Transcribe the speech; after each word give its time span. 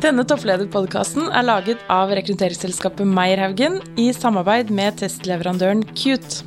Denne 0.00 0.22
topplederpodkasten 0.24 1.26
er 1.28 1.44
laget 1.44 1.80
av 1.92 2.08
rekrutteringsselskapet 2.16 3.04
Meierhaugen 3.04 3.74
i 4.00 4.06
samarbeid 4.16 4.70
med 4.72 4.96
testleverandøren 4.96 5.82
Cute. 5.92 6.40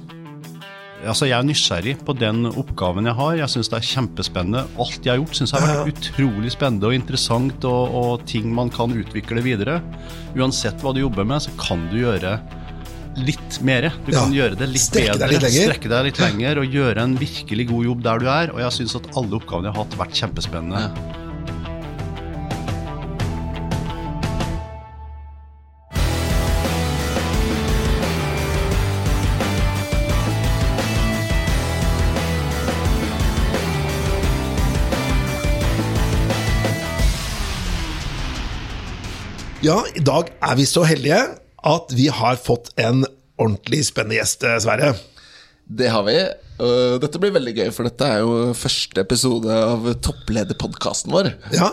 Altså, 1.04 1.28
jeg 1.28 1.36
er 1.38 1.46
nysgjerrig 1.46 1.94
på 2.08 2.16
den 2.18 2.47
oppgaven 2.50 3.05
jeg 3.05 3.18
har. 3.20 3.36
Jeg 3.38 3.54
syns 3.54 3.70
det 3.70 3.78
er 3.78 3.86
kjempespennende. 3.92 4.63
Alt 4.81 5.05
jeg 5.05 5.12
har 5.13 5.21
gjort, 5.21 5.38
syns 5.38 5.54
jeg 5.54 5.62
har 5.62 5.70
vært 5.84 5.92
utrolig 5.94 6.54
spennende 6.55 6.89
og 6.89 6.97
interessant, 6.97 7.70
og, 7.70 7.98
og, 8.00 8.26
ting 8.32 8.50
man 8.58 8.74
kan 8.74 8.96
utvikle 8.98 9.46
videre. 9.46 9.78
Uansett 10.34 10.82
hva 10.82 10.96
du 10.96 11.04
jobber 11.04 11.28
med, 11.28 11.46
så 11.46 11.54
kan 11.62 11.86
du 11.94 12.00
gjøre 12.02 12.40
litt 13.22 13.60
mer. 13.62 13.92
Du 14.08 14.16
kan 14.16 14.34
gjøre 14.34 14.58
det 14.58 14.72
litt 14.72 14.88
strekke 14.88 15.20
bedre, 15.20 15.30
deg 15.38 15.46
litt 15.46 15.60
strekke 15.60 15.92
deg 15.94 16.08
litt 16.10 16.24
lenger 16.24 16.64
og 16.64 16.80
gjøre 16.80 17.06
en 17.06 17.20
virkelig 17.22 17.70
god 17.70 17.92
jobb 17.92 18.08
der 18.10 18.24
du 18.24 18.32
er. 18.34 18.56
Og 18.56 18.64
jeg 18.66 18.80
syns 18.80 18.98
at 18.98 19.12
alle 19.14 19.38
oppgavene 19.38 19.70
jeg 19.70 19.78
har 19.78 19.86
hatt, 19.86 20.00
har 20.00 20.08
vært 20.08 20.24
kjempespennende. 20.24 20.88
Ja, 20.88 21.23
i 39.64 40.03
dag 40.03 40.31
er 40.44 40.56
vi 40.59 40.66
så 40.67 40.84
heldige 40.88 41.20
at 41.64 41.94
vi 41.95 42.09
har 42.12 42.40
fått 42.42 42.73
en 42.81 43.06
ordentlig 43.40 43.84
spennende 43.88 44.17
gjest, 44.20 44.44
eh, 44.44 44.58
Sverre. 44.59 44.94
Det 45.64 45.88
har 45.89 46.03
vi. 46.03 46.17
Dette 47.02 47.20
blir 47.20 47.31
veldig 47.34 47.53
gøy, 47.56 47.70
for 47.73 47.88
dette 47.88 48.06
er 48.06 48.20
jo 48.22 48.52
første 48.53 49.02
episode 49.02 49.48
av 49.50 49.88
topplederpodkasten 50.03 51.12
vår. 51.12 51.31
Ja, 51.56 51.72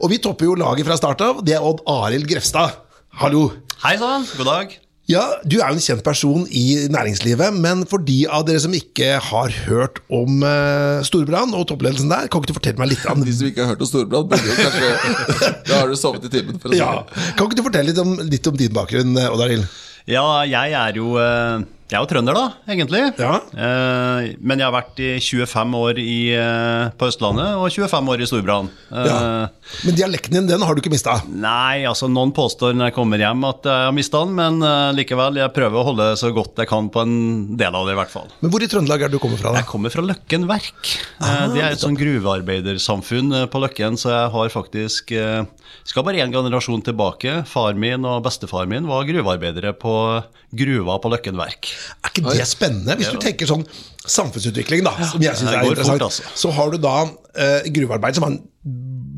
Og 0.00 0.10
vi 0.10 0.18
topper 0.18 0.46
jo 0.46 0.54
laget 0.54 0.86
fra 0.86 0.96
start 0.96 1.20
av. 1.20 1.44
Det 1.44 1.54
er 1.54 1.62
Odd 1.62 1.82
Arild 1.86 2.26
Grefstad. 2.30 2.78
Hallo. 3.20 3.50
Hei 3.82 3.96
sann, 3.98 4.24
god 4.38 4.46
dag. 4.46 4.78
Ja, 5.12 5.22
Du 5.44 5.58
er 5.60 5.68
jo 5.72 5.76
en 5.76 5.82
kjent 5.82 6.02
person 6.06 6.44
i 6.48 6.88
næringslivet, 6.92 7.52
men 7.60 7.84
for 7.90 8.00
de 8.06 8.22
av 8.32 8.46
dere 8.48 8.62
som 8.62 8.72
ikke 8.76 9.18
har 9.20 9.52
hørt 9.66 10.00
om 10.12 10.40
uh, 10.46 11.02
Storbrann 11.04 11.52
og 11.58 11.66
toppledelsen 11.68 12.08
der, 12.12 12.30
kan 12.32 12.40
ikke 12.40 12.52
du 12.52 12.56
fortelle 12.56 12.80
meg 12.80 12.94
litt 12.94 13.04
om 13.10 13.20
De 13.26 13.34
som 13.36 13.50
ikke 13.50 13.64
har 13.66 13.74
hørt 13.74 13.84
om 13.84 13.90
Storbrann, 13.90 14.28
burde 14.30 14.48
jo 14.48 14.56
kanskje 14.56 14.90
Da 15.68 15.82
har 15.82 15.92
du 15.92 15.98
sovet 15.98 16.26
i 16.28 16.32
timen. 16.32 16.58
For 16.62 16.72
å 16.72 16.76
si 16.76 16.80
ja. 16.80 16.92
Kan 17.36 17.48
ikke 17.48 17.60
du 17.60 17.64
fortelle 17.66 17.90
litt 17.92 18.00
om, 18.02 18.16
litt 18.24 18.48
om 18.48 18.58
din 18.58 18.72
bakgrunn, 18.74 19.12
eh, 19.20 19.28
Odd 19.32 19.44
Arild? 19.44 19.68
Ja, 20.10 20.24
jeg 20.48 20.74
er 20.74 20.96
jo 20.98 21.14
eh, 21.22 21.62
jeg 21.92 21.98
er 22.00 22.04
jo 22.06 22.08
trønder, 22.08 22.36
da, 22.38 22.44
egentlig. 22.72 23.00
Ja. 23.20 23.34
Eh, 23.52 24.30
men 24.40 24.58
jeg 24.62 24.64
har 24.66 24.72
vært 24.74 25.00
i 25.04 25.10
25 25.20 25.74
år 25.76 25.98
i, 26.00 26.14
eh, 26.34 26.86
på 26.96 27.08
Østlandet 27.10 27.50
og 27.60 27.68
25 27.70 28.08
år 28.14 28.22
i 28.24 28.28
Storbrann. 28.30 28.70
Eh, 28.90 29.10
Ja. 29.12 29.18
Men 29.84 29.94
dialekten 29.98 30.32
din, 30.36 30.46
den 30.48 30.62
har 30.64 30.74
du 30.74 30.80
ikke 30.80 30.92
mista? 30.92 31.18
Nei, 31.28 31.84
altså 31.88 32.08
noen 32.10 32.32
påstår 32.32 32.72
når 32.76 32.90
jeg 32.90 32.94
kommer 32.96 33.18
hjem 33.20 33.44
at 33.48 33.62
jeg 33.68 33.86
har 33.88 33.92
mista 33.96 34.22
den, 34.24 34.34
men 34.38 34.62
eh, 34.62 34.92
likevel, 34.96 35.36
jeg 35.42 35.52
prøver 35.56 35.80
å 35.80 35.84
holde 35.90 36.08
så 36.20 36.32
godt 36.34 36.56
jeg 36.62 36.68
kan 36.70 36.88
på 36.92 37.02
en 37.04 37.14
del 37.60 37.74
av 37.76 37.86
det, 37.86 37.92
i 37.94 38.00
hvert 38.00 38.12
fall. 38.12 38.28
Men 38.40 38.50
hvor 38.54 38.64
i 38.64 38.68
Trøndelag 38.72 39.02
er 39.06 39.12
du 39.12 39.18
kommer 39.22 39.40
fra? 39.40 39.52
da? 39.52 39.60
Jeg 39.62 39.68
kommer 39.70 39.92
fra 39.92 40.04
Løkken 40.08 40.48
Verk. 40.48 40.92
Eh, 41.20 41.46
det 41.54 41.62
er 41.62 41.70
et 41.76 41.82
sånn 41.84 41.96
gruvearbeidersamfunn 41.98 43.32
eh, 43.42 43.46
på 43.52 43.62
Løkken, 43.62 43.98
så 44.00 44.12
jeg 44.14 44.32
har 44.36 44.52
faktisk 44.52 45.12
Skal 45.88 46.04
bare 46.06 46.20
én 46.22 46.30
generasjon 46.30 46.82
tilbake. 46.84 47.40
Far 47.48 47.74
min 47.74 48.04
og 48.06 48.22
bestefar 48.26 48.68
min 48.70 48.86
var 48.86 49.06
gruvearbeidere 49.08 49.72
på 49.74 49.94
gruva 50.54 50.98
på 51.02 51.10
Løkken 51.10 51.38
Verk. 51.40 51.70
Er 52.02 52.12
ikke 52.12 52.24
det 52.30 52.46
spennende? 52.50 52.96
Hvis 53.00 53.12
du 53.12 53.20
tenker 53.22 53.50
sånn 53.50 53.66
samfunnsutvikling, 54.02 54.82
da, 54.86 54.96
som 55.06 55.22
jeg 55.22 55.38
syns 55.38 55.52
er 55.52 55.68
interessant, 55.68 56.06
altså. 56.08 56.32
så 56.34 56.50
har 56.56 56.72
du 56.72 56.80
da 56.82 56.96
eh, 57.38 57.68
gruvearbeid 57.74 58.18
som 58.18 58.26
er 58.26 58.34
en 58.34 58.40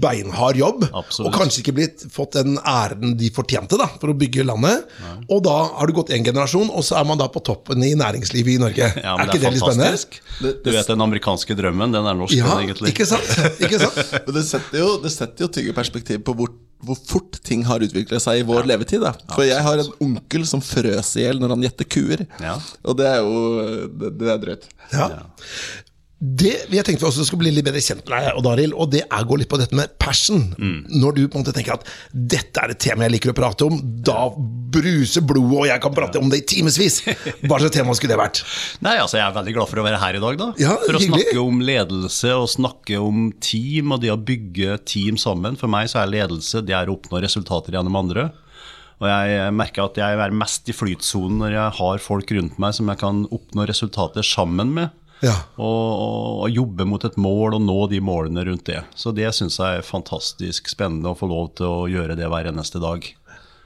beinhard 0.05 0.57
jobb, 0.59 0.85
Absolutt. 0.91 1.29
og 1.29 1.37
kanskje 1.39 1.63
ikke 1.63 1.75
blitt, 1.77 2.05
fått 2.13 2.37
den 2.37 2.57
æren 2.69 3.15
de 3.19 3.31
fortjente 3.35 3.79
da, 3.81 3.87
for 4.01 4.13
å 4.13 4.17
bygge 4.19 4.45
landet. 4.47 4.89
Og 5.33 5.43
da 5.47 5.55
har 5.79 5.89
du 5.89 5.95
gått 5.97 6.13
en 6.15 6.27
generasjon, 6.27 6.71
og 6.73 6.85
så 6.87 6.99
er 7.01 7.09
man 7.09 7.21
da 7.21 7.29
på 7.33 7.43
toppen 7.47 7.85
i 7.87 7.95
næringslivet 7.99 8.57
i 8.57 8.61
Norge. 8.63 8.91
Ja, 9.05 9.15
er 9.21 9.29
ikke 9.29 9.41
det, 9.43 9.51
litt 9.55 9.63
spennende? 9.63 10.55
Du 10.65 10.71
vet 10.73 10.89
den 10.89 11.03
amerikanske 11.05 11.57
drømmen, 11.59 11.93
den 11.95 12.07
er 12.09 12.17
norsk, 12.17 12.37
Ja, 12.37 12.55
den, 12.55 12.69
egentlig. 12.69 12.95
ikke 12.95 13.07
sant? 13.09 13.35
Ikke 13.63 13.81
sant? 13.83 14.01
Men 14.27 14.39
det 14.39 14.45
setter 14.49 14.81
jo, 14.81 14.91
det 15.03 15.13
setter 15.13 15.47
jo 15.47 15.51
ting 15.53 15.69
perspektiv 15.77 16.23
på 16.27 16.35
hvor, 16.39 16.53
hvor 16.87 16.99
fort 17.09 17.39
ting 17.47 17.65
har 17.69 17.83
utviklet 17.85 18.23
seg 18.23 18.41
i 18.41 18.47
vår 18.47 18.69
levetid. 18.71 19.03
Da. 19.05 19.15
For 19.35 19.47
jeg 19.47 19.63
har 19.65 19.83
en 19.83 19.93
onkel 20.05 20.47
som 20.49 20.63
frøs 20.65 21.15
i 21.19 21.25
hjel 21.25 21.41
når 21.43 21.55
han 21.57 21.65
gjetter 21.67 21.89
kuer. 21.97 22.25
Ja. 22.43 22.57
Og 22.85 22.99
det 23.01 23.09
er 23.11 23.23
jo 23.25 23.39
Det, 24.01 24.13
det 24.21 24.31
er 24.33 24.43
drøyt. 24.43 24.69
Ja. 24.93 25.09
Det, 26.25 26.53
jeg 26.73 26.85
tenkte 26.87 27.03
vi 27.03 27.09
også 27.09 27.25
skulle 27.27 27.43
bli 27.43 27.51
litt 27.53 27.67
bedre 27.67 27.81
kjent 27.85 28.05
med 28.07 28.15
deg, 28.15 28.37
og 28.39 28.47
Arild, 28.49 28.75
og 28.81 28.87
det 28.95 29.01
er 29.13 29.25
gå 29.29 29.37
litt 29.37 29.49
på 29.51 29.59
dette 29.61 29.77
med 29.77 29.91
passion. 30.01 30.45
Når 30.89 31.17
du 31.19 31.23
på 31.29 31.37
en 31.37 31.43
måte 31.43 31.53
tenker 31.53 31.75
at 31.75 31.89
dette 32.15 32.63
er 32.63 32.73
et 32.73 32.81
tema 32.81 33.05
jeg 33.05 33.17
liker 33.17 33.33
å 33.33 33.37
prate 33.37 33.67
om, 33.67 33.77
da 34.07 34.29
bruser 34.33 35.27
blodet, 35.27 35.59
og 35.59 35.67
jeg 35.69 35.83
kan 35.85 35.95
prate 35.97 36.23
om 36.23 36.31
det 36.33 36.39
i 36.41 36.47
timevis. 36.55 37.01
Hva 37.45 37.59
slags 37.61 37.75
tema 37.77 37.97
skulle 37.99 38.15
det 38.15 38.21
vært? 38.23 38.41
Nei, 38.87 38.95
altså 39.03 39.19
Jeg 39.21 39.27
er 39.27 39.37
veldig 39.37 39.57
glad 39.59 39.71
for 39.75 39.83
å 39.83 39.87
være 39.91 40.01
her 40.01 40.21
i 40.21 40.23
dag. 40.25 40.39
da 40.41 40.49
Ja, 40.63 40.79
For 40.87 40.97
å 40.97 41.03
hyggelig. 41.03 41.27
snakke 41.27 41.45
om 41.45 41.61
ledelse 41.67 42.33
og 42.39 42.49
snakke 42.55 43.03
om 43.05 43.29
team 43.45 43.93
og 43.99 44.01
det 44.07 44.15
å 44.15 44.19
bygge 44.31 44.79
team 44.89 45.21
sammen. 45.21 45.59
For 45.61 45.69
meg 45.71 45.91
så 45.93 46.01
er 46.07 46.15
ledelse 46.15 46.65
det 46.65 46.79
er 46.79 46.89
å 46.89 46.97
oppnå 46.97 47.21
resultater 47.27 47.77
gjennom 47.77 48.01
andre. 48.01 48.31
Og 49.03 49.11
jeg 49.11 49.53
merker 49.59 49.89
at 49.91 49.97
jeg 50.01 50.17
er 50.25 50.33
mest 50.41 50.71
i 50.71 50.75
flytsonen 50.79 51.43
når 51.43 51.57
jeg 51.59 51.79
har 51.83 51.99
folk 52.01 52.31
rundt 52.39 52.61
meg 52.63 52.77
som 52.79 52.89
jeg 52.89 53.03
kan 53.03 53.25
oppnå 53.35 53.67
resultater 53.69 54.25
sammen 54.25 54.71
med. 54.79 54.95
Ja. 55.23 55.35
Og, 55.57 56.45
og, 56.45 56.47
jobbe 56.53 56.87
mot 56.89 57.05
et 57.07 57.19
mål 57.21 57.59
og 57.59 57.63
nå 57.65 57.79
de 57.93 58.01
målene 58.05 58.45
rundt 58.49 58.67
det. 58.69 58.83
Så 58.99 59.15
det 59.17 59.31
syns 59.37 59.61
jeg 59.61 59.81
er 59.81 59.87
fantastisk 59.87 60.69
spennende 60.73 61.13
å 61.13 61.19
få 61.19 61.31
lov 61.31 61.55
til 61.61 61.69
å 61.71 61.85
gjøre 61.91 62.19
det 62.19 62.29
hver 62.31 62.51
eneste 62.51 62.83
dag. 62.83 63.07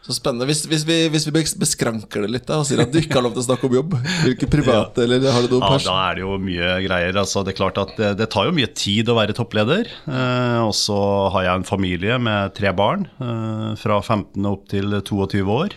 Så 0.08 0.14
spennende. 0.16 0.46
Hvis, 0.48 0.62
hvis, 0.70 0.86
vi, 0.88 0.94
hvis 1.12 1.26
vi 1.28 1.32
beskranker 1.60 2.22
det 2.24 2.30
litt 2.32 2.46
da, 2.48 2.60
og 2.62 2.68
sier 2.68 2.80
at 2.80 2.92
du 2.92 2.96
ikke 3.00 3.18
har 3.18 3.26
lov 3.26 3.34
til 3.34 3.42
å 3.42 3.48
snakke 3.48 3.68
om 3.68 3.74
jobb, 3.76 3.96
hvilke 4.24 4.48
private, 4.48 5.04
eller 5.04 5.26
har 5.26 5.44
du 5.44 5.58
noe 5.58 5.72
Ja, 5.74 5.80
da 5.84 5.96
er 6.06 6.16
det 6.16 6.22
jo 6.22 6.38
mye 6.40 6.70
greier. 6.86 7.18
Altså, 7.20 7.42
det 7.44 7.52
er 7.52 7.58
klart 7.58 7.80
at 7.82 7.92
det, 7.98 8.14
det 8.22 8.30
tar 8.32 8.48
jo 8.48 8.54
mye 8.56 8.70
tid 8.72 9.10
å 9.10 9.18
være 9.18 9.36
toppleder. 9.36 9.90
Eh, 10.08 10.60
og 10.62 10.72
så 10.78 10.96
har 11.34 11.48
jeg 11.48 11.60
en 11.60 11.68
familie 11.68 12.16
med 12.24 12.54
tre 12.56 12.72
barn, 12.78 13.04
eh, 13.20 13.74
fra 13.82 14.00
15 14.00 14.48
opp 14.48 14.64
til 14.72 14.96
22 14.96 15.44
år. 15.58 15.76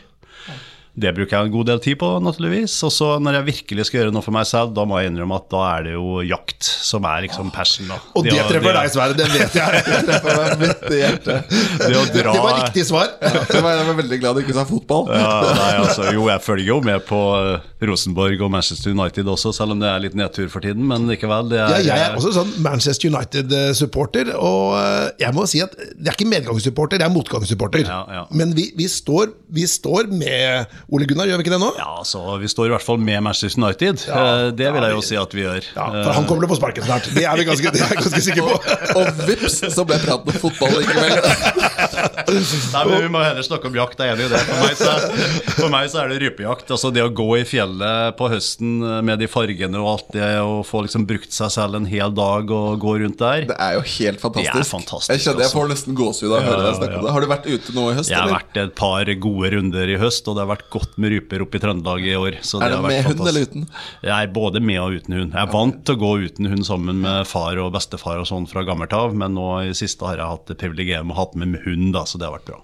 Det 1.02 1.12
bruker 1.18 1.38
jeg 1.38 1.50
en 1.50 1.54
god 1.54 1.70
del 1.72 1.80
tid 1.84 1.98
på, 2.02 2.10
naturligvis. 2.24 2.76
Og 2.88 2.92
så 2.94 3.08
når 3.24 3.40
jeg 3.40 3.48
virkelig 3.52 3.88
skal 3.90 4.00
gjøre 4.04 4.14
noe 4.16 4.26
for 4.26 4.36
meg 4.36 4.46
selv, 4.50 4.74
da 4.78 4.86
må 4.88 5.00
jeg 5.02 5.12
innrømme 5.12 5.40
at 5.42 5.48
da 5.54 5.62
er 5.76 5.88
det 5.88 5.96
jo 5.96 6.22
jakt 6.26 6.68
som 6.68 7.06
er 7.10 7.24
liksom 7.26 7.50
passion. 7.56 7.90
Da. 7.90 7.98
Og 8.20 8.28
det 8.28 8.38
treffer 8.50 8.78
deg, 8.78 8.92
Sverre, 8.94 9.18
det 9.18 9.28
vet 9.34 9.58
jeg. 9.58 9.82
Det 9.88 10.02
treffer 10.10 10.40
meg 10.42 10.62
midt 10.62 10.86
i 10.92 11.00
hjertet. 11.02 11.56
Det 11.82 11.98
å 11.98 12.06
dra 12.14 12.36
Det 12.36 12.44
var 12.46 12.60
riktig 12.62 12.86
svar. 12.88 13.12
Det 13.22 13.62
var, 13.64 13.76
jeg 13.80 13.88
var 13.90 13.98
veldig 14.02 14.20
glad 14.22 14.38
du 14.38 14.44
ikke 14.44 14.56
sa 14.60 14.66
fotball. 14.70 15.10
Ja, 15.16 15.32
nei, 15.58 15.72
altså, 15.82 16.08
jo, 16.14 16.28
jeg 16.30 16.44
følger 16.46 16.68
jo 16.72 16.78
med 16.86 17.06
på 17.10 17.20
eh, 17.40 17.68
Rosenborg 17.90 18.44
og 18.46 18.52
Manchester 18.54 18.94
United 18.94 19.30
også, 19.34 19.54
selv 19.58 19.76
om 19.76 19.82
det 19.82 19.90
er 19.90 20.04
litt 20.06 20.18
nedtur 20.20 20.48
for 20.54 20.64
tiden. 20.66 20.86
Men 20.90 21.10
likevel. 21.10 21.50
Det 21.52 21.60
Ja, 21.62 21.68
er, 21.80 21.86
jeg 21.88 22.06
er 22.06 22.18
også 22.20 22.34
sånn 22.38 22.54
Manchester 22.66 23.10
United-supporter, 23.12 24.32
og 24.38 24.78
eh, 24.80 25.08
jeg 25.26 25.36
må 25.38 25.46
si 25.50 25.62
at 25.64 25.74
det 25.78 26.12
er 26.12 26.16
ikke 26.18 26.30
medgangssupporter, 26.32 27.02
det 27.02 27.08
er 27.08 27.14
motgangssupporter. 27.14 27.86
Ja, 27.88 28.02
ja. 28.20 28.24
Men 28.36 28.54
vi, 28.58 28.70
vi, 28.78 28.88
står, 28.92 29.34
vi 29.54 29.66
står 29.70 30.10
med 30.12 30.72
Ole 30.92 31.06
Gunnar, 31.08 31.24
gjør 31.30 31.40
vi 31.40 31.46
ikke 31.46 31.54
det 31.54 31.60
nå? 31.62 31.70
Ja, 31.80 32.02
så 32.04 32.20
Vi 32.42 32.50
står 32.52 32.68
i 32.68 32.72
hvert 32.74 32.84
fall 32.84 32.98
med 33.00 33.22
Manchester 33.24 33.62
United. 33.64 34.02
Ja, 34.10 34.18
Eh, 34.22 34.48
det 34.52 34.68
vil 34.76 34.84
jeg 34.84 34.92
jo 34.98 35.02
si 35.08 35.16
at 35.16 35.32
vi 35.32 35.46
gjør. 35.46 35.64
Ja, 35.76 35.86
For 36.04 36.12
han 36.18 36.26
kommer 36.28 36.44
til 36.44 36.50
å 36.50 36.52
få 36.52 36.58
sparken 36.60 36.84
snart. 36.84 37.08
Det 37.16 37.24
er 37.24 37.38
vi 37.40 37.46
ganske, 37.48 37.72
det 37.72 37.82
er 37.86 37.96
ganske 37.96 38.22
sikre 38.26 38.44
på. 38.44 38.58
Og 39.00 39.22
vips, 39.30 39.56
så 39.72 39.86
ble 39.88 39.96
praten 40.04 40.34
om 40.36 40.42
fotball 40.44 40.76
likevel. 40.82 41.16
Nei, 41.96 42.84
men 42.88 43.02
Vi 43.06 43.10
må 43.12 43.22
heller 43.24 43.46
snakke 43.46 43.70
om 43.70 43.76
jakt, 43.78 44.00
jeg 44.02 44.12
er 44.12 44.16
enig 44.16 44.28
i 44.28 44.32
det. 44.32 44.42
For 44.48 44.62
meg, 44.64 44.76
så, 44.80 45.54
for 45.58 45.74
meg 45.74 45.90
så 45.92 46.02
er 46.04 46.12
det 46.14 46.20
rypejakt. 46.24 46.72
Altså 46.72 46.92
Det 46.94 47.04
å 47.06 47.12
gå 47.14 47.28
i 47.40 47.44
fjellet 47.48 48.16
på 48.20 48.30
høsten 48.32 48.80
med 49.08 49.22
de 49.22 49.30
fargene 49.32 49.80
og 49.82 49.90
alt 49.96 50.12
det, 50.16 50.30
og 50.42 50.62
få 50.68 50.84
liksom 50.86 51.06
brukt 51.10 51.34
seg 51.36 51.52
selv 51.54 51.78
en 51.80 51.88
hel 51.90 52.14
dag 52.18 52.52
og 52.56 52.80
gå 52.82 52.96
rundt 53.04 53.20
der. 53.22 53.48
Det 53.52 53.58
er 53.58 53.78
jo 53.78 53.84
helt 53.98 54.22
fantastisk. 54.24 54.54
Det 54.56 54.66
er 54.66 54.70
fantastisk, 54.72 55.14
jeg 55.16 55.26
kjenner 55.26 55.44
jeg 55.44 55.50
altså. 55.50 55.60
får 55.60 55.72
nesten 55.74 55.98
gåsehud 55.98 56.32
av 56.32 56.38
å 56.40 56.46
høre 56.50 56.66
deg 56.68 56.80
snakke 56.80 57.00
om 57.00 57.06
det. 57.08 57.14
Har 57.16 57.26
du 57.26 57.30
vært 57.32 57.50
ute 57.52 57.76
nå 57.78 57.88
i 57.92 57.98
høst? 58.00 58.12
Jeg 58.12 58.20
har 58.20 58.28
eller? 58.30 58.40
vært 58.40 58.62
et 58.64 58.76
par 58.82 59.14
gode 59.28 59.52
runder 59.56 59.94
i 59.96 59.98
høst, 60.02 60.28
og 60.32 60.38
det 60.38 60.46
har 60.46 60.52
vært 60.54 60.68
godt 60.74 60.98
med 61.02 61.16
ryper 61.16 61.46
oppe 61.46 61.60
i 61.60 61.64
Trøndelag 61.64 62.08
i 62.08 62.16
år. 62.20 62.40
Så 62.46 62.62
Er 62.62 62.74
det 62.74 62.80
har 62.80 62.86
vært 62.88 62.96
med 62.96 63.10
hund 63.12 63.32
eller 63.32 63.48
uten? 63.50 63.68
Jeg 64.06 64.16
er 64.16 64.34
både 64.36 64.64
med 64.64 64.80
og 64.82 64.98
uten 65.00 65.18
hund. 65.18 65.36
Jeg 65.36 65.42
er 65.42 65.52
vant 65.54 65.82
til 65.88 65.98
å 65.98 66.02
gå 66.02 66.12
uten 66.28 66.52
hund 66.52 66.68
sammen 66.68 67.02
med 67.04 67.28
far 67.30 67.60
og 67.62 67.72
bestefar 67.76 68.22
og 68.22 68.28
sånn 68.30 68.48
fra 68.50 68.64
gammelt 68.68 68.94
av, 68.96 69.16
men 69.18 69.36
nå 69.38 69.48
i 69.68 69.76
siste 69.78 70.08
har 70.08 70.22
jeg 70.22 70.32
hatt 70.34 70.52
det 70.52 70.58
privilegiet 70.62 71.06
med 71.06 71.16
å 71.16 71.20
ha 71.22 71.28
med 71.42 71.60
hund, 71.66 71.81
da, 71.96 72.06
så 72.06 72.22
det 72.22 72.30
har 72.30 72.36
vært 72.38 72.52
bra. 72.52 72.60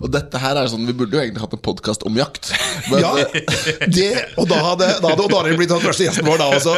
Og 0.00 0.10
dette 0.12 0.38
her 0.42 0.58
er 0.58 0.68
sånn, 0.70 0.86
Vi 0.88 0.94
burde 0.96 1.14
jo 1.16 1.20
egentlig 1.22 1.42
hatt 1.44 1.54
en 1.54 1.62
podkast 1.62 2.02
om 2.08 2.16
jakt. 2.18 2.50
Men, 2.90 3.00
Ja, 3.04 3.12
det, 3.96 4.08
og 4.40 4.48
da 4.50 4.58
hadde, 4.70 4.88
da 5.02 5.12
hadde 5.12 5.26
Odd 5.26 5.36
Arild 5.40 5.60
blitt 5.60 5.72
den 5.72 5.82
første 5.82 6.06
gjesten 6.06 6.26
vår 6.26 6.40
da 6.42 6.50
også. 6.56 6.76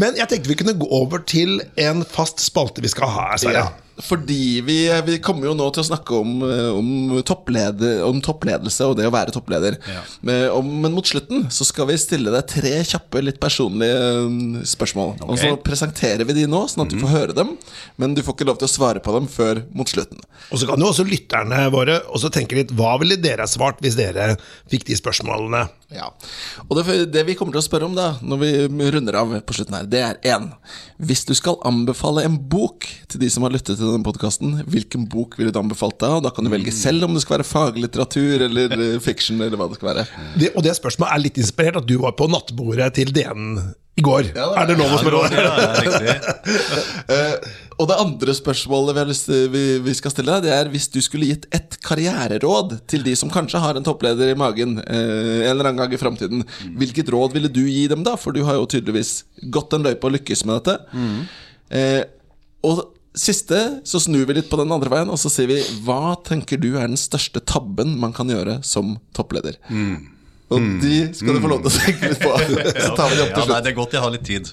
Men 0.00 0.18
jeg 0.18 0.30
tenkte 0.30 0.52
vi 0.52 0.58
kunne 0.62 0.76
gå 0.78 0.88
over 0.94 1.22
til 1.26 1.58
en 1.80 2.04
fast 2.06 2.42
spalte 2.44 2.84
vi 2.84 2.90
skal 2.92 3.10
ha 3.10 3.30
her, 3.32 3.42
Sverre. 3.42 3.64
Ja, 3.66 3.83
fordi 4.02 4.60
vi, 4.66 4.78
vi 5.06 5.18
kommer 5.22 5.50
jo 5.50 5.56
nå 5.58 5.68
til 5.74 5.84
å 5.84 5.86
snakke 5.86 6.16
om, 6.18 6.32
eh, 6.46 6.70
om, 6.74 6.88
toppleder, 7.26 8.00
om 8.06 8.18
toppledelse 8.24 8.88
og 8.90 8.96
det 8.98 9.06
å 9.08 9.14
være 9.14 9.34
toppleder. 9.34 9.78
Men, 10.26 10.48
om, 10.54 10.70
men 10.82 10.94
mot 10.96 11.06
slutten 11.06 11.46
så 11.54 11.66
skal 11.68 11.88
vi 11.90 11.98
stille 12.00 12.32
deg 12.34 12.48
tre 12.50 12.74
kjappe, 12.86 13.22
litt 13.24 13.40
personlige 13.42 14.64
spørsmål. 14.66 15.14
spørsmål. 15.18 15.30
Og 15.30 15.40
så 15.40 15.52
presenterer 15.64 16.26
vi 16.28 16.36
de 16.40 16.46
nå, 16.50 16.64
sånn 16.70 16.86
at 16.86 16.92
du 16.92 16.98
får 17.02 17.12
høre 17.14 17.36
dem. 17.36 17.54
Men 18.00 18.16
du 18.16 18.22
får 18.24 18.36
ikke 18.36 18.48
lov 18.50 18.60
til 18.60 18.68
å 18.68 18.74
svare 18.74 19.02
på 19.04 19.14
dem 19.16 19.28
før 19.30 19.62
mot 19.76 19.90
slutten. 19.90 20.20
Og 20.50 20.60
så 20.60 20.68
kan 20.68 20.80
jo 20.80 20.90
også 20.90 21.06
lytterne 21.08 21.64
våre 21.72 22.00
også 22.14 22.30
tenke 22.34 22.58
litt 22.58 22.72
Hva 22.76 22.96
ville 23.00 23.16
dere 23.20 23.46
svart 23.50 23.80
hvis 23.84 23.96
dere 23.98 24.34
fikk 24.70 24.86
de 24.90 24.98
spørsmålene? 24.98 25.64
Ja, 25.94 26.08
og 26.66 26.78
det, 26.78 26.96
det 27.14 27.22
vi 27.28 27.36
kommer 27.38 27.54
til 27.54 27.62
å 27.62 27.64
spørre 27.64 27.86
om 27.86 27.94
da 27.94 28.16
Når 28.24 28.40
vi 28.40 28.50
runder 28.94 29.18
av 29.20 29.34
på 29.46 29.54
slutten 29.54 29.76
her 29.76 29.86
Det 29.90 30.00
er 30.02 30.18
en 30.34 30.48
Hvis 30.98 31.22
du 31.28 31.34
skal 31.38 31.60
anbefale 31.66 32.24
en 32.26 32.38
bok 32.50 32.88
Til 33.12 33.22
de 33.22 33.30
som 33.30 33.46
har 33.46 33.54
lyttet 33.54 33.78
til 33.78 33.86
denne 33.86 34.06
podcasten 34.06 34.56
Hvilken 34.70 35.06
bok 35.10 35.38
ville 35.38 35.54
du 35.54 35.60
anbefalt 35.60 36.00
da? 36.02 36.16
Og 36.18 36.26
da 36.26 36.32
kan 36.34 36.46
du 36.46 36.50
velge 36.50 36.74
selv 36.74 37.06
om 37.06 37.14
det 37.14 37.22
skal 37.22 37.38
være 37.38 37.46
faglitteratur 37.46 38.46
Eller 38.48 38.74
eh, 38.74 38.98
fiction 39.04 39.38
eller 39.38 39.60
hva 39.60 39.70
det 39.70 39.78
skal 39.78 39.92
være 39.92 40.06
Det, 40.40 40.50
og 40.54 40.66
det 40.66 40.74
spørsmålet 40.80 41.14
er 41.14 41.24
litt 41.28 41.40
inspirert 41.44 41.78
at 41.82 41.88
du 41.88 41.96
var 42.02 42.18
på 42.18 42.28
nattbordet 42.32 42.90
til 42.98 43.14
DN 43.14 43.54
i 43.96 44.02
går. 44.02 44.24
Ja, 44.34 44.48
det 44.50 44.56
er- 44.56 44.60
er 44.62 44.66
det 44.66 44.76
lov 44.78 44.90
å 44.90 44.98
spørre 44.98 45.18
om? 45.20 45.30
Ja, 45.30 45.54
det. 45.98 46.14
Eh, 47.14 47.34
Og 47.78 47.88
det 47.90 47.96
andre 47.98 48.32
spørsmålet 48.34 48.94
vi, 48.96 49.02
lyst 49.10 49.28
vi, 49.52 49.62
vi 49.84 49.92
skal 49.98 50.10
stille 50.14 50.32
deg 50.38 50.44
Det 50.46 50.52
er 50.54 50.68
hvis 50.72 50.86
du 50.94 51.00
skulle 51.04 51.26
gitt 51.28 51.44
ett 51.52 51.76
karriereråd 51.84 52.78
Til 52.90 53.02
de 53.04 53.12
som 53.18 53.28
kanskje 53.34 53.60
har 53.60 53.76
en 53.76 53.84
toppleder 53.84 54.30
i 54.32 54.36
magen 54.38 54.78
eh, 54.78 55.42
En 55.44 55.50
eller 55.52 55.68
annen 55.68 55.80
gang 55.82 55.92
i 55.92 56.00
fremtiden 56.00 56.44
Hvilket 56.78 57.10
råd 57.12 57.34
ville 57.36 57.50
du 57.52 57.60
gi 57.66 57.86
dem 57.90 58.02
da? 58.06 58.14
For 58.16 58.32
du 58.32 58.42
har 58.46 58.54
jo 58.60 58.66
tydeligvis 58.70 59.24
gått 59.52 59.74
en 59.76 59.84
løype 59.84 60.06
og 60.08 60.14
lykkes 60.16 60.44
med 60.48 60.62
dette 60.62 60.78
eh, 61.74 62.04
Og 62.64 62.84
siste, 63.14 63.60
så 63.86 64.00
snur 64.02 64.24
vi 64.30 64.38
litt 64.40 64.48
på 64.50 64.58
den 64.62 64.72
andre 64.74 64.90
veien 64.94 65.10
Og 65.12 65.18
så 65.20 65.30
sier 65.34 65.50
vi 65.50 65.60
Hva 65.84 66.14
tenker 66.26 66.58
du 66.62 66.72
er 66.78 66.86
den 66.88 66.96
største 67.00 67.42
tabben 67.44 67.98
man 68.00 68.14
kan 68.16 68.30
gjøre 68.32 68.60
som 68.64 68.96
toppleder? 69.14 69.58
Og 70.52 70.64
de 70.82 70.96
skal 71.16 71.36
du 71.36 71.40
få 71.40 71.48
lov 71.50 71.62
til 71.64 71.70
å 71.70 71.74
tenke 71.74 72.08
litt 72.10 72.20
på 72.20 72.32
Så 72.84 72.90
tar 72.98 73.08
vi 73.10 73.16
det 73.16 73.22
opp 73.24 73.30
Ja, 73.32 73.36
til 73.38 73.48
nei, 73.48 73.48
slutt 73.48 73.64
det 73.64 73.70
er 73.70 73.76
godt 73.78 73.94
jeg 73.96 74.02
har 74.04 74.12
litt 74.12 74.26
tid. 74.28 74.50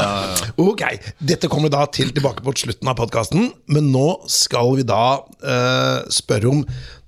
Ok, 0.64 0.84
dette 1.18 1.50
kommer 1.50 1.68
vi 1.68 1.74
da 1.74 1.86
til 1.90 2.12
tilbake 2.14 2.44
på 2.46 2.54
slutten 2.62 2.90
av 2.92 2.98
podkasten, 3.00 3.48
men 3.74 3.90
nå 3.94 4.06
skal 4.30 4.76
vi 4.78 4.86
da 4.86 5.02
uh, 5.18 6.04
spørre 6.12 6.52
om 6.52 6.62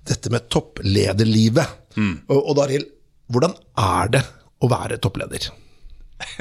dette 0.07 0.33
med 0.35 0.49
topplederlivet. 0.53 1.79
Og, 2.27 2.41
og 2.41 2.57
Daril, 2.59 2.85
hvordan 3.33 3.55
er 3.83 4.11
det 4.19 4.25
å 4.63 4.69
være 4.71 4.99
toppleder? 5.03 5.49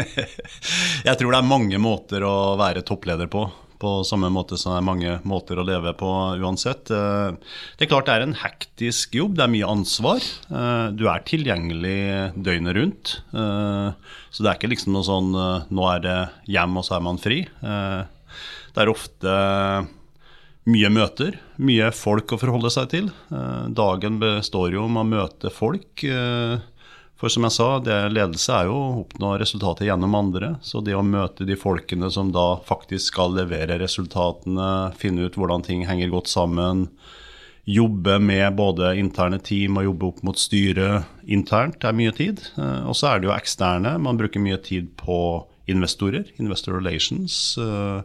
Jeg 1.07 1.15
tror 1.19 1.31
det 1.31 1.39
er 1.39 1.47
mange 1.47 1.79
måter 1.81 2.25
å 2.25 2.55
være 2.59 2.83
toppleder 2.87 3.29
på. 3.31 3.45
På 3.79 4.03
samme 4.07 4.29
måte 4.31 4.57
som 4.57 4.71
det 4.73 4.77
er 4.79 4.85
mange 4.87 5.13
måter 5.27 5.59
å 5.59 5.65
leve 5.67 5.91
på 5.99 6.09
uansett. 6.39 6.89
Eh, 6.91 7.35
Det 7.77 7.85
er 7.85 7.91
klart 7.91 8.05
det 8.07 8.13
er 8.15 8.23
en 8.23 8.37
hektisk 8.39 9.15
jobb, 9.19 9.35
det 9.35 9.43
er 9.43 9.51
mye 9.51 9.67
ansvar. 9.67 10.23
Eh, 10.49 10.91
Du 10.95 11.07
er 11.11 11.25
tilgjengelig 11.27 12.33
døgnet 12.39 12.75
rundt. 12.77 13.15
Eh, 13.33 13.91
Så 14.31 14.43
det 14.43 14.49
er 14.51 14.57
ikke 14.59 14.71
liksom 14.71 14.93
noe 14.93 15.03
sånn 15.03 15.31
nå 15.71 15.83
er 15.95 15.99
det 15.99 16.17
hjem, 16.47 16.77
og 16.77 16.83
så 16.83 16.95
er 16.97 17.01
man 17.01 17.17
fri. 17.17 17.47
Det 17.61 18.81
er 18.83 18.91
ofte 18.91 19.87
mye 20.67 20.89
møter, 20.89 21.37
mye 21.61 21.91
folk 21.93 22.33
å 22.33 22.39
forholde 22.41 22.71
seg 22.73 22.89
til. 22.89 23.11
Dagen 23.31 24.19
består 24.19 24.73
jo 24.73 24.83
om 24.89 24.97
å 24.97 25.05
møte 25.07 25.51
folk. 25.53 26.03
For 27.15 27.31
som 27.31 27.45
jeg 27.47 27.55
sa, 27.55 27.67
det, 27.79 27.95
ledelse 28.11 28.51
er 28.51 28.67
jo 28.67 28.75
å 28.75 28.87
oppnå 29.05 29.35
resultater 29.39 29.87
gjennom 29.87 30.17
andre. 30.19 30.55
Så 30.65 30.81
det 30.83 30.97
å 30.97 31.03
møte 31.05 31.47
de 31.47 31.55
folkene 31.55 32.09
som 32.11 32.33
da 32.35 32.57
faktisk 32.67 33.13
skal 33.13 33.37
levere 33.37 33.77
resultatene, 33.79 34.91
finne 34.99 35.29
ut 35.29 35.37
hvordan 35.39 35.63
ting 35.63 35.85
henger 35.87 36.11
godt 36.11 36.27
sammen, 36.27 36.89
jobbe 37.65 38.19
med 38.21 38.57
både 38.59 38.91
interne 38.99 39.39
team 39.41 39.79
og 39.79 39.87
jobbe 39.87 40.09
opp 40.11 40.19
mot 40.27 40.37
styret 40.37 41.07
internt, 41.25 41.79
det 41.81 41.89
er 41.89 41.97
mye 41.97 42.13
tid. 42.13 42.43
Eh, 42.59 42.83
Og 42.85 42.93
så 42.99 43.09
er 43.09 43.19
det 43.19 43.29
jo 43.29 43.33
eksterne. 43.33 43.95
Man 43.97 44.19
bruker 44.19 44.43
mye 44.43 44.59
tid 44.61 44.91
på 44.99 45.17
investorer, 45.71 46.27
investor 46.37 46.77
relations, 46.77 47.57
eh, 47.57 48.03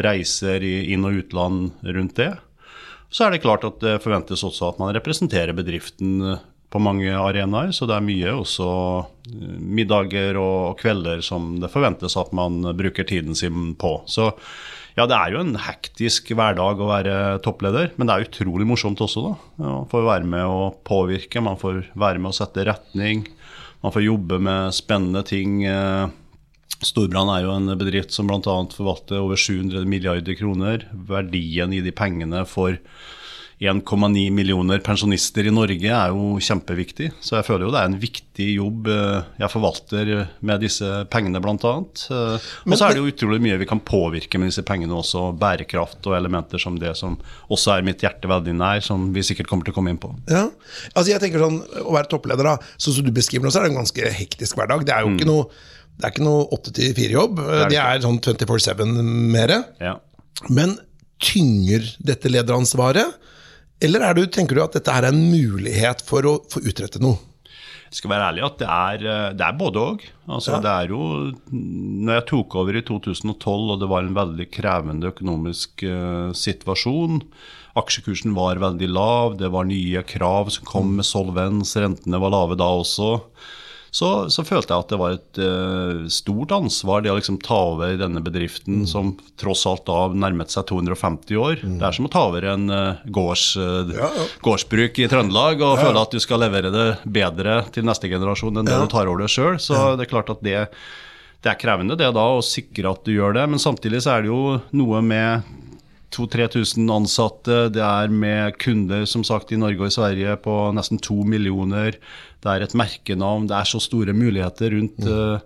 reiser 0.00 0.62
i 0.64 0.94
inn- 0.94 1.04
og 1.04 1.18
utland 1.18 1.72
rundt 1.84 2.14
det. 2.16 2.38
Så 3.12 3.26
er 3.26 3.34
det 3.34 3.42
klart 3.42 3.66
at 3.68 3.80
det 3.80 3.98
forventes 4.00 4.40
også 4.40 4.70
at 4.70 4.78
man 4.80 4.94
representerer 4.94 5.52
bedriften 5.52 6.38
på 6.72 6.80
mange 6.80 7.12
arenaer, 7.12 7.72
så 7.76 7.86
det 7.88 7.98
er 7.98 8.06
mye 8.06 8.36
også 8.40 8.68
eh, 9.30 9.56
middager 9.60 10.38
og 10.40 10.78
kvelder 10.80 11.20
som 11.24 11.56
det 11.62 11.72
forventes 11.72 12.16
at 12.20 12.32
man 12.36 12.62
bruker 12.78 13.06
tiden 13.08 13.36
sin 13.38 13.74
på. 13.78 13.98
Så 14.08 14.30
ja, 14.96 15.06
det 15.08 15.16
er 15.16 15.32
jo 15.32 15.40
en 15.40 15.54
hektisk 15.56 16.32
hverdag 16.36 16.80
å 16.80 16.88
være 16.90 17.14
toppleder, 17.44 17.92
men 17.96 18.08
det 18.08 18.16
er 18.16 18.26
utrolig 18.26 18.66
morsomt 18.68 19.00
også, 19.00 19.24
da. 19.24 19.36
Man 19.64 19.86
får 19.92 20.08
være 20.08 20.28
med 20.34 20.48
å 20.48 20.66
påvirke, 20.84 21.44
man 21.44 21.60
får 21.60 21.86
være 21.96 22.20
med 22.20 22.32
å 22.32 22.36
sette 22.36 22.66
retning, 22.68 23.24
man 23.82 23.94
får 23.94 24.04
jobbe 24.04 24.40
med 24.44 24.76
spennende 24.76 25.24
ting. 25.26 25.62
eh, 25.64 26.10
Storbrann 26.82 27.30
er 27.32 27.46
jo 27.46 27.54
en 27.54 27.72
bedrift 27.78 28.12
som 28.14 28.28
bl.a. 28.28 28.56
forvalter 28.74 29.22
over 29.22 29.38
700 29.38 29.86
milliarder 29.88 30.36
kroner. 30.38 30.88
Verdien 30.92 31.72
i 31.74 31.82
de 31.84 31.92
pengene 31.94 32.44
for 32.48 32.76
1,9 33.62 34.24
millioner 34.34 34.80
pensjonister 34.82 35.46
i 35.46 35.52
Norge 35.54 35.90
er 35.94 36.10
jo 36.10 36.38
kjempeviktig. 36.42 37.12
Så 37.22 37.36
jeg 37.38 37.46
føler 37.46 37.66
jo 37.66 37.72
det 37.74 37.82
er 37.82 37.90
en 37.90 37.98
viktig 38.02 38.48
jobb 38.56 38.88
eh, 38.90 39.28
jeg 39.38 39.52
forvalter 39.52 40.12
med 40.42 40.64
disse 40.64 40.88
pengene, 41.12 41.40
bl.a. 41.42 41.54
Og 41.56 42.74
så 42.74 42.88
er 42.88 42.96
det 42.96 43.02
jo 43.02 43.12
utrolig 43.12 43.40
mye 43.44 43.60
vi 43.60 43.68
kan 43.70 43.82
påvirke 43.86 44.40
med 44.40 44.50
disse 44.50 44.64
pengene 44.66 44.96
også. 44.98 45.28
Bærekraft 45.38 46.10
og 46.10 46.16
elementer 46.18 46.62
som 46.62 46.78
det 46.82 46.94
som 46.98 47.18
også 47.52 47.76
er 47.76 47.86
mitt 47.86 48.02
hjerte 48.02 48.30
veldig 48.30 48.56
nær, 48.58 48.82
som 48.84 49.10
vi 49.14 49.24
sikkert 49.26 49.50
kommer 49.50 49.68
til 49.68 49.76
å 49.76 49.78
komme 49.78 49.94
inn 49.94 50.00
på. 50.02 50.10
Ja, 50.32 50.48
altså 50.92 51.14
jeg 51.14 51.22
tenker 51.22 51.44
sånn, 51.44 51.60
Å 51.62 51.94
være 51.94 52.10
toppleder, 52.10 52.52
da, 52.54 52.74
sånn 52.82 52.98
som 52.98 53.06
du 53.06 53.14
beskriver 53.14 53.46
nå, 53.46 53.52
så 53.54 53.62
er 53.62 53.68
det 53.68 53.74
en 53.76 53.82
ganske 53.82 54.14
hektisk 54.18 54.58
hverdag. 54.58 54.86
Det 54.88 54.96
er 54.96 55.06
jo 55.06 55.14
ikke 55.14 55.30
noe 55.30 55.46
det 55.92 56.08
er 56.08 56.14
ikke 56.14 56.24
noe 56.24 56.46
8-4-jobb. 56.56 57.36
Mm. 57.38 57.48
er 57.52 57.60
det 57.60 57.74
Det 57.74 57.82
er 57.82 58.00
sånn 58.02 58.16
24-7 58.24 59.02
mere. 59.34 59.58
Ja. 59.78 59.98
Men 60.50 60.78
tynger 61.22 61.84
dette 62.02 62.32
lederansvaret? 62.32 63.20
Eller 63.82 64.04
er 64.06 64.16
du, 64.16 64.24
tenker 64.30 64.58
du 64.58 64.62
at 64.62 64.76
dette 64.78 64.94
er 64.94 65.08
en 65.08 65.18
mulighet 65.18 66.04
for 66.06 66.26
å 66.28 66.38
få 66.50 66.62
utrette 66.62 67.02
noe? 67.02 67.18
Jeg 67.92 67.98
skal 67.98 68.12
være 68.14 68.28
ærlig 68.30 68.44
at 68.46 68.54
det 68.62 68.68
er, 68.72 69.02
eh, 69.04 69.32
det 69.36 69.44
er 69.44 69.56
både 69.58 69.80
òg. 69.82 70.04
Altså, 70.32 70.60
Det 70.62 70.70
er 70.70 70.92
jo 70.94 71.32
Når 71.52 72.14
jeg 72.14 72.26
tok 72.30 72.54
over 72.56 72.76
i 72.78 72.84
2012 72.88 73.72
og 73.74 73.80
det 73.80 73.88
var 73.90 74.06
en 74.06 74.14
veldig 74.16 74.46
krevende 74.50 75.10
økonomisk 75.12 75.84
uh, 75.84 76.32
situasjon 76.32 77.20
Aksjekursen 77.76 78.34
var 78.36 78.60
veldig 78.60 78.88
lav, 78.88 79.36
det 79.40 79.48
var 79.52 79.64
nye 79.64 80.02
krav 80.04 80.50
som 80.52 80.64
kom 80.68 80.96
med 80.98 81.08
solvens, 81.08 81.72
rentene 81.80 82.20
var 82.20 82.32
lave 82.34 82.56
da 82.60 82.68
også. 82.68 83.22
Så, 83.92 84.08
så 84.32 84.40
følte 84.40 84.72
jeg 84.72 84.86
at 84.86 84.92
det 84.92 84.98
var 85.00 85.14
et 85.18 85.38
uh, 85.44 86.06
stort 86.08 86.54
ansvar 86.56 87.02
det 87.04 87.10
å 87.12 87.18
liksom 87.18 87.36
ta 87.44 87.58
over 87.74 87.98
denne 88.00 88.22
bedriften 88.24 88.86
som 88.88 89.10
tross 89.40 89.66
alt 89.68 89.84
da 89.84 90.06
nærmet 90.16 90.54
seg 90.54 90.64
250 90.70 91.36
år. 91.36 91.60
Det 91.60 91.84
er 91.84 91.98
som 91.98 92.08
å 92.08 92.12
ta 92.12 92.22
over 92.30 92.46
en 92.54 92.72
uh, 92.72 93.02
gårds, 93.12 93.44
eh, 93.60 93.92
gårdsbruk 94.40 94.96
i 94.96 95.10
Trøndelag 95.12 95.60
og 95.60 95.76
føle 95.82 96.06
at 96.06 96.16
du 96.16 96.24
skal 96.24 96.40
levere 96.40 96.72
det 96.72 96.86
bedre 97.04 97.60
til 97.74 97.84
neste 97.84 98.08
generasjon 98.08 98.62
enn 98.62 98.70
det 98.70 98.80
du 98.80 98.88
tar 98.88 99.10
over 99.12 99.26
det 99.26 99.32
sjøl. 99.34 99.60
Så 99.60 99.76
det 100.00 100.06
er 100.06 100.12
klart 100.14 100.32
at 100.32 100.40
det, 100.40 100.62
det 101.44 101.52
er 101.52 101.60
krevende 101.60 101.98
det 102.00 102.08
da 102.16 102.26
å 102.32 102.40
sikre 102.40 102.94
at 102.96 103.04
du 103.04 103.12
gjør 103.12 103.36
det. 103.36 103.44
Men 103.52 103.60
samtidig 103.60 104.00
så 104.06 104.16
er 104.16 104.24
det 104.24 104.32
jo 104.32 104.56
noe 104.72 105.04
med 105.04 105.52
2000-3000 106.12 106.92
ansatte, 106.92 107.58
det 107.72 107.82
er 107.82 108.12
med 108.12 108.58
kunder 108.62 109.06
som 109.08 109.24
sagt 109.26 109.52
i 109.52 109.60
Norge 109.60 109.80
og 109.80 109.90
i 109.90 109.94
Sverige 109.94 110.36
på 110.44 110.56
nesten 110.76 111.00
to 111.02 111.22
millioner. 111.28 111.96
Det 112.42 112.50
er 112.50 112.64
et 112.64 112.74
merkenavn, 112.74 113.46
det 113.50 113.54
er 113.54 113.68
så 113.70 113.78
store 113.82 114.14
muligheter 114.16 114.74
rundt 114.74 115.06
uh, 115.06 115.38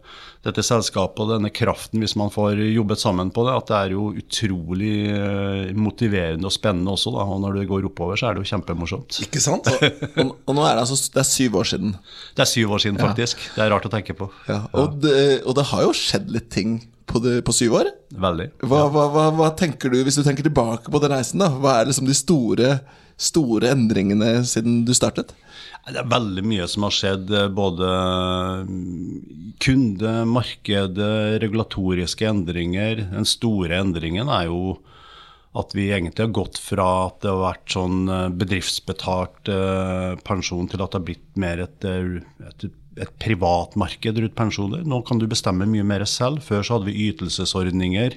dette 0.47 0.63
selskapet 0.65 1.21
og 1.23 1.33
denne 1.35 1.51
kraften 1.53 2.01
hvis 2.01 2.17
man 2.17 2.33
får 2.33 2.63
jobbet 2.71 3.03
sammen 3.03 3.33
på 3.35 3.45
det, 3.47 3.57
at 3.59 3.69
det 3.69 3.77
er 3.79 3.95
jo 3.97 4.07
utrolig 4.17 4.95
uh, 5.13 5.77
motiverende 5.77 6.49
og 6.49 6.57
spennende 6.57 6.95
også. 6.97 7.13
Da. 7.15 7.27
Og 7.27 7.45
når 7.45 7.61
det 7.61 7.69
går 7.71 7.91
oppover, 7.91 8.19
så 8.19 8.31
er 8.31 8.37
det 8.37 8.45
jo 8.47 8.53
kjempemorsomt. 8.55 9.21
Ikke 9.27 9.45
sant? 9.45 9.69
og, 10.23 10.35
og 10.35 10.57
nå 10.57 10.67
er 10.67 10.79
det 10.79 10.87
altså 10.87 10.99
Det 11.13 11.23
er 11.23 11.31
syv 11.31 11.61
år 11.61 11.71
siden. 11.75 11.97
Det 12.35 12.47
er 12.47 12.53
syv 12.57 12.77
år 12.79 12.85
siden, 12.87 13.01
faktisk. 13.03 13.49
Det 13.55 13.65
er 13.65 13.73
rart 13.75 13.89
å 13.89 13.93
tenke 13.93 14.17
på. 14.17 14.31
Ja, 14.49 14.63
og, 14.73 15.01
det, 15.05 15.43
og 15.45 15.59
det 15.59 15.69
har 15.73 15.87
jo 15.87 15.97
skjedd 15.97 16.33
litt 16.33 16.49
ting 16.55 16.79
på, 17.07 17.23
det, 17.23 17.41
på 17.47 17.55
syv 17.55 17.79
år. 17.81 17.91
Veldig. 18.27 18.51
Hva, 18.67 18.85
hva, 18.93 19.07
hva, 19.15 19.27
hva 19.39 19.51
tenker 19.59 19.93
du, 19.93 20.01
hvis 20.07 20.19
du 20.19 20.25
tenker 20.27 20.47
tilbake 20.47 20.93
på 20.93 21.03
den 21.03 21.15
reisen, 21.15 21.43
da? 21.43 21.51
Hva 21.55 21.79
er 21.81 21.91
liksom 21.91 22.09
de 22.09 22.17
store, 22.17 22.71
store 23.17 23.73
endringene 23.75 24.41
siden 24.49 24.83
du 24.87 24.95
startet? 24.97 25.35
Det 25.87 26.01
er 26.03 26.11
veldig 26.11 26.43
mye 26.47 26.67
som 26.71 26.87
har 26.87 26.95
skjedd. 26.95 27.31
eh, 27.31 27.47
Både 27.55 27.91
mm, 28.67 29.55
kunde, 29.63 30.15
markedet, 30.31 31.39
regulatoriske 31.45 32.27
endringer. 32.27 33.05
Den 33.13 33.29
store 33.29 33.79
endringen 33.85 34.31
er 34.33 34.49
jo 34.51 34.81
at 35.57 35.73
vi 35.73 35.87
egentlig 35.89 36.27
har 36.27 36.35
gått 36.37 36.59
fra 36.61 36.89
at 37.07 37.23
det 37.23 37.31
har 37.33 37.45
vært 37.45 37.77
sånn 37.77 38.01
eh, 38.13 38.27
bedriftsbetalt 38.43 39.53
eh, 39.53 40.19
pensjon, 40.27 40.67
til 40.69 40.83
at 40.83 40.91
det 40.91 41.01
har 41.01 41.07
blitt 41.07 41.41
mer 41.41 41.63
et, 41.69 41.87
et, 41.87 42.67
et 42.97 43.13
privat 43.21 43.75
marked 43.77 44.19
rundt 44.19 44.35
pensjoner. 44.39 44.85
Nå 44.89 45.03
kan 45.07 45.21
du 45.21 45.27
bestemme 45.29 45.69
mye 45.69 45.85
mer 45.87 46.05
selv. 46.09 46.41
Før 46.45 46.65
så 46.65 46.77
hadde 46.77 46.89
vi 46.89 47.09
ytelsesordninger 47.11 48.17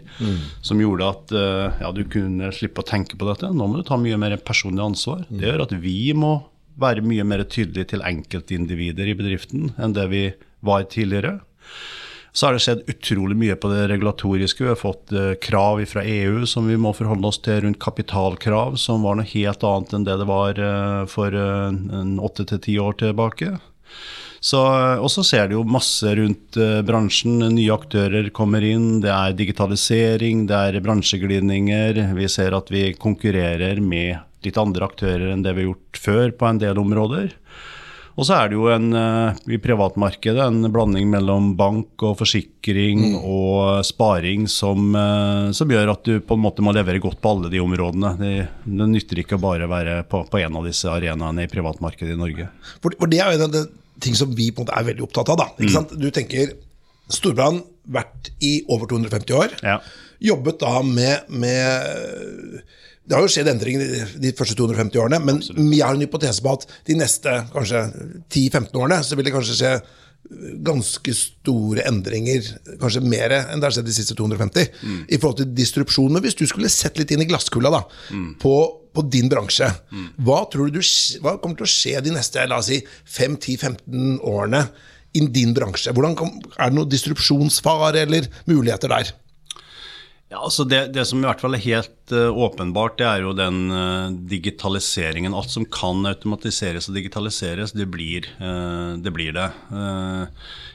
som 0.66 0.80
gjorde 0.82 1.10
at 1.12 1.36
eh, 1.36 1.82
ja, 1.84 1.92
du 1.96 2.06
kunne 2.12 2.52
slippe 2.56 2.84
å 2.84 2.88
tenke 2.88 3.20
på 3.20 3.28
dette. 3.28 3.52
Nå 3.52 3.68
må 3.68 3.80
du 3.80 3.88
ta 3.88 4.00
mye 4.00 4.20
mer 4.20 4.38
personlig 4.44 4.86
ansvar. 4.86 5.26
Det 5.30 5.50
gjør 5.50 5.66
at 5.68 5.76
vi 5.84 6.14
må 6.16 6.38
være 6.80 7.04
mye 7.04 7.26
mer 7.28 7.44
tydelige 7.44 7.92
til 7.94 8.06
enkeltindivider 8.08 9.10
i 9.12 9.18
bedriften 9.20 9.74
enn 9.78 9.96
det 9.98 10.06
vi 10.14 10.28
var 10.64 10.86
tidligere. 10.92 11.40
Så 12.32 12.46
har 12.46 12.56
det 12.56 12.62
skjedd 12.62 12.86
utrolig 12.88 13.36
mye 13.36 13.56
på 13.60 13.72
det 13.72 13.88
regulatoriske. 13.90 14.64
Vi 14.64 14.70
har 14.70 14.80
fått 14.80 15.12
eh, 15.12 15.34
krav 15.44 15.82
fra 15.92 16.06
EU 16.08 16.46
som 16.48 16.70
vi 16.70 16.78
må 16.80 16.94
forholde 16.96 17.28
oss 17.28 17.42
til 17.44 17.66
rundt 17.66 17.82
kapitalkrav, 17.84 18.78
som 18.80 19.04
var 19.04 19.18
noe 19.20 19.28
helt 19.28 19.66
annet 19.66 19.98
enn 19.98 20.06
det 20.08 20.16
det 20.22 20.30
var 20.30 20.62
eh, 20.62 21.02
for 21.12 21.36
åtte 22.30 22.48
til 22.48 22.64
ti 22.64 22.78
år 22.80 22.96
tilbake. 23.02 23.58
Så, 24.40 24.60
og 25.00 25.10
så 25.12 25.24
ser 25.28 25.50
du 25.50 25.58
jo 25.58 25.66
masse 25.68 26.14
rundt 26.16 26.60
eh, 26.60 26.80
bransjen. 26.88 27.42
Nye 27.56 27.76
aktører 27.76 28.32
kommer 28.36 28.64
inn. 28.64 29.02
Det 29.04 29.12
er 29.12 29.36
digitalisering, 29.38 30.46
det 30.50 30.62
er 30.70 30.80
bransjeglidninger. 30.84 32.02
Vi 32.16 32.32
ser 32.32 32.56
at 32.58 32.72
vi 32.72 32.90
konkurrerer 32.96 33.84
med 33.84 34.24
litt 34.46 34.60
andre 34.60 34.88
aktører 34.88 35.34
enn 35.34 35.44
det 35.44 35.58
vi 35.58 35.66
har 35.66 35.74
gjort 35.74 36.00
før 36.00 36.32
på 36.40 36.48
en 36.48 36.62
del 36.62 36.80
områder. 36.80 37.36
Og 38.20 38.26
så 38.28 38.36
er 38.36 38.50
det 38.52 38.58
jo 38.58 38.66
en, 38.68 38.92
eh, 38.92 39.38
i 39.56 39.58
privatmarkedet 39.64 40.44
en 40.44 40.68
blanding 40.74 41.08
mellom 41.08 41.54
bank 41.56 42.04
og 42.04 42.18
forsikring 42.20 43.16
og 43.16 43.80
sparing 43.88 44.48
som, 44.52 44.92
eh, 44.96 45.52
som 45.56 45.72
gjør 45.72 45.94
at 45.94 46.04
du 46.04 46.20
på 46.20 46.36
en 46.36 46.44
måte 46.44 46.64
må 46.64 46.74
levere 46.76 47.00
godt 47.00 47.22
på 47.22 47.32
alle 47.32 47.52
de 47.52 47.62
områdene. 47.64 48.18
Det, 48.20 48.48
det 48.66 48.90
nytter 48.92 49.24
ikke 49.24 49.40
å 49.40 49.46
bare 49.46 49.70
være 49.72 50.04
på, 50.04 50.26
på 50.28 50.42
en 50.44 50.60
av 50.60 50.68
disse 50.68 50.92
arenaene 50.92 51.48
i 51.48 51.52
privatmarkedet 51.52 52.12
i 52.12 52.20
Norge. 52.20 52.50
For, 52.84 52.92
for 53.00 53.08
det 53.08 53.22
er 53.24 53.32
jo 53.32 53.40
det, 53.40 53.48
av 53.48 53.56
de 53.56 53.64
ting 54.04 54.18
som 54.18 54.34
vi 54.36 54.50
på 54.52 54.62
en 54.62 54.68
måte 54.68 54.78
er 54.80 54.88
veldig 54.92 55.06
opptatt 55.08 55.32
av. 55.34 55.40
da, 55.42 55.48
ikke 55.60 55.76
sant? 55.76 55.94
Du 56.00 56.10
tenker 56.16 56.56
Storbrann, 57.10 57.64
vært 57.90 58.30
i 58.46 58.60
over 58.70 58.90
250 58.90 59.38
år. 59.38 59.56
Ja. 59.66 59.80
Jobbet 60.22 60.60
da 60.62 60.82
med, 60.86 61.30
med 61.32 62.60
Det 63.08 63.16
har 63.16 63.24
jo 63.24 63.32
skjedd 63.32 63.50
endringer 63.50 64.12
de, 64.22 64.34
første 64.38 64.58
250 64.60 65.00
årene, 65.02 65.22
men 65.24 65.40
jeg 65.42 65.82
har 65.82 65.96
en 65.96 66.04
hypotese 66.04 66.44
på 66.46 66.54
at 66.54 66.68
de 66.86 66.98
neste 67.00 67.34
kanskje 67.56 67.88
10-15 68.30 68.78
årene 68.78 69.00
så 69.06 69.18
vil 69.18 69.26
det 69.26 69.34
kanskje 69.34 69.58
skje 69.58 69.74
ganske 70.62 71.14
store 71.16 71.86
endringer, 71.90 72.46
kanskje 72.78 73.02
mer 73.02 73.34
enn 73.40 73.62
det 73.62 73.66
har 73.66 73.74
skjedd 73.74 73.88
de 73.88 73.96
siste 73.96 74.18
250, 74.20 74.68
i 75.10 75.18
forhold 75.18 75.40
til 75.40 75.56
distrupsjon. 75.58 76.12
Men 76.14 76.22
hvis 76.22 76.38
du 76.38 76.46
skulle 76.50 76.70
sett 76.70 77.00
litt 77.02 77.10
inn 77.16 77.24
i 77.24 77.30
glasskula 77.30 77.72
da, 77.74 77.82
på, 78.44 78.54
på 79.00 79.08
din 79.08 79.32
bransje, 79.32 79.70
hva 80.20 80.44
tror 80.52 80.72
du 80.76 80.82
hva 81.24 81.38
kommer 81.40 81.62
til 81.62 81.68
å 81.68 81.72
skje 81.72 81.96
de 82.04 82.14
neste 82.16 82.44
la 82.50 82.60
oss 82.60 82.70
si, 82.72 82.82
5-10-15 83.16 84.20
årene 84.28 84.66
i 85.16 85.24
din 85.32 85.56
bransje? 85.56 85.96
Hvordan 85.96 86.18
er 86.60 86.70
det 86.70 86.76
noe 86.76 86.92
distrupsjonsfare 86.92 88.04
eller 88.04 88.28
muligheter 88.50 88.92
der? 88.92 89.14
Ja, 90.30 90.44
altså 90.46 90.62
det, 90.62 90.92
det 90.94 91.08
som 91.10 91.24
i 91.24 91.26
hvert 91.26 91.42
fall 91.42 91.58
er 91.58 91.64
helt 91.64 92.12
uh, 92.14 92.30
åpenbart, 92.30 93.00
det 93.00 93.06
er 93.10 93.24
jo 93.24 93.32
den 93.34 93.64
uh, 93.74 94.14
digitaliseringen. 94.30 95.34
Alt 95.34 95.50
som 95.50 95.66
kan 95.66 96.06
automatiseres 96.06 96.86
og 96.86 97.00
digitaliseres, 97.00 97.74
det 97.74 97.88
blir 97.90 98.30
uh, 98.38 98.94
det. 99.02 99.10
Blir 99.10 99.34
det. 99.34 99.48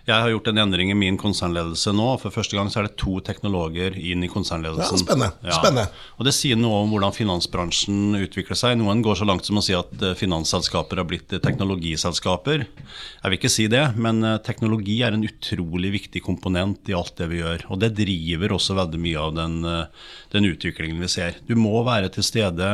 Jeg 0.04 0.20
har 0.20 0.28
gjort 0.28 0.49
en 0.50 0.58
endring 0.58 0.90
i 0.90 0.96
min 0.99 1.14
konsernledelse 1.16 1.94
nå. 1.94 2.08
For 2.20 2.34
første 2.34 2.58
gang 2.58 2.66
så 2.68 2.80
er 2.80 2.88
det 2.88 2.99
to 3.00 3.14
teknologer 3.25 3.94
inn 3.94 4.26
i 4.26 4.28
konsernledelsen. 4.28 4.99
Ja, 4.99 5.04
spennende, 5.04 5.54
spennende. 5.54 5.87
Og 6.18 6.26
Det 6.26 6.34
sier 6.34 6.58
noe 6.58 6.82
om 6.82 6.90
hvordan 6.92 7.14
finansbransjen 7.14 8.18
utvikler 8.18 8.58
seg. 8.58 8.75
Noen 8.82 9.04
går 9.06 9.23
så 9.23 9.28
langt 9.30 9.46
som 9.46 9.62
å 9.62 9.64
si 9.64 9.73
at 9.78 9.94
finansselskaper 10.18 11.00
har 11.00 11.08
blitt 11.08 11.30
teknologiselskaper. 11.30 12.66
Jeg 12.66 13.30
vil 13.30 13.38
ikke 13.38 13.54
si 13.54 13.68
det, 13.73 13.84
men 13.94 14.20
teknologi 14.44 14.99
er 15.06 15.14
en 15.14 15.25
utrolig 15.25 15.94
viktig 15.94 16.25
komponent 16.26 16.90
i 16.90 16.99
alt 16.99 17.14
det 17.23 17.30
vi 17.30 17.40
gjør. 17.40 17.68
Og 17.70 17.80
det 17.87 17.94
driver 18.02 18.58
også 18.58 18.76
veldig 18.82 19.00
mye 19.06 19.25
av 19.25 19.38
den, 19.44 19.60
eh, 19.68 20.08
den 20.34 20.48
utviklingen 20.48 21.02
vi 21.04 21.10
ser. 21.12 21.38
Du 21.48 21.54
må 21.58 21.84
være 21.86 22.10
til 22.12 22.26
stede 22.26 22.72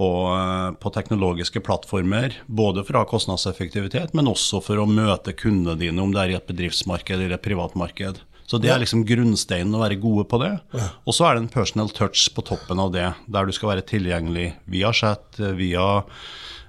på, 0.00 0.10
eh, 0.32 0.70
på 0.80 0.92
teknologiske 0.94 1.60
plattformer, 1.66 2.38
både 2.48 2.86
for 2.86 2.96
å 2.96 3.04
ha 3.04 3.10
kostnadseffektivitet, 3.10 4.14
men 4.16 4.30
også 4.30 4.62
for 4.64 4.80
å 4.80 4.88
møte 4.88 5.36
kundene 5.36 5.78
dine, 5.78 6.00
om 6.00 6.14
det 6.14 6.22
er 6.22 6.34
i 6.34 6.38
et 6.40 6.48
bedriftsmarked 6.48 7.18
eller 7.18 7.36
et 7.36 7.44
privatmarked. 7.44 8.22
Så 8.50 8.58
Det 8.58 8.70
er 8.72 8.80
liksom 8.82 9.04
grunnsteinen 9.06 9.76
å 9.78 9.78
være 9.78 10.00
gode 10.00 10.24
på 10.26 10.40
det. 10.42 10.58
Og 11.06 11.14
så 11.14 11.28
er 11.28 11.36
det 11.36 11.42
en 11.44 11.52
personal 11.54 11.88
touch 11.94 12.34
på 12.34 12.42
toppen 12.42 12.80
av 12.82 12.90
det, 12.90 13.14
der 13.30 13.46
du 13.46 13.52
skal 13.54 13.76
være 13.76 13.86
tilgjengelig 13.86 14.56
via 14.66 14.90
chat, 14.90 15.38
via 15.38 16.02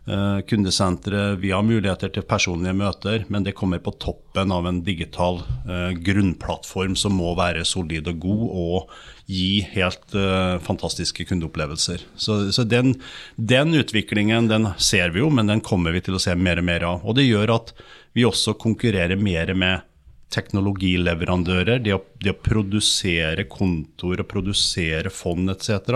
eh, 0.08 1.36
Vi 1.38 1.52
har 1.52 1.64
muligheter 1.64 2.10
til 2.10 2.24
personlige 2.24 2.74
møter, 2.74 3.26
men 3.30 3.44
det 3.44 3.56
kommer 3.58 3.80
på 3.80 3.94
toppen 4.00 4.52
av 4.52 4.68
en 4.68 4.82
digital 4.84 5.42
eh, 5.70 5.92
grunnplattform 5.98 6.96
som 6.96 7.14
må 7.18 7.36
være 7.38 7.66
solid 7.66 8.08
og 8.08 8.20
god 8.20 8.46
og 8.50 8.96
gi 9.32 9.62
helt 9.74 10.16
eh, 10.18 10.58
fantastiske 10.64 11.26
kundeopplevelser. 11.30 12.04
Så, 12.16 12.52
så 12.52 12.64
den, 12.64 12.96
den 13.36 13.76
utviklingen 13.78 14.50
den 14.52 14.72
ser 14.78 15.14
vi 15.14 15.24
jo, 15.24 15.30
men 15.30 15.48
den 15.52 15.62
kommer 15.62 15.92
vi 15.92 16.02
til 16.02 16.18
å 16.18 16.24
se 16.24 16.36
mer 16.36 16.60
og 16.60 16.70
mer 16.72 16.88
av. 16.88 17.06
Og 17.06 17.18
det 17.20 17.30
gjør 17.30 17.56
at 17.60 17.74
vi 18.18 18.28
også 18.28 18.58
konkurrerer 18.60 19.20
mer 19.20 19.54
med 19.56 19.88
teknologileverandører, 20.32 21.82
det 21.84 21.96
å, 21.96 22.02
det 22.22 22.34
å 22.34 22.40
produsere 22.40 23.48
kontor 23.52 24.24
og 24.24 24.30
produsere 24.32 25.12
fond 25.14 25.52
etc., 25.52 25.92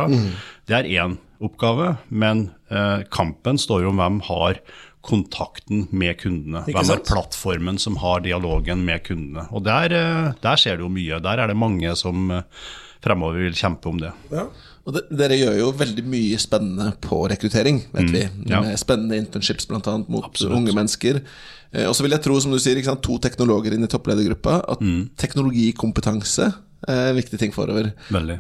det 0.68 0.76
er 0.76 0.90
én 1.00 1.16
oppgave. 1.44 1.96
Men 2.10 2.50
eh, 2.70 3.06
kampen 3.14 3.60
står 3.62 3.86
jo 3.86 3.94
om 3.94 4.02
hvem 4.02 4.22
har 4.30 4.62
kontakten 5.06 5.86
med 5.94 6.18
kundene. 6.22 6.64
Ikke 6.66 6.82
hvem 6.82 6.96
er 6.96 7.04
plattformen 7.06 7.78
som 7.82 8.00
har 8.02 8.24
dialogen 8.26 8.86
med 8.88 9.04
kundene. 9.06 9.48
Og 9.54 9.66
der, 9.68 9.94
eh, 9.94 10.32
der 10.42 10.62
skjer 10.62 10.80
det 10.80 10.86
jo 10.86 10.94
mye. 10.94 11.22
Der 11.24 11.42
er 11.44 11.52
det 11.52 11.58
mange 11.60 11.94
som 12.00 12.32
eh, 12.34 12.48
fremover 13.06 13.44
vil 13.46 13.58
kjempe 13.58 13.92
om 13.92 14.02
det. 14.02 14.14
Ja. 14.34 14.48
Og 14.86 14.94
de, 14.94 15.02
Dere 15.18 15.38
gjør 15.38 15.60
jo 15.60 15.72
veldig 15.78 16.06
mye 16.10 16.40
spennende 16.42 16.92
på 17.02 17.24
rekruttering, 17.30 17.84
vet 17.94 18.12
vi. 18.14 18.24
ja. 18.52 18.62
Med 18.62 18.78
spennende 18.82 19.18
internships 19.18 19.70
annet 19.70 20.10
mot 20.10 20.26
Absolutt. 20.28 20.58
unge 20.58 20.76
mennesker. 20.78 21.22
Eh, 21.72 21.86
og 21.90 21.96
så 21.98 22.06
vil 22.06 22.14
jeg 22.18 22.26
tro, 22.26 22.38
som 22.42 22.54
du 22.54 22.60
sier, 22.62 22.78
ikke 22.78 22.94
sant, 22.94 23.06
to 23.06 23.18
teknologer 23.22 23.74
inn 23.74 23.86
i 23.86 23.92
toppledergruppa, 23.92 24.62
at 24.76 24.86
teknologikompetanse 25.22 26.52
en 26.92 27.16
viktig 27.18 27.40
ting 27.42 27.52
forover. 27.56 27.92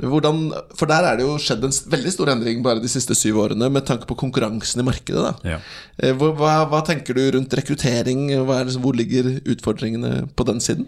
Hvordan, 0.02 0.42
for 0.78 0.90
der 0.92 1.08
er 1.10 1.18
det 1.18 1.26
jo 1.26 1.38
skjedd 1.42 1.64
en 1.66 1.74
veldig 1.96 2.12
stor 2.14 2.30
endring 2.34 2.62
bare 2.66 2.82
de 2.84 2.92
siste 2.92 3.16
syv 3.18 3.40
årene, 3.46 3.70
med 3.74 3.86
tanke 3.88 4.06
på 4.10 4.18
konkurransen 4.20 4.84
i 4.84 4.86
markedet. 4.86 5.32
Ja. 5.48 5.58
Eh, 5.98 6.14
hva, 6.20 6.66
hva 6.70 6.82
tenker 6.86 7.18
du 7.18 7.24
rundt 7.38 7.54
rekruttering? 7.58 8.28
Hva 8.46 8.60
er, 8.62 8.70
det- 8.70 8.78
hvor 8.84 8.94
ligger 8.98 9.32
utfordringene 9.46 10.28
på 10.36 10.46
den 10.46 10.60
siden? 10.62 10.86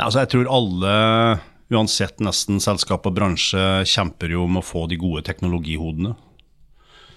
Altså, 0.00 0.22
jeg 0.24 0.32
tror 0.32 0.50
alle, 0.50 1.40
uansett 1.72 2.18
nesten 2.20 2.58
selskap 2.60 3.06
og 3.06 3.14
bransje, 3.14 3.62
kjemper 3.88 4.32
jo 4.34 4.44
om 4.48 4.58
å 4.58 4.64
få 4.66 4.86
de 4.90 4.96
gode 5.00 5.22
teknologihodene. 5.28 6.16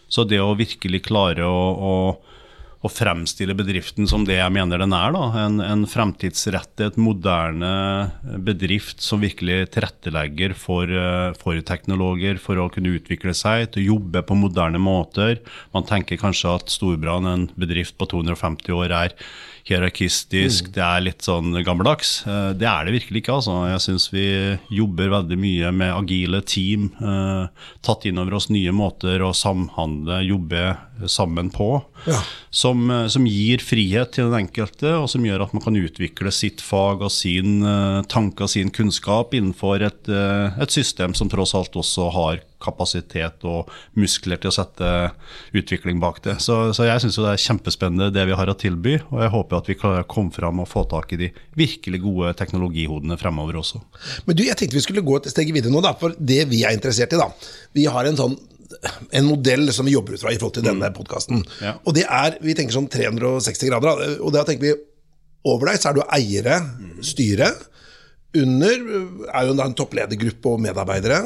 Så 0.08 0.24
det 0.30 0.38
å 0.40 0.54
virkelig 0.56 1.02
klare 1.08 1.48
å, 1.50 1.64
å, 1.74 1.94
å 2.86 2.90
fremstille 2.92 3.56
bedriften 3.58 4.06
som 4.10 4.24
det 4.28 4.38
jeg 4.38 4.54
mener 4.54 4.82
den 4.84 4.94
er, 4.94 5.14
da, 5.16 5.24
en, 5.46 5.58
en 5.64 5.86
fremtidsrettet, 5.90 7.00
moderne 7.02 7.72
bedrift 8.46 9.02
som 9.04 9.24
virkelig 9.24 9.72
tilrettelegger 9.76 10.54
for, 10.60 10.86
eh, 10.92 11.34
for 11.42 11.58
teknologer 11.66 12.38
for 12.42 12.62
å 12.62 12.70
kunne 12.74 12.94
utvikle 13.00 13.34
seg, 13.36 13.72
til 13.74 13.84
å 13.84 13.90
jobbe 13.96 14.22
på 14.28 14.38
moderne 14.38 14.82
måter. 14.82 15.40
Man 15.74 15.88
tenker 15.90 16.22
kanskje 16.22 16.54
at 16.60 16.72
Storbrann, 16.74 17.26
en 17.32 17.48
bedrift 17.58 17.98
på 17.98 18.08
250 18.12 18.76
år, 18.78 18.94
er 19.06 19.18
hierarkistisk, 19.66 20.68
det 20.76 20.84
er 20.86 21.02
litt 21.02 21.26
sånn 21.26 21.56
gammeldags. 21.66 22.20
Eh, 22.30 22.52
Det 22.54 22.68
er 22.70 22.86
det 22.86 22.94
virkelig 23.00 23.24
ikke. 23.24 23.34
altså. 23.40 23.56
Jeg 23.72 23.82
syns 23.82 24.06
vi 24.14 24.26
jobber 24.78 25.10
veldig 25.10 25.38
mye 25.42 25.72
med 25.74 25.94
agile 25.96 26.42
team. 26.46 26.92
eh, 27.02 27.48
Tatt 27.82 28.06
inn 28.06 28.18
over 28.22 28.36
oss 28.36 28.50
nye 28.50 28.72
måter 28.72 29.20
å 29.26 29.34
samhandle, 29.34 30.22
jobbe 30.28 30.78
sammen 31.08 31.50
på. 31.50 31.84
Ja. 32.06 32.22
Som, 32.50 32.90
eh, 32.92 33.08
som 33.08 33.26
gir 33.28 33.60
frihet 33.64 34.16
til 34.16 34.30
den 34.32 34.46
enkelte, 34.46 34.96
og 35.02 35.10
som 35.12 35.26
gjør 35.26 35.46
at 35.46 35.54
man 35.56 35.64
kan 35.64 35.76
utvikle 35.76 36.32
sitt 36.32 36.64
fag 36.64 37.04
og 37.04 37.12
sin 37.12 37.64
eh, 37.66 38.02
tanke 38.12 38.46
og 38.46 38.52
sin 38.52 38.72
kunnskap 38.72 39.36
innenfor 39.36 39.84
et, 39.84 40.08
eh, 40.10 40.60
et 40.62 40.72
system 40.72 41.16
som 41.18 41.32
tross 41.32 41.56
alt 41.58 41.76
også 41.76 42.12
har 42.16 42.44
kapasitet 42.66 43.44
og 43.46 43.70
muskler 44.00 44.40
til 44.42 44.50
å 44.50 44.56
sette 44.56 44.92
utvikling 45.56 46.00
bak 46.02 46.22
det. 46.26 46.38
Så, 46.42 46.72
så 46.74 46.88
jeg 46.88 47.04
syns 47.04 47.20
det 47.20 47.28
er 47.34 47.44
kjempespennende 47.44 48.10
det 48.16 48.26
vi 48.30 48.38
har 48.40 48.50
å 48.50 48.58
tilby, 48.58 48.98
og 49.12 49.22
jeg 49.22 49.34
håper 49.36 49.60
at 49.60 49.70
vi 49.70 49.78
klarer 49.78 50.06
å 50.06 50.10
komme 50.10 50.34
fram 50.34 50.64
og 50.64 50.72
få 50.72 50.86
tak 50.90 51.14
i 51.14 51.22
de 51.26 51.32
virkelig 51.60 52.02
gode 52.06 52.34
teknologihodene 52.40 53.20
fremover 53.22 53.60
også. 53.62 53.84
Men 54.26 54.40
du, 54.40 54.46
jeg 54.48 54.58
tenkte 54.58 54.80
vi 54.80 54.86
skulle 54.88 55.06
gå 55.06 55.20
et 55.20 55.30
steg 55.34 55.54
videre 55.54 55.74
nå, 55.74 55.84
da, 55.86 55.94
for 56.00 56.16
det 56.18 56.46
vi 56.50 56.64
er 56.66 56.76
interessert 56.78 57.14
i, 57.14 57.22
da. 57.22 57.30
Vi 57.76 57.86
har 57.92 58.08
en 58.08 58.20
sånn 58.20 58.38
en 59.12 59.28
modell 59.28 59.70
som 59.74 59.88
vi 59.88 59.94
jobber 59.96 60.16
ut 60.16 60.24
fra 60.24 60.34
i 60.34 60.40
forhold 60.40 60.58
til 60.60 60.68
denne 60.68 60.90
podkasten. 60.96 61.44
Ja. 61.64 61.76
Og 61.84 61.96
det 61.98 62.06
er, 62.08 62.40
vi 62.44 62.56
tenker 62.58 62.76
sånn 62.78 62.90
360 62.92 63.72
grader, 63.72 64.04
og 64.20 64.34
da 64.36 64.46
tenker 64.48 64.68
vi 64.68 64.76
over 65.46 65.70
deg 65.70 65.82
så 65.82 65.92
er 65.92 65.98
du 66.00 66.04
eiere, 66.10 66.60
styre. 67.06 67.52
under 68.36 68.74
er 69.32 69.46
jo 69.48 69.54
en 69.64 69.76
toppledergruppe 69.78 70.50
og 70.56 70.64
medarbeidere. 70.64 71.22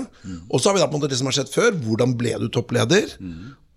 Og 0.49 0.59
så 0.59 0.69
har 0.69 0.75
vi 0.77 0.81
da 0.83 0.89
på 0.91 0.97
en 0.97 1.01
måte 1.01 1.09
det 1.09 1.17
som 1.17 1.29
har 1.29 1.37
skjedd 1.39 1.49
før. 1.53 1.71
Hvordan 1.85 2.13
ble 2.19 2.35
du 2.37 2.49
toppleder? 2.53 3.15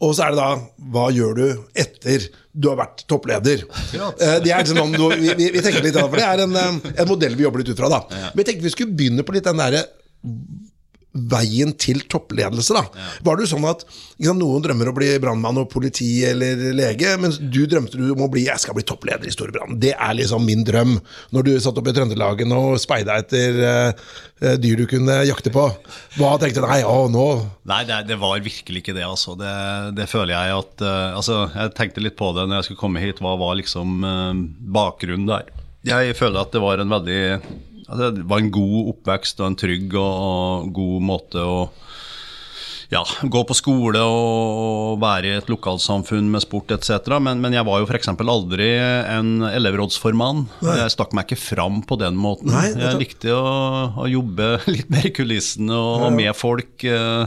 Og 0.02 0.16
så 0.18 0.26
er 0.26 0.34
det 0.34 0.42
da 0.42 0.48
hva 0.92 1.06
gjør 1.14 1.38
du 1.38 1.44
etter 1.78 2.26
du 2.52 2.68
har 2.72 2.80
vært 2.82 3.04
toppleder? 3.08 3.62
Ja. 3.94 4.10
Det 4.42 4.50
er 4.50 4.66
liksom 4.66 4.96
vi, 4.98 5.30
vi, 5.38 5.48
vi 5.54 5.62
tenker 5.62 5.84
litt, 5.86 5.94
da, 5.94 6.08
for 6.10 6.18
det 6.18 6.26
er 6.26 6.42
en, 6.44 6.58
eh, 6.58 6.92
en 6.96 7.08
modell 7.08 7.38
vi 7.38 7.46
jobber 7.46 7.62
litt 7.62 7.70
ut 7.70 7.78
fra. 7.78 7.88
da 7.92 8.02
Men 8.10 8.42
jeg 8.42 8.48
tenkte 8.50 8.66
vi 8.66 8.74
skulle 8.74 8.98
begynne 8.98 9.24
på 9.24 9.36
litt 9.36 9.46
den 9.46 9.62
derre 9.62 9.86
veien 11.12 11.74
til 11.76 12.00
toppledelse. 12.08 12.72
da 12.72 12.86
Var 13.24 13.36
det 13.36 13.44
jo 13.44 13.50
sånn 13.54 13.68
at 13.68 13.84
sant, 13.84 14.38
Noen 14.42 14.62
drømmer 14.64 14.88
å 14.88 14.94
bli 14.96 15.10
brannmann 15.20 15.60
og 15.60 15.68
politi 15.72 16.24
eller 16.24 16.72
lege, 16.76 17.10
mens 17.20 17.38
du 17.38 17.64
drømte 17.68 17.98
du 18.00 18.12
om 18.14 18.24
å 18.24 18.30
bli 18.32 18.46
jeg 18.46 18.62
skal 18.62 18.76
bli 18.76 18.84
toppleder 18.86 19.28
i 19.28 19.34
Storebrand. 19.34 19.76
Det 19.82 19.92
er 19.92 20.16
liksom 20.16 20.46
min 20.46 20.64
drøm. 20.66 20.96
Når 21.34 21.46
du 21.46 21.52
satt 21.60 21.78
oppe 21.78 21.92
i 21.92 21.96
Trøndelagen 21.96 22.54
og 22.56 22.78
speida 22.80 23.18
etter 23.20 23.58
eh, 23.66 24.56
dyr 24.62 24.82
du 24.82 24.86
kunne 24.90 25.20
jakte 25.28 25.52
på. 25.54 25.66
Hva 26.16 26.32
tenkte 26.40 26.62
du? 26.62 26.68
Nei, 26.70 26.80
å, 26.86 27.06
nå 27.12 27.26
Nei, 27.68 27.82
det, 27.88 28.02
det 28.08 28.18
var 28.20 28.40
virkelig 28.42 28.82
ikke 28.82 28.96
det, 28.96 29.04
altså. 29.06 29.36
Det, 29.38 29.52
det 29.98 30.08
føler 30.10 30.34
jeg 30.34 30.56
at 30.56 30.84
uh, 30.86 31.18
Altså, 31.18 31.44
jeg 31.52 31.74
tenkte 31.78 32.04
litt 32.04 32.16
på 32.18 32.32
det 32.36 32.46
når 32.48 32.60
jeg 32.60 32.70
skulle 32.70 32.82
komme 32.82 33.02
hit. 33.02 33.20
Hva 33.22 33.36
var 33.40 33.58
liksom 33.60 34.00
uh, 34.06 34.32
bakgrunnen 34.74 35.28
der? 35.28 35.52
Jeg 35.86 36.16
føler 36.18 36.44
at 36.44 36.54
det 36.54 36.62
var 36.62 36.80
en 36.80 36.92
veldig 36.92 37.22
altså, 37.88 38.10
Det 38.16 38.28
var 38.28 38.42
en 38.42 38.52
god 38.54 38.92
oppvekst 38.94 39.40
og 39.42 39.50
en 39.50 39.58
trygg 39.58 39.94
og, 39.94 40.12
og 40.26 40.72
god 40.76 41.06
måte 41.12 41.42
å 41.42 41.56
ja, 42.92 43.00
gå 43.32 43.40
på 43.48 43.54
skole 43.56 44.00
og 44.04 44.98
være 45.00 45.30
i 45.30 45.36
et 45.40 45.48
lokalsamfunn 45.48 46.26
med 46.32 46.44
sport 46.44 46.74
etc. 46.76 47.08
Men, 47.24 47.40
men 47.40 47.56
jeg 47.56 47.64
var 47.64 47.80
jo 47.80 47.86
f.eks. 47.88 48.10
aldri 48.20 48.68
en 48.76 49.30
elevrådsformann. 49.48 50.44
Jeg 50.66 50.92
stakk 50.92 51.14
meg 51.16 51.24
ikke 51.30 51.40
fram 51.40 51.80
på 51.88 51.96
den 52.02 52.18
måten. 52.20 52.52
Nei, 52.52 52.68
jeg 52.76 53.00
likte 53.00 53.32
å, 53.32 53.42
å 54.04 54.08
jobbe 54.12 54.54
litt 54.74 54.92
mer 54.92 55.08
i 55.08 55.14
kulissene 55.16 55.72
og, 55.72 56.08
og 56.10 56.16
med 56.20 56.36
folk. 56.36 56.84
eh, 56.84 57.24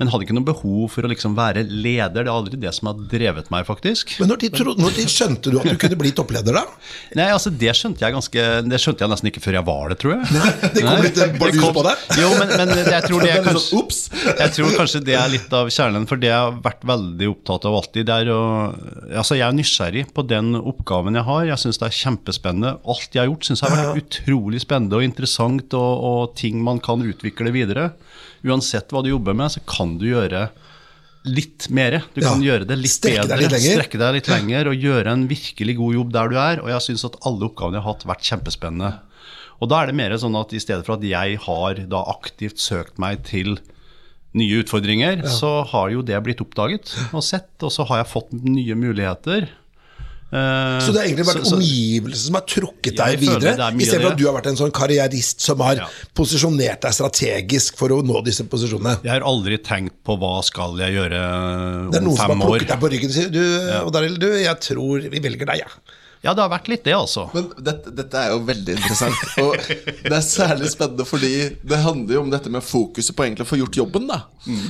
Men 0.00 0.12
hadde 0.14 0.24
ikke 0.28 0.36
noe 0.38 0.46
behov 0.48 0.86
for 0.94 1.04
å 1.04 1.10
liksom 1.10 1.34
være 1.36 1.66
leder. 1.68 2.22
Det 2.22 2.28
er 2.28 2.32
aldri 2.32 2.60
det 2.62 2.72
som 2.78 2.88
har 2.92 3.02
drevet 3.10 3.50
meg, 3.52 3.66
faktisk. 3.68 4.14
Men 4.22 4.30
når 4.32 4.40
de, 4.46 4.52
tro, 4.60 4.76
når 4.78 4.94
de 4.96 5.08
skjønte 5.10 5.50
du 5.52 5.58
at 5.60 5.66
du 5.68 5.76
kunne 5.82 5.98
bli 6.00 6.14
toppleder, 6.16 6.54
da? 6.56 6.62
Nei, 7.18 7.26
altså 7.34 7.50
Det 7.50 7.74
skjønte 7.76 8.04
jeg 8.06 8.14
ganske 8.14 8.42
Det 8.70 8.78
skjønte 8.80 9.02
jeg 9.04 9.10
nesten 9.12 9.28
ikke 9.32 9.42
før 9.44 9.58
jeg 9.58 9.66
var 9.66 9.90
det, 9.92 9.98
tror 10.00 10.14
jeg. 10.16 10.30
Nei, 10.38 10.54
det 10.62 10.70
kom 10.78 10.88
Nei, 10.88 11.02
litt 11.08 11.20
bardus 11.42 11.74
på 11.80 11.84
deg? 11.90 12.06
Jo, 12.22 12.30
men, 12.38 12.54
men 12.62 12.72
jeg 12.94 13.02
tror 13.10 13.26
det 13.26 13.34
litt 13.34 13.46
kanskje 13.50 13.66
sånn. 13.74 14.34
Jeg 14.40 14.54
tror 14.56 14.74
kanskje 14.78 14.99
det 15.06 15.14
er 15.18 15.28
litt 15.32 15.52
av 15.56 15.68
kjernen, 15.72 16.06
for 16.08 16.20
det 16.20 16.28
jeg 16.30 16.36
har 16.38 16.56
vært 16.64 16.84
veldig 16.88 17.28
opptatt 17.32 17.66
av 17.68 17.76
alltid, 17.80 18.06
det 18.08 18.16
er 18.22 18.30
å 18.34 18.40
Altså, 19.10 19.36
jeg 19.38 19.46
er 19.46 19.56
nysgjerrig 19.56 20.04
på 20.16 20.24
den 20.30 20.54
oppgaven 20.58 21.18
jeg 21.18 21.26
har. 21.26 21.44
Jeg 21.50 21.62
syns 21.64 21.80
det 21.82 21.88
er 21.88 21.98
kjempespennende. 21.98 22.72
Alt 22.84 23.14
jeg 23.16 23.22
har 23.22 23.30
gjort, 23.30 23.46
syns 23.48 23.62
jeg 23.64 23.72
har 23.72 23.80
vært 23.90 24.02
utrolig 24.04 24.62
spennende 24.62 25.00
og 25.00 25.06
interessant, 25.06 25.76
og, 25.76 26.06
og 26.10 26.34
ting 26.38 26.62
man 26.64 26.80
kan 26.84 27.02
utvikle 27.02 27.52
videre. 27.54 27.90
Uansett 28.46 28.92
hva 28.94 29.02
du 29.04 29.10
jobber 29.12 29.36
med, 29.36 29.52
så 29.52 29.62
kan 29.68 29.96
du 30.00 30.06
gjøre 30.10 30.46
litt 31.28 31.68
mer. 31.68 31.98
Du 32.14 32.22
Ja, 32.22 32.30
kan 32.32 32.42
gjøre 32.44 32.64
det 32.68 32.78
litt 32.80 32.94
strekke 32.94 33.26
deg 33.28 33.42
litt 33.44 33.58
strekke 33.60 34.00
deg 34.00 34.16
litt 34.20 34.30
lenger 34.32 34.70
og 34.70 34.86
gjøre 34.86 35.12
en 35.12 35.26
virkelig 35.28 35.76
god 35.76 35.98
jobb 35.98 36.14
der 36.16 36.32
du 36.32 36.38
er. 36.40 36.62
Og 36.64 36.70
jeg 36.72 36.86
syns 36.88 37.04
at 37.10 37.18
alle 37.28 37.50
oppgavene 37.50 37.76
jeg 37.80 37.84
har 37.84 37.92
hatt, 37.92 38.06
vært 38.08 38.30
kjempespennende. 38.30 38.92
Og 39.60 39.68
da 39.68 39.82
er 39.82 39.90
det 39.90 39.98
mer 39.98 40.14
sånn 40.16 40.38
at 40.40 40.54
i 40.56 40.62
stedet 40.62 40.86
for 40.86 40.96
at 40.96 41.04
jeg 41.04 41.36
har 41.44 41.82
da 41.92 42.00
aktivt 42.14 42.62
søkt 42.62 42.96
meg 43.02 43.20
til 43.28 43.58
nye 44.38 44.60
utfordringer, 44.62 45.24
så 45.26 45.64
har 45.72 45.90
jo 45.90 46.02
det 46.06 46.18
blitt 46.22 46.40
oppdaget 46.44 46.92
og 47.12 47.24
sett, 47.26 47.50
og 47.66 47.72
så 47.74 47.86
har 47.88 48.04
jeg 48.04 48.12
fått 48.12 48.30
nye 48.44 48.76
muligheter. 48.78 49.48
Uh, 50.30 50.78
Så 50.78 50.92
det 50.94 51.00
har 51.00 51.06
egentlig 51.08 51.24
vært 51.26 51.48
omgivelsene 51.50 52.20
som 52.28 52.36
har 52.38 52.44
trukket 52.46 52.94
deg 53.00 53.16
videre, 53.18 53.50
er 53.58 53.74
istedenfor 53.82 54.12
at 54.12 54.20
du 54.20 54.26
har 54.28 54.36
vært 54.36 54.46
en 54.52 54.58
sånn 54.60 54.70
karrierist 54.70 55.42
som 55.42 55.58
har 55.66 55.80
Ja. 55.80 55.88
posisjonert 56.14 56.78
deg 56.86 56.94
strategisk 56.94 57.74
for 57.80 57.90
å 57.90 57.98
nå 58.06 58.22
disse 58.22 58.46
posisjonene. 58.46 59.00
Jeg 59.02 59.10
har 59.10 59.26
aldri 59.26 59.58
tenkt 59.58 59.96
på 60.06 60.14
hva 60.22 60.36
skal 60.46 60.78
jeg 60.78 60.94
gjøre 60.94 61.18
om 61.18 61.90
fem 61.90 61.90
år. 61.90 61.90
Det 61.90 61.98
er 61.98 62.06
noen 62.06 62.16
som 62.16 62.30
har 62.30 62.46
har 62.46 62.54
år. 62.54 62.66
deg 62.70 62.78
på 62.84 62.90
ryggen 62.94 63.10
og 63.10 63.16
sier 63.18 63.32
du, 63.34 63.42
Odd 63.82 63.96
Arild, 63.98 64.20
du, 64.22 64.28
jeg 64.38 64.60
tror 64.60 65.10
vi 65.10 65.18
velger 65.18 65.50
deg, 65.50 65.64
jeg. 65.64 65.66
Ja, 65.66 65.96
det 66.20 66.42
har 66.42 66.50
vært 66.52 66.66
litt 66.68 66.82
det, 66.84 66.92
altså. 66.92 67.22
Men 67.32 67.46
dette, 67.64 67.90
dette 67.96 68.18
er 68.20 68.34
jo 68.34 68.40
veldig 68.44 68.74
interessant. 68.76 69.22
Og 69.40 69.54
det 70.04 70.12
er 70.12 70.24
særlig 70.26 70.68
spennende 70.68 71.06
fordi 71.08 71.30
det 71.64 71.78
handler 71.80 72.18
jo 72.18 72.20
om 72.26 72.32
dette 72.34 72.52
med 72.52 72.60
fokuset 72.66 73.16
på 73.16 73.24
egentlig 73.24 73.46
å 73.46 73.48
få 73.48 73.58
gjort 73.62 73.78
jobben. 73.80 74.04
da 74.10 74.18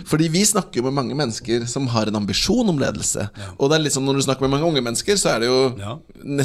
Fordi 0.06 0.28
vi 0.30 0.44
snakker 0.46 0.78
jo 0.78 0.84
med 0.86 0.94
mange 1.00 1.16
mennesker 1.18 1.66
som 1.66 1.88
har 1.90 2.06
en 2.06 2.20
ambisjon 2.20 2.70
om 2.70 2.78
ledelse. 2.78 3.26
Og 3.58 3.66
det 3.66 3.80
er 3.80 3.84
litt 3.88 3.96
sånn 3.96 4.06
når 4.06 4.20
du 4.20 4.26
snakker 4.28 4.46
med 4.46 4.54
mange 4.54 4.68
unge 4.70 4.84
mennesker, 4.86 5.18
så 5.18 5.32
er 5.34 5.42
det 5.42 5.50
jo 5.50 5.58
Ja. 5.80 5.96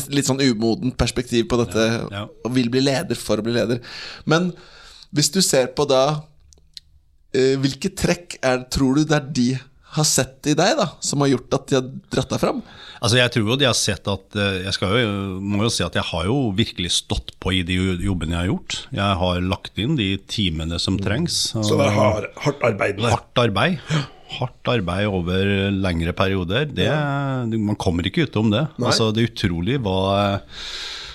litt 0.09 0.25
sånn 0.25 0.41
umodent 0.41 0.97
perspektiv 0.97 1.45
på 1.53 1.62
dette. 1.62 1.85
Ja. 2.09 2.25
Og 2.43 2.55
vil 2.57 2.74
bli 2.74 2.81
leder 2.81 3.15
for 3.19 3.38
å 3.38 3.45
bli 3.45 3.53
leder. 3.53 3.83
Men 4.25 4.53
hvis 5.13 5.29
du 5.29 5.38
ser 5.45 5.67
på 5.77 5.85
da 5.88 6.01
eh, 7.35 7.55
Hvilke 7.62 7.93
trekk 7.93 8.39
er, 8.41 8.65
tror 8.74 8.95
du 8.97 9.05
det 9.05 9.17
er 9.21 9.29
de 9.38 9.50
har 9.96 10.08
sett 10.08 10.50
i 10.52 10.56
deg, 10.58 10.75
da 10.80 10.88
som 11.04 11.24
har 11.24 11.32
gjort 11.32 11.56
at 11.58 11.70
de 11.70 11.78
har 11.78 11.86
dratt 12.14 12.34
deg 12.34 12.42
fram? 12.42 12.64
Altså 13.04 13.20
jeg 13.20 13.34
tror 13.36 13.52
jo 13.52 13.58
de 13.60 13.68
har 13.68 13.78
sett 13.78 14.08
at 14.10 14.38
eh, 14.40 14.58
Jeg 14.64 14.75
skal 14.78 14.96
jo, 14.98 15.14
må 15.44 15.66
jo 15.66 15.72
si 15.74 15.84
at 15.86 15.98
jeg 15.98 16.08
har 16.10 16.25
jo 16.29 16.38
virkelig 16.55 16.94
stått 16.96 17.36
på 17.44 17.53
i 17.58 17.62
de 17.68 17.77
jobbene 18.05 18.36
jeg 18.36 18.42
har 18.42 18.51
gjort. 18.51 18.77
Jeg 18.96 19.22
har 19.22 19.46
lagt 19.46 19.81
inn 19.81 19.98
de 20.00 20.10
timene 20.31 20.79
som 20.81 21.00
trengs. 21.01 21.40
Så 21.55 21.77
det 21.79 21.88
er 21.90 21.98
hard, 21.98 22.29
hardt 22.46 22.68
arbeidende. 22.72 23.14
Hardt 23.14 23.42
arbeid. 23.46 23.79
Hardt 24.36 24.72
arbeid 24.72 25.08
over 25.12 25.51
lengre 25.75 26.16
perioder. 26.18 26.66
Det, 26.72 26.90
Man 27.55 27.77
kommer 27.79 28.08
ikke 28.08 28.25
utenom 28.25 28.51
det. 28.55 28.66
Altså, 28.81 29.12
det 29.14 29.24
er 29.24 29.31
utrolig 29.34 29.77
hva, 29.86 30.00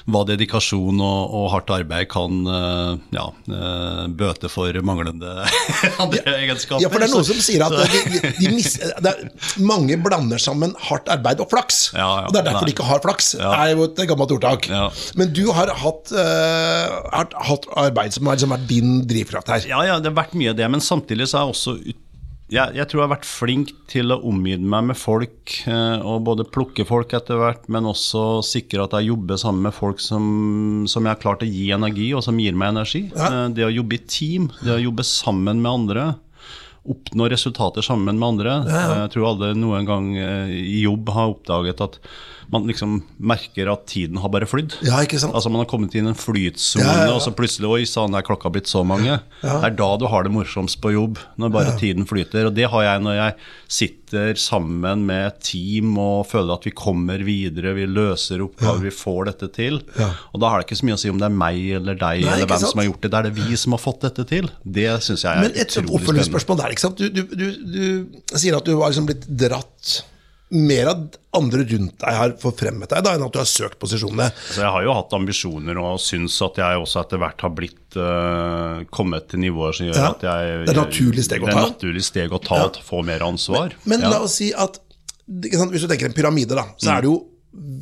hva 0.09 0.23
dedikasjon 0.29 1.01
og, 1.05 1.35
og 1.37 1.47
hardt 1.55 1.73
arbeid 1.75 2.09
kan 2.13 2.41
eh, 2.49 2.93
ja, 3.17 3.27
eh, 3.51 4.03
bøte 4.21 4.51
for 4.53 4.75
manglende 4.87 5.35
andre 6.03 6.37
egenskaper. 6.39 6.85
Ja, 6.85 6.91
for 6.93 7.03
det 7.03 7.11
er 7.11 7.15
noen 7.15 7.29
som 7.29 7.41
sier 7.43 7.65
at 7.67 7.77
de, 7.77 8.03
de, 8.15 8.33
de 8.39 8.53
mis, 8.55 8.75
er, 8.81 9.25
mange 9.61 9.99
blander 10.01 10.41
sammen 10.41 10.75
hardt 10.89 11.11
arbeid 11.13 11.43
og 11.45 11.51
flaks. 11.53 11.83
Ja, 11.95 12.09
ja. 12.23 12.27
og 12.29 12.35
det 12.35 12.43
er 12.43 12.49
derfor 12.51 12.67
Nei. 12.67 12.71
de 12.73 12.77
ikke 12.77 12.89
har 12.91 13.05
flaks. 13.05 13.33
Ja. 13.41 13.53
er 13.65 13.75
jo 13.75 13.89
et 13.89 14.05
gammelt 14.11 14.37
ordtak. 14.37 14.69
Ja. 14.71 14.87
Men 15.21 15.35
du 15.37 15.45
har 15.57 15.73
hatt, 15.83 16.13
uh, 16.15 17.01
hatt, 17.15 17.35
hatt 17.51 17.69
arbeid 17.87 18.17
som 18.17 18.29
har 18.29 18.39
liksom 18.39 18.55
vært 18.57 18.69
din 18.71 19.01
drivkraft 19.11 19.51
her. 19.53 19.67
Ja, 19.71 19.83
ja, 19.87 19.99
det 20.01 20.13
har 20.13 20.21
vært 20.23 20.37
mye 20.39 20.55
av 20.55 20.61
det, 20.61 20.71
men 20.73 20.85
samtidig 20.85 21.29
så 21.31 21.41
er 21.41 21.49
jeg 21.49 21.57
også 21.59 21.77
ut- 21.81 22.07
jeg, 22.51 22.75
jeg 22.77 22.87
tror 22.91 23.01
jeg 23.01 23.07
har 23.07 23.13
vært 23.15 23.29
flink 23.29 23.71
til 23.91 24.11
å 24.15 24.19
omgi 24.27 24.57
meg 24.59 24.89
med 24.91 24.99
folk, 24.99 25.53
eh, 25.71 26.03
og 26.03 26.25
både 26.27 26.47
plukke 26.51 26.87
folk 26.89 27.13
etter 27.17 27.39
hvert, 27.41 27.69
men 27.73 27.87
også 27.91 28.41
sikre 28.47 28.85
at 28.87 28.97
jeg 28.99 29.11
jobber 29.13 29.39
sammen 29.41 29.69
med 29.69 29.77
folk 29.77 30.03
som, 30.03 30.25
som 30.91 31.07
jeg 31.07 31.15
har 31.15 31.23
klart 31.23 31.45
å 31.47 31.51
gi 31.51 31.69
energi, 31.77 32.11
og 32.17 32.25
som 32.27 32.39
gir 32.43 32.57
meg 32.59 32.75
energi. 32.75 33.05
Ja. 33.15 33.29
Eh, 33.45 33.47
Det 33.55 33.69
å 33.69 33.73
jobbe 33.75 33.97
i 33.99 34.03
team, 34.11 34.51
det 34.65 34.75
å 34.75 34.83
jobbe 34.83 35.07
sammen 35.07 35.63
med 35.63 35.71
andre, 35.71 36.09
oppnå 36.91 37.27
resultater 37.31 37.85
sammen 37.85 38.17
med 38.19 38.27
andre. 38.35 38.53
Jeg 39.05 39.11
tror 39.13 39.27
alle 39.35 39.53
noen 39.55 39.87
gang 39.87 40.07
eh, 40.17 40.53
i 40.57 40.83
jobb 40.87 41.11
har 41.13 41.35
oppdaget 41.35 41.83
at 41.85 41.99
man 42.51 42.65
liksom 42.67 42.97
merker 43.23 43.69
at 43.73 43.85
tiden 43.91 44.19
har 44.23 44.31
bare 44.33 44.47
flydd. 44.51 44.75
Ja, 44.87 44.99
ikke 45.05 45.21
sant? 45.23 45.35
Altså 45.39 45.51
Man 45.53 45.63
har 45.63 45.69
kommet 45.71 45.95
inn 45.95 46.09
i 46.09 46.11
en 46.13 46.19
flytsone, 46.19 46.83
Ja, 46.85 47.07
ja, 47.07 47.13
og 47.15 47.23
så 47.23 47.31
plutselig 47.37 47.69
Oi 47.71 47.85
sann, 47.87 48.15
er 48.19 48.25
klokka 48.27 48.51
blitt 48.53 48.67
så 48.71 48.83
mange? 48.87 49.21
Det 49.43 49.53
er 49.69 49.77
da 49.79 49.89
du 50.01 50.07
har 50.11 50.27
det 50.27 50.33
morsomst 50.35 50.81
på 50.83 50.93
jobb, 50.97 51.21
når 51.39 51.53
bare 51.55 51.77
tiden 51.81 52.07
flyter. 52.11 52.49
Og 52.51 52.57
det 52.57 52.67
har 52.73 52.87
jeg 52.87 53.05
når 53.07 53.19
jeg 53.21 53.37
sitter 53.71 54.35
sammen 54.41 55.05
med 55.07 55.29
et 55.29 55.39
team 55.47 55.95
og 56.03 56.27
føler 56.31 56.57
at 56.57 56.67
vi 56.67 56.73
kommer 56.75 57.23
videre, 57.27 57.75
vi 57.77 57.87
løser 57.87 58.43
oppgaver, 58.45 58.83
vi 58.89 58.95
får 58.95 59.31
dette 59.31 59.51
til. 59.55 59.81
Ja. 60.01 60.11
Og 60.35 60.43
da 60.43 60.51
har 60.51 60.61
det 60.63 60.67
ikke 60.69 60.81
så 60.83 60.89
mye 60.91 60.99
å 60.99 61.03
si 61.05 61.13
om 61.15 61.21
det 61.23 61.29
er 61.31 61.39
meg 61.47 61.63
eller 61.79 61.99
deg 62.01 62.25
Nei, 62.27 62.35
eller 62.35 62.51
hvem 62.51 62.63
sant? 62.65 62.75
som 62.75 62.83
har 62.83 62.91
gjort 62.91 63.07
det. 63.07 63.13
Da 63.15 63.23
er 63.23 63.31
det 63.31 63.35
vi 63.39 63.57
som 63.63 63.77
har 63.79 63.83
fått 63.87 64.03
dette 64.09 64.27
til. 64.31 64.51
Det 64.65 64.89
syns 65.07 65.23
jeg 65.27 65.31
er 65.31 65.47
utrolig 65.47 65.55
spennende. 65.55 65.87
Men 65.87 65.87
et 65.87 66.01
oppfølgingsspørsmål 66.01 66.63
der, 66.65 66.75
ikke 66.75 66.87
sant? 66.89 66.99
Du, 66.99 67.09
du, 67.15 67.23
du, 67.31 67.47
du 67.79 68.39
sier 68.43 68.59
at 68.59 68.67
du 68.67 68.75
har 68.81 68.91
liksom 68.91 69.07
blitt 69.11 69.29
dratt 69.31 70.01
mer 70.51 70.89
av 70.91 71.03
andre 71.39 71.63
rundt 71.63 71.95
deg 72.03 72.17
har 72.19 72.33
forfremmet 72.43 72.91
deg, 72.91 73.05
da, 73.07 73.13
enn 73.15 73.23
at 73.23 73.33
du 73.35 73.39
har 73.39 73.47
søkt 73.47 73.79
posisjonene. 73.79 74.27
Altså, 74.33 74.63
jeg 74.65 74.73
har 74.75 74.83
jo 74.87 74.95
hatt 74.97 75.13
ambisjoner 75.15 75.79
og 75.79 76.01
syns 76.03 76.37
at 76.43 76.59
jeg 76.59 76.81
også 76.83 77.05
etter 77.05 77.21
hvert 77.23 77.45
har 77.47 77.53
blitt 77.55 77.99
uh, 78.01 78.83
kommet 78.91 79.29
til 79.31 79.45
nivåer 79.45 79.77
som 79.79 79.87
gjør 79.87 80.01
Ja, 80.01 80.09
at 80.17 80.27
jeg 80.27 80.65
det 80.67 80.75
er 80.75 80.81
naturlig 80.81 81.25
steg 81.29 81.45
å 81.45 81.47
ta. 81.47 81.53
Det 81.53 81.61
er 81.63 81.71
naturlig 81.71 82.05
steg 82.07 82.35
å 82.35 82.41
ta, 82.43 82.59
Ja. 82.59 82.67
og 82.67 82.81
få 82.87 83.03
mer 83.07 83.23
ansvar. 83.27 83.77
Men 83.85 84.01
Ja. 84.03 84.11
la 84.11 84.21
oss 84.27 84.35
si 84.41 84.51
at 84.53 84.81
sant, 85.55 85.71
Hvis 85.71 85.87
du 85.87 85.89
tenker 85.89 86.07
en 86.11 86.17
pyramide, 86.17 86.57
da, 86.59 86.67
så 86.77 86.97
er 86.97 87.03
det 87.03 87.11
jo 87.13 87.21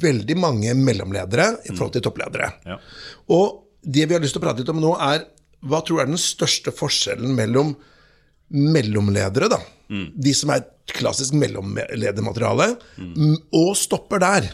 veldig 0.05 0.37
mange 0.37 0.75
mellomledere 0.77 1.59
i 1.65 1.73
forhold 1.73 1.93
til 1.97 2.05
toppledere. 2.05 2.53
Ja. 2.67 2.77
Og 3.33 3.65
det 3.83 4.07
vi 4.09 4.15
har 4.15 4.21
lyst 4.21 4.37
til 4.37 4.43
å 4.43 4.45
prate 4.45 4.61
litt 4.61 4.69
om 4.69 4.81
nå, 4.81 4.93
er 5.01 5.25
hva 5.65 5.81
tror 5.85 5.99
du 5.99 6.03
er 6.05 6.07
den 6.13 6.21
største 6.21 6.71
forskjellen 6.71 7.33
mellom 7.35 7.75
mellomledere, 8.51 9.49
da, 9.53 9.59
de 9.89 10.33
som 10.37 10.51
er 10.55 10.65
klassisk 10.89 11.33
mellomledermateriale, 11.37 12.77
Mm. 12.99 13.37
og 13.53 13.77
stopper 13.77 14.19
der? 14.21 14.51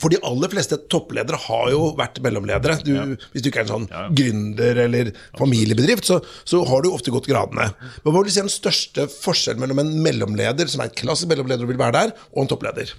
For 0.00 0.08
de 0.08 0.16
aller 0.24 0.48
fleste 0.48 0.78
toppledere 0.88 1.36
har 1.36 1.66
jo 1.70 1.90
vært 1.98 2.16
mellomledere. 2.24 2.78
Du, 2.86 2.94
Hvis 3.34 3.42
du 3.44 3.50
ikke 3.50 3.60
er 3.60 3.66
en 3.66 3.72
sånn 3.74 4.14
gründer 4.16 4.78
eller 4.86 5.10
familiebedrift, 5.36 6.06
så, 6.08 6.22
så 6.48 6.62
har 6.64 6.80
du 6.82 6.88
ofte 6.88 7.12
gått 7.12 7.26
gradene. 7.28 7.66
Men 8.04 8.12
Hva 8.14 8.22
vil 8.22 8.30
du 8.30 8.32
si 8.32 8.40
er 8.40 8.48
den 8.48 8.54
største 8.54 9.04
forskjellen 9.12 9.60
mellom 9.60 9.82
en 9.84 9.92
mellomleder, 10.06 10.66
som 10.72 10.80
er 10.80 10.88
en 10.88 10.96
klassisk 10.96 11.28
mellomleder 11.28 11.66
og 11.66 11.68
vil 11.74 11.76
være 11.82 11.98
der, 11.98 12.14
og 12.32 12.42
en 12.46 12.48
toppleder? 12.54 12.94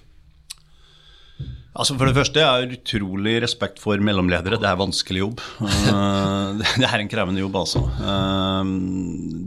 Altså 1.75 1.97
For 1.99 2.07
det 2.07 2.15
første 2.15 2.39
jeg 2.39 2.47
har 2.47 2.71
utrolig 2.71 3.33
respekt 3.43 3.81
for 3.83 3.99
mellomledere. 3.99 4.59
Det 4.61 4.67
er 4.69 4.77
vanskelig 4.79 5.21
jobb. 5.25 5.41
Eh, 5.59 6.61
det 6.79 6.87
er 6.87 7.01
en 7.01 7.11
krevende 7.11 7.41
jobb, 7.43 7.57
altså. 7.65 7.81
Eh, 7.99 8.71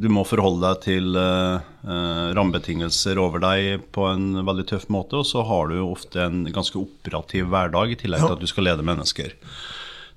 Du 0.03 0.09
må 0.13 0.27
forholde 0.29 0.61
deg 0.67 0.83
til 0.85 1.17
eh, 1.17 1.73
rammebetingelser 2.37 3.21
over 3.23 3.41
deg 3.47 3.87
på 3.97 4.05
en 4.11 4.43
veldig 4.45 4.67
tøff 4.75 4.87
måte, 4.93 5.23
og 5.23 5.29
så 5.29 5.45
har 5.49 5.73
du 5.73 5.79
ofte 5.87 6.21
en 6.27 6.45
ganske 6.53 6.77
operativ 6.81 7.49
hverdag 7.49 7.97
i 7.97 7.99
tillegg 8.03 8.27
til 8.27 8.37
at 8.37 8.45
du 8.45 8.51
skal 8.51 8.69
lede 8.69 8.85
mennesker. 8.87 9.33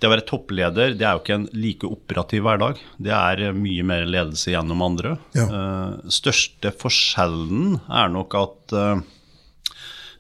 Det 0.01 0.09
å 0.09 0.11
være 0.11 0.25
toppleder 0.27 0.95
det 0.97 1.05
er 1.05 1.15
jo 1.15 1.21
ikke 1.21 1.37
en 1.37 1.47
like 1.53 1.87
operativ 1.87 2.43
hverdag. 2.43 2.79
Det 2.99 3.13
er 3.15 3.55
mye 3.55 3.85
mer 3.87 4.07
ledelse 4.09 4.51
gjennom 4.51 4.81
andre. 4.83 5.13
Ja. 5.37 5.45
Største 6.09 6.73
forskjellen 6.73 7.77
er 7.85 8.09
nok 8.09 8.33
at 8.39 8.75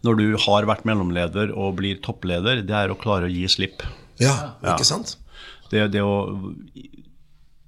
når 0.03 0.17
du 0.17 0.25
har 0.47 0.65
vært 0.69 0.85
mellomleder 0.89 1.51
og 1.55 1.75
blir 1.77 1.99
toppleder, 2.01 2.61
det 2.65 2.73
er 2.75 2.89
å 2.93 2.97
klare 2.99 3.27
å 3.29 3.31
gi 3.31 3.45
slipp. 3.51 3.83
Ja, 4.21 4.53
Ja. 4.63 4.75
ikke 4.75 4.85
sant? 4.87 5.15
Det, 5.71 5.85
det 5.93 6.01
å 6.03 6.15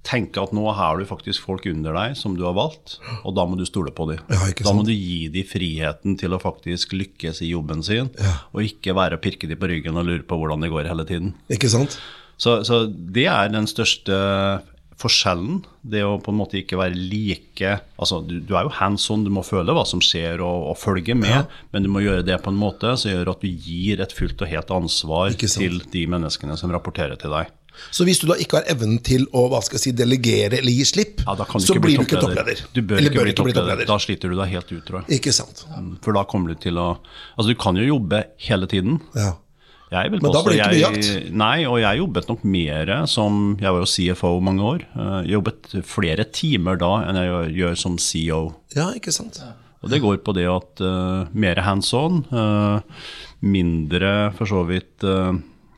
tenke 0.04 0.42
at 0.42 0.50
nå 0.52 0.66
har 0.76 0.98
du 1.00 1.06
faktisk 1.08 1.40
folk 1.46 1.64
under 1.70 1.94
deg 1.96 2.16
som 2.20 2.34
du 2.36 2.42
har 2.44 2.52
valgt, 2.56 2.98
og 3.24 3.32
da 3.38 3.46
må 3.48 3.56
du 3.56 3.64
stole 3.64 3.90
på 3.96 4.04
dem. 4.10 4.20
Ja, 4.28 4.42
ikke 4.52 4.66
da 4.66 4.74
må 4.76 4.82
du 4.84 4.92
gi 4.92 5.30
dem 5.32 5.46
friheten 5.48 6.18
til 6.20 6.34
å 6.36 6.40
faktisk 6.42 6.92
lykkes 6.92 7.40
i 7.46 7.48
jobben 7.54 7.80
sin, 7.82 8.10
Ja. 8.20 8.34
og 8.52 8.60
ikke 8.66 8.94
være 8.94 9.16
og 9.16 9.22
pirke 9.24 9.48
dem 9.48 9.56
på 9.58 9.70
ryggen 9.70 9.96
og 9.96 10.04
lure 10.04 10.22
på 10.28 10.36
hvordan 10.36 10.60
det 10.60 10.70
går 10.74 10.90
hele 10.90 11.06
tiden. 11.08 11.32
Ikke 11.48 11.70
sant? 11.72 11.96
Så, 12.36 12.60
så 12.68 12.84
det 12.92 13.26
er 13.30 13.48
den 13.48 13.64
største 13.70 14.12
forskjellen. 15.00 15.62
Det 15.82 16.02
å 16.06 16.18
på 16.22 16.32
en 16.32 16.38
måte 16.38 16.58
ikke 16.60 16.78
være 16.80 16.96
like 16.96 17.74
altså 18.00 18.20
Du, 18.24 18.38
du 18.40 18.54
er 18.56 18.66
jo 18.66 18.72
hands 18.78 19.08
on, 19.12 19.24
du 19.26 19.32
må 19.34 19.42
føle 19.46 19.74
hva 19.76 19.84
som 19.88 20.02
skjer 20.04 20.42
og, 20.44 20.70
og 20.72 20.78
følge 20.80 21.16
med, 21.18 21.50
men 21.74 21.84
du 21.84 21.90
må 21.92 22.04
gjøre 22.04 22.24
det 22.26 22.38
på 22.44 22.52
en 22.52 22.60
måte 22.60 22.94
som 23.00 23.12
gjør 23.12 23.34
at 23.34 23.44
du 23.44 23.50
gir 23.50 24.02
et 24.04 24.14
fullt 24.14 24.42
og 24.44 24.50
helt 24.50 24.72
ansvar 24.74 25.34
til 25.38 25.82
de 25.92 26.06
menneskene 26.10 26.56
som 26.60 26.72
rapporterer 26.74 27.20
til 27.20 27.34
deg. 27.34 27.52
Så 27.90 28.06
hvis 28.06 28.20
du 28.22 28.28
da 28.30 28.36
ikke 28.40 28.60
har 28.60 28.68
evnen 28.70 29.00
til 29.04 29.26
å 29.34 29.46
hva 29.50 29.60
skal 29.64 29.78
jeg 29.78 29.84
si, 29.88 29.92
delegere 29.98 30.60
eller 30.60 30.74
gi 30.74 30.86
slipp, 30.88 31.22
Ja, 31.24 31.34
så 31.34 31.74
blir 31.74 31.82
bli 31.82 31.96
du 31.98 32.04
ikke 32.04 32.20
toppleder. 32.22 32.62
Du 32.70 32.80
bør, 32.82 33.00
eller 33.00 33.10
ikke, 33.10 33.24
bli 33.26 33.36
toppleder. 33.40 33.86
Da 33.88 33.98
sliter 34.02 34.30
du 34.30 34.38
deg 34.38 34.52
helt 34.54 34.70
ut, 34.70 34.82
tror 34.86 35.00
jeg. 35.02 35.18
Ikke 35.18 35.34
sant. 35.34 35.64
For 36.04 36.16
da 36.16 36.24
kommer 36.30 36.54
du 36.54 36.60
til 36.62 36.78
å 36.78 36.92
Altså, 37.34 37.50
du 37.50 37.58
kan 37.58 37.74
jo 37.78 37.86
jobbe 37.86 38.22
hele 38.46 38.68
tiden. 38.70 39.00
Ja. 39.18 39.32
Men 39.94 40.24
da 40.24 40.42
ble 40.44 40.54
blir 40.54 40.62
det 40.62 40.78
ikke 40.80 40.90
mye 40.92 41.10
jakt? 41.12 41.34
Nei, 41.44 41.56
og 41.70 41.78
jeg 41.82 42.00
jobbet 42.02 42.30
nok 42.30 42.46
mer 42.56 42.94
som 43.10 43.42
Jeg 43.60 43.74
var 43.76 43.82
jo 43.82 43.90
CFO 43.94 44.32
mange 44.44 44.64
år. 44.74 44.86
Eh, 44.94 45.18
Jeg 45.24 45.36
jobbet 45.36 45.76
flere 45.88 46.26
timer 46.34 46.80
da 46.80 46.92
enn 47.08 47.20
jeg 47.20 47.54
gjør, 47.60 47.78
som 47.86 47.98
CEO. 47.98 48.42
ja, 48.76 48.90
ikke 48.96 49.14
sant. 49.14 49.40
Og 49.84 49.90
det 49.92 50.00
går 50.00 50.22
på 50.24 50.32
det 50.32 50.46
at 50.48 50.80
uh, 50.80 51.26
mer 51.36 51.58
hands 51.60 51.90
on, 51.92 52.22
uh, 52.32 52.80
mindre 53.44 54.32
for 54.32 54.48
så 54.48 54.62
vidt 54.64 55.04
uh, 55.04 55.34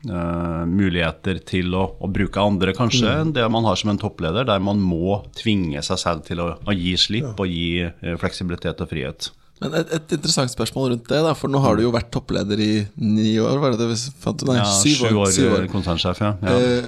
eh, 0.07 0.65
muligheter 0.69 1.41
til 1.47 1.73
å, 1.75 1.83
å 1.99 2.09
bruke 2.11 2.41
andre, 2.41 2.73
kanskje, 2.77 3.09
enn 3.21 3.33
det 3.35 3.45
man 3.51 3.67
har 3.67 3.79
som 3.79 3.91
en 3.91 3.99
toppleder, 4.01 4.47
der 4.47 4.63
man 4.63 4.79
må 4.83 5.21
tvinge 5.37 5.81
seg 5.85 6.01
selv 6.01 6.23
til 6.27 6.43
å, 6.43 6.53
å 6.63 6.75
gi 6.75 6.95
slipp 6.99 7.39
og 7.39 7.51
gi 7.51 7.83
eh, 7.87 8.15
fleksibilitet 8.21 8.83
og 8.83 8.91
frihet. 8.91 9.31
Men 9.61 9.73
et, 9.73 9.89
et 9.97 10.11
interessant 10.17 10.51
spørsmål 10.53 10.91
rundt 10.93 11.07
det, 11.09 11.21
da, 11.25 11.31
for 11.33 11.49
nå 11.49 11.57
har 11.63 11.77
du 11.79 11.81
jo 11.87 11.91
vært 11.95 12.11
toppleder 12.13 12.59
i 12.61 12.71
ni 13.01 13.31
år, 13.41 13.57
var 13.63 13.73
det 13.73 13.79
det 13.81 13.87
vi 13.89 13.97
fant 14.21 14.43
ut? 14.43 14.47
Nei, 14.51 14.59
Ja, 14.59 14.67
syv 14.69 15.17
år. 15.17 15.31
Syv 15.33 15.49
år. 15.55 15.63
eh, 15.65 15.71
konsernsjef, 15.71 16.21
ja. 16.21 16.35
ja. 16.45 16.57
Eh, 16.59 16.87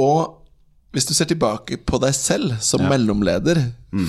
og 0.00 0.36
hvis 0.92 1.06
du 1.06 1.14
ser 1.14 1.28
tilbake 1.30 1.78
på 1.86 2.00
deg 2.02 2.12
selv 2.18 2.56
som 2.66 2.82
mellomleder 2.90 3.60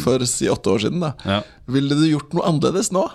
for 0.03 0.23
si 0.29 0.49
åtte 0.51 0.71
år 0.73 0.83
siden, 0.87 0.99
da, 1.03 1.13
Ja. 1.25 1.39
ville 1.71 1.95
du 1.95 2.03
gjort 2.09 2.33
noe 2.33 2.47
annerledes 2.49 2.91
nå? 2.91 3.05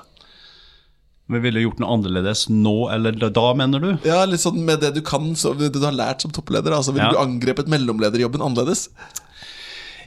Vi 1.28 1.40
ville 1.42 1.58
gjort 1.64 1.80
noe 1.82 1.90
annerledes 1.96 2.44
nå 2.48 2.72
eller 2.94 3.10
da, 3.18 3.46
mener 3.58 3.82
du? 3.82 3.88
Ja, 4.06 4.20
litt 4.30 4.40
sånn 4.44 4.60
med 4.64 4.78
det 4.84 4.92
du 4.94 5.00
kan, 5.02 5.32
så, 5.34 5.52
det 5.58 5.72
du 5.74 5.80
har 5.82 5.92
lært 5.92 6.22
som 6.22 6.30
toppleder. 6.30 6.70
Altså, 6.76 6.94
ville 6.94 7.08
Ja. 7.10 7.16
du 7.16 7.18
angrepet 7.18 7.66
mellomlederjobben 7.68 8.40
annerledes? 8.46 8.86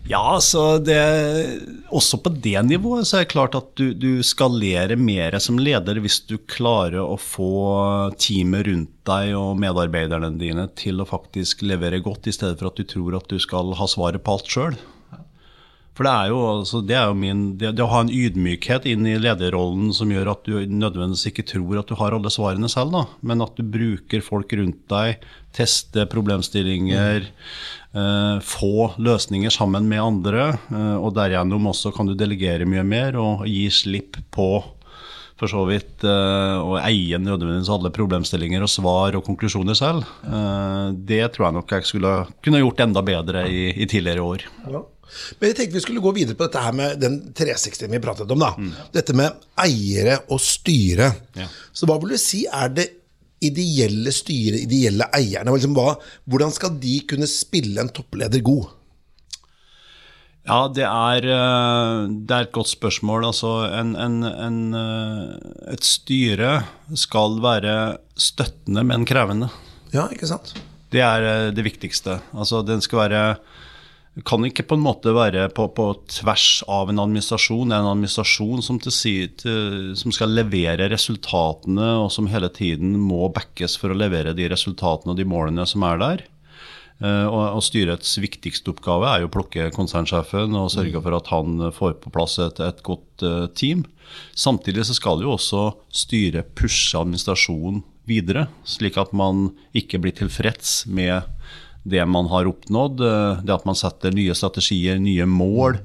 Ja, 0.08 0.40
så 0.42 0.78
det 0.78 1.00
Også 1.90 2.18
på 2.24 2.32
det 2.32 2.62
nivået 2.66 3.08
så 3.08 3.20
er 3.20 3.26
det 3.26 3.34
klart 3.34 3.58
at 3.58 3.74
du, 3.80 3.92
du 3.94 4.24
skalerer 4.26 4.96
mer 5.00 5.38
som 5.44 5.60
leder 5.60 6.00
hvis 6.04 6.22
du 6.30 6.38
klarer 6.50 7.02
å 7.02 7.18
få 7.20 7.50
teamet 8.20 8.68
rundt 8.70 8.94
deg 9.10 9.34
og 9.38 9.60
medarbeiderne 9.60 10.32
dine 10.40 10.68
til 10.78 11.02
å 11.02 11.10
faktisk 11.10 11.66
levere 11.66 12.02
godt, 12.06 12.30
i 12.30 12.36
stedet 12.36 12.60
for 12.60 12.70
at 12.70 12.80
du 12.80 12.88
tror 12.88 13.18
at 13.18 13.30
du 13.30 13.40
skal 13.42 13.74
ha 13.78 13.90
svaret 13.90 14.24
på 14.24 14.38
alt 14.38 14.50
sjøl. 14.54 14.80
For 16.00 16.08
det 16.08 16.12
er 16.16 16.30
jo, 16.32 16.38
altså, 16.48 16.80
det 16.88 16.96
er 16.96 17.10
jo 17.10 17.16
min, 17.20 17.40
det, 17.60 17.74
det 17.76 17.84
å 17.84 17.90
ha 17.92 18.06
en 18.06 18.14
ydmykhet 18.14 18.86
inn 18.88 19.04
i 19.04 19.18
lederrollen 19.20 19.90
som 19.92 20.14
gjør 20.14 20.30
at 20.32 20.46
du 20.48 20.54
nødvendigvis 20.56 21.28
ikke 21.28 21.44
tror 21.50 21.82
at 21.82 21.90
du 21.92 21.98
har 22.00 22.16
alle 22.16 22.32
svarene 22.32 22.70
selv, 22.72 22.94
da, 22.96 23.02
men 23.20 23.44
at 23.44 23.60
du 23.60 23.66
bruker 23.68 24.24
folk 24.24 24.56
rundt 24.56 24.86
deg, 24.94 25.26
teste 25.56 26.06
problemstillinger, 26.10 27.30
eh, 27.94 28.40
få 28.46 28.92
løsninger 28.98 29.54
sammen 29.54 29.88
med 29.90 30.04
andre, 30.04 30.50
eh, 30.70 30.98
og 30.98 31.16
derigjennom 31.18 31.72
også 31.72 31.94
kan 31.96 32.10
du 32.10 32.16
delegere 32.18 32.68
mye 32.70 32.86
mer 32.86 33.18
og 33.20 33.48
gi 33.50 33.68
slipp 33.74 34.22
på 34.32 34.52
for 35.40 35.48
så 35.48 35.64
vidt 35.70 36.04
eh, 36.04 36.60
å 36.60 36.76
eie 36.82 37.20
nødvendigvis 37.22 37.72
alle 37.72 37.92
problemstillinger 37.96 38.66
og 38.66 38.72
svar 38.72 39.16
og 39.16 39.26
konklusjoner 39.28 39.78
selv. 39.78 40.08
Eh, 40.28 40.88
det 41.10 41.24
tror 41.34 41.48
jeg 41.48 41.58
nok 41.60 41.76
jeg 41.78 41.88
skulle 41.88 42.14
kunne 42.44 42.60
gjort 42.60 42.84
enda 42.84 43.04
bedre 43.06 43.46
i, 43.48 43.70
i 43.72 43.88
tidligere 43.88 44.26
år. 44.26 44.48
Ja. 44.68 44.84
Men 45.40 45.50
jeg 45.50 45.58
tenkte 45.58 45.80
vi 45.80 45.82
skulle 45.82 46.04
gå 46.04 46.12
videre 46.14 46.38
på 46.38 46.46
dette 46.46 46.62
her 46.62 46.76
med 46.76 47.00
den 47.02 47.16
360 47.34 47.90
vi 47.90 48.02
pratet 48.04 48.30
om. 48.30 48.44
da. 48.44 48.52
Dette 48.94 49.16
med 49.18 49.48
eiere 49.64 50.20
og 50.30 50.42
styre. 50.44 51.10
Ja. 51.40 51.48
Så 51.74 51.90
hva 51.90 51.98
vil 52.02 52.14
du 52.14 52.22
si 52.22 52.44
er 52.46 52.76
det 52.76 52.90
ideelle 53.46 54.14
styret, 54.16 54.66
ideelle 54.66 55.08
eierne? 55.16 55.54
Liksom, 55.56 55.76
hva, 55.78 55.96
hvordan 56.30 56.54
skal 56.56 56.76
de 56.82 57.00
kunne 57.10 57.30
spille 57.30 57.82
en 57.82 57.92
toppleder 57.94 58.44
god? 58.46 58.76
Ja, 60.50 60.64
det 60.74 60.86
er, 60.88 61.26
eh, 61.30 62.08
det 62.26 62.36
er 62.36 62.48
et 62.48 62.56
godt 62.56 62.72
spørsmål. 62.72 63.28
Altså, 63.28 63.52
en, 63.76 63.94
en, 64.00 64.24
en, 64.26 64.60
eh, 64.74 65.74
et 65.76 65.86
styre 65.86 66.64
skal 66.98 67.38
være 67.44 67.76
støttende, 68.18 68.84
men 68.88 69.06
krevende. 69.06 69.52
Ja, 69.94 70.08
ikke 70.10 70.30
sant? 70.30 70.56
Det 70.90 71.04
er 71.06 71.28
eh, 71.28 71.52
det 71.54 71.66
viktigste. 71.68 72.18
Altså, 72.34 72.64
den 72.66 72.82
skal 72.82 73.04
være 73.04 73.24
kan 74.26 74.44
ikke 74.48 74.66
på 74.70 74.78
en 74.78 74.84
måte 74.84 75.14
være 75.16 75.48
på, 75.56 75.68
på 75.76 75.86
tvers 76.12 76.64
av 76.68 76.90
en 76.90 77.04
administrasjon. 77.04 77.70
Det 77.70 77.78
er 77.78 77.84
en 77.86 77.92
administrasjon 77.94 78.66
som, 78.66 78.80
til, 78.82 79.30
som 80.00 80.16
skal 80.16 80.34
levere 80.34 80.90
resultatene, 80.92 81.92
og 82.04 82.10
som 82.16 82.28
hele 82.32 82.50
tiden 82.54 82.98
må 83.00 83.30
backes 83.36 83.78
for 83.80 83.94
å 83.94 84.00
levere 84.00 84.36
de 84.38 84.50
resultatene 84.52 85.14
og 85.14 85.22
de 85.22 85.28
målene 85.30 85.66
som 85.70 85.86
er 85.88 86.02
der. 86.02 86.26
Eh, 87.00 87.28
Og, 87.32 87.44
og 87.56 87.64
styrets 87.64 88.18
viktigste 88.20 88.74
oppgave 88.74 89.08
er 89.08 89.22
jo 89.22 89.30
å 89.30 89.32
plukke 89.32 89.70
konsernsjefen 89.72 90.58
og 90.60 90.72
sørge 90.74 91.00
for 91.00 91.16
at 91.16 91.30
han 91.32 91.70
får 91.72 91.96
på 92.04 92.12
plass 92.12 92.36
et, 92.44 92.60
et 92.60 92.82
godt 92.84 93.24
eh, 93.24 93.46
team. 93.56 93.86
Samtidig 94.36 94.84
så 94.90 94.98
skal 94.98 95.24
jo 95.24 95.38
også 95.38 95.70
styret 95.96 96.52
pushe 96.60 97.00
administrasjonen 97.00 97.86
videre, 98.10 98.48
slik 98.68 98.98
at 98.98 99.14
man 99.14 99.52
ikke 99.72 100.02
blir 100.02 100.16
tilfreds 100.18 100.82
med 100.90 101.24
det 101.84 102.06
man 102.08 102.28
har 102.28 102.46
oppnådd. 102.46 103.02
eh, 103.02 103.42
Det 103.44 103.54
at 103.54 103.66
man 103.66 103.76
setter 103.76 104.12
nye 104.12 104.34
strategier, 104.36 105.00
nye 105.00 105.26
mål, 105.26 105.80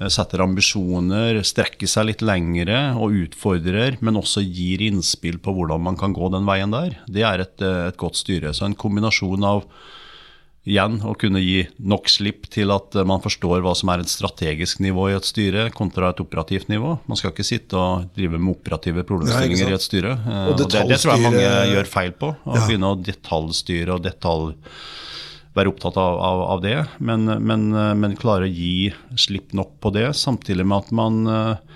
eh, 0.00 0.08
setter 0.08 0.40
ambisjoner, 0.40 1.42
strekker 1.44 1.86
seg 1.86 2.06
litt 2.06 2.22
lengre 2.22 2.96
og 2.96 3.12
utfordrer, 3.12 3.98
men 4.00 4.14
også 4.16 4.42
gir 4.42 4.78
innspill 4.80 5.38
på 5.38 5.54
hvordan 5.54 5.80
man 5.80 5.96
kan 5.96 6.12
gå 6.14 6.30
den 6.32 6.44
veien 6.46 6.70
der. 6.72 6.96
Det 7.06 7.22
er 7.22 7.40
et, 7.40 7.60
eh, 7.62 7.88
et 7.88 7.96
godt 7.96 8.16
styre. 8.16 8.54
Så 8.54 8.64
en 8.64 8.74
kombinasjon 8.74 9.44
av 9.44 9.64
igjen 10.66 11.02
å 11.04 11.12
kunne 11.20 11.42
gi 11.44 11.66
nok 11.78 12.06
slipp 12.08 12.46
til 12.48 12.70
at 12.72 12.94
man 13.04 13.20
forstår 13.20 13.60
hva 13.60 13.74
som 13.76 13.90
er 13.92 14.00
et 14.00 14.08
strategisk 14.08 14.78
nivå 14.80 15.10
i 15.12 15.16
et 15.18 15.22
styre, 15.28 15.66
kontra 15.76 16.08
et 16.08 16.22
operativt 16.24 16.68
nivå. 16.72 16.98
Man 17.06 17.16
skal 17.20 17.32
ikke 17.34 17.44
sitte 17.44 17.76
og 17.76 18.06
drive 18.16 18.38
med 18.40 18.56
operative 18.56 19.04
problemstillinger 19.04 19.66
Nei, 19.68 19.72
i 19.72 19.76
et 19.76 19.84
styre. 19.84 20.14
Og 20.24 20.54
Og 20.54 20.56
det, 20.64 20.88
det 20.88 21.00
tror 21.02 21.18
jeg 21.18 21.22
mange 21.22 21.44
gjør 21.68 21.86
feil 21.86 22.12
på. 22.12 22.32
Å 22.46 22.54
Ja. 22.56 22.66
begynne 22.66 22.88
å 22.96 22.96
detaljstyre 22.96 23.90
og 23.92 24.02
detalj 24.08 24.54
være 25.54 25.70
opptatt 25.70 25.98
av, 26.00 26.18
av, 26.18 26.42
av 26.56 26.62
det, 26.64 26.76
men, 26.98 27.28
men, 27.46 27.68
men 28.00 28.18
klare 28.18 28.48
å 28.48 28.52
gi 28.52 28.90
slipp 29.18 29.54
nok 29.54 29.76
på 29.82 29.94
det, 29.94 30.08
samtidig 30.18 30.66
med 30.66 30.82
at 30.82 30.94
man 30.94 31.20
eh, 31.30 31.74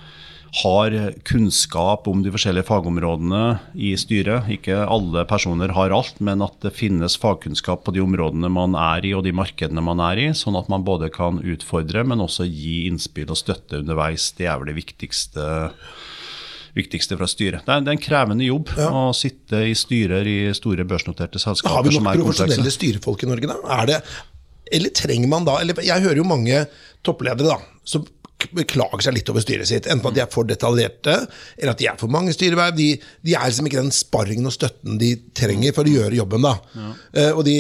har 0.63 0.97
kunnskap 1.29 2.09
om 2.09 2.23
de 2.25 2.33
forskjellige 2.33 2.67
fagområdene 2.69 3.43
i 3.75 3.93
styret. 4.01 4.49
Ikke 4.53 4.81
alle 4.81 5.25
personer 5.29 5.73
har 5.77 5.93
alt, 5.95 6.21
men 6.25 6.43
at 6.45 6.57
det 6.65 6.75
finnes 6.77 7.19
fagkunnskap 7.21 7.85
på 7.85 7.95
de 7.95 8.03
områdene 8.05 8.51
man 8.53 8.77
er 8.79 9.07
i 9.07 9.15
og 9.17 9.27
de 9.27 9.35
markedene 9.37 9.85
man 9.85 10.03
er 10.05 10.23
i, 10.23 10.29
sånn 10.37 10.59
at 10.59 10.71
man 10.73 10.87
både 10.87 11.11
kan 11.15 11.43
utfordre, 11.45 12.05
men 12.09 12.25
også 12.25 12.49
gi 12.49 12.87
innspill 12.89 13.31
og 13.35 13.41
støtte 13.41 13.83
underveis. 13.83 14.33
Det 14.39 14.49
er 14.49 14.59
vel 14.61 14.73
det 14.73 14.79
viktigste 14.81 15.49
viktigste 16.79 17.19
fra 17.19 17.29
styret. 17.31 17.65
Det 17.67 17.75
er, 17.75 17.85
det 17.85 17.93
er 17.93 17.99
en 17.99 18.03
krevende 18.03 18.47
jobb 18.49 18.73
å 18.89 19.05
sitte 19.17 19.65
i 19.69 19.75
styrer 19.79 20.29
i 20.31 20.39
store 20.57 20.87
børsnoterte 20.89 21.41
selskaper 21.43 21.75
Har 21.77 21.87
vi 21.89 21.97
nok 21.99 22.13
profesjonelle 22.23 22.75
styrefolk 22.75 23.25
i 23.27 23.31
Norge, 23.33 23.51
da? 23.51 23.59
Er 23.81 23.91
det, 23.91 23.99
eller 24.79 24.95
trenger 24.95 25.31
man 25.33 25.47
da 25.49 25.59
eller 25.63 25.79
Jeg 25.85 26.05
hører 26.05 26.23
jo 26.23 26.29
mange 26.29 26.63
toppledere 27.07 27.51
da, 27.57 27.59
som 27.89 28.07
beklager 28.55 29.03
seg 29.03 29.17
litt 29.17 29.31
over 29.33 29.43
styret 29.43 29.67
sitt. 29.67 29.87
Enten 29.91 30.07
at 30.13 30.15
de 30.15 30.23
er 30.23 30.29
for 30.31 30.47
detaljerte, 30.47 31.15
eller 31.59 31.73
at 31.73 31.81
de 31.81 31.89
er 31.91 31.97
for 31.99 32.13
mange 32.13 32.31
styreverv. 32.37 32.77
De, 32.79 32.93
de 33.27 33.35
er 33.35 33.49
liksom 33.51 33.67
ikke 33.67 33.81
den 33.81 33.95
sparringen 33.95 34.47
og 34.47 34.55
støtten 34.55 35.01
de 35.01 35.09
trenger 35.35 35.75
for 35.75 35.89
å 35.89 35.95
gjøre 35.97 36.21
jobben. 36.21 36.47
da. 36.47 36.53
Eh, 37.19 37.33
og 37.33 37.43
de 37.49 37.57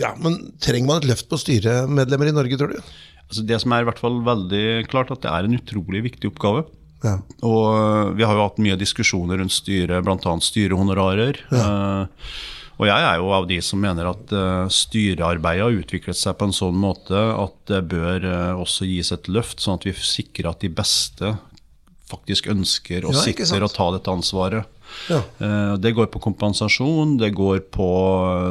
Ja, 0.00 0.14
men 0.20 0.38
trenger 0.62 0.88
man 0.88 1.02
et 1.02 1.10
løft 1.10 1.28
på 1.28 1.38
styremedlemmer 1.40 2.30
i 2.32 2.36
Norge, 2.36 2.58
tror 2.60 2.72
du? 2.72 2.80
Altså 3.26 3.42
det 3.46 3.58
som 3.62 3.74
er 3.74 3.82
i 3.82 3.88
hvert 3.88 4.00
fall 4.00 4.20
veldig 4.24 4.64
klart, 4.90 5.10
at 5.12 5.24
det 5.24 5.32
er 5.32 5.48
en 5.48 5.58
utrolig 5.58 6.04
viktig 6.06 6.30
oppgave. 6.30 6.64
Ja. 7.04 7.18
Og 7.44 7.64
øh, 7.76 8.12
vi 8.16 8.24
har 8.26 8.36
jo 8.36 8.44
hatt 8.46 8.60
mye 8.62 8.76
diskusjoner 8.80 9.40
rundt 9.42 9.54
styret, 9.54 10.04
bl.a. 10.04 10.36
styrehonorarer. 10.42 11.42
Eh, 11.52 12.30
og 12.76 12.88
jeg 12.90 13.04
er 13.08 13.20
jo 13.20 13.32
av 13.32 13.46
de 13.48 13.56
som 13.64 13.80
mener 13.80 14.04
at 14.10 14.32
uh, 14.36 14.68
styrearbeidet 14.68 15.64
har 15.64 15.78
utviklet 15.80 16.18
seg 16.18 16.34
på 16.36 16.50
en 16.50 16.52
sånn 16.52 16.76
måte 16.76 17.16
at 17.16 17.54
det 17.70 17.78
bør 17.88 18.26
uh, 18.28 18.60
også 18.60 18.84
gis 18.84 19.14
et 19.16 19.30
løft, 19.32 19.62
sånn 19.64 19.78
at 19.80 19.86
vi 19.88 19.94
sikrer 19.96 20.50
at 20.50 20.60
de 20.60 20.68
beste 20.76 21.30
faktisk 22.10 22.50
ønsker 22.52 23.08
og 23.08 23.16
Ja, 23.16 23.22
sitter 23.24 23.64
og 23.64 23.72
tar 23.72 23.96
dette 23.96 24.12
ansvaret. 24.12 24.68
Ja. 25.10 25.20
Eh, 25.38 25.74
Det 25.82 25.92
går 25.94 26.08
på 26.12 26.20
kompensasjon, 26.22 27.16
det 27.20 27.32
går 27.36 27.60
på 27.74 27.88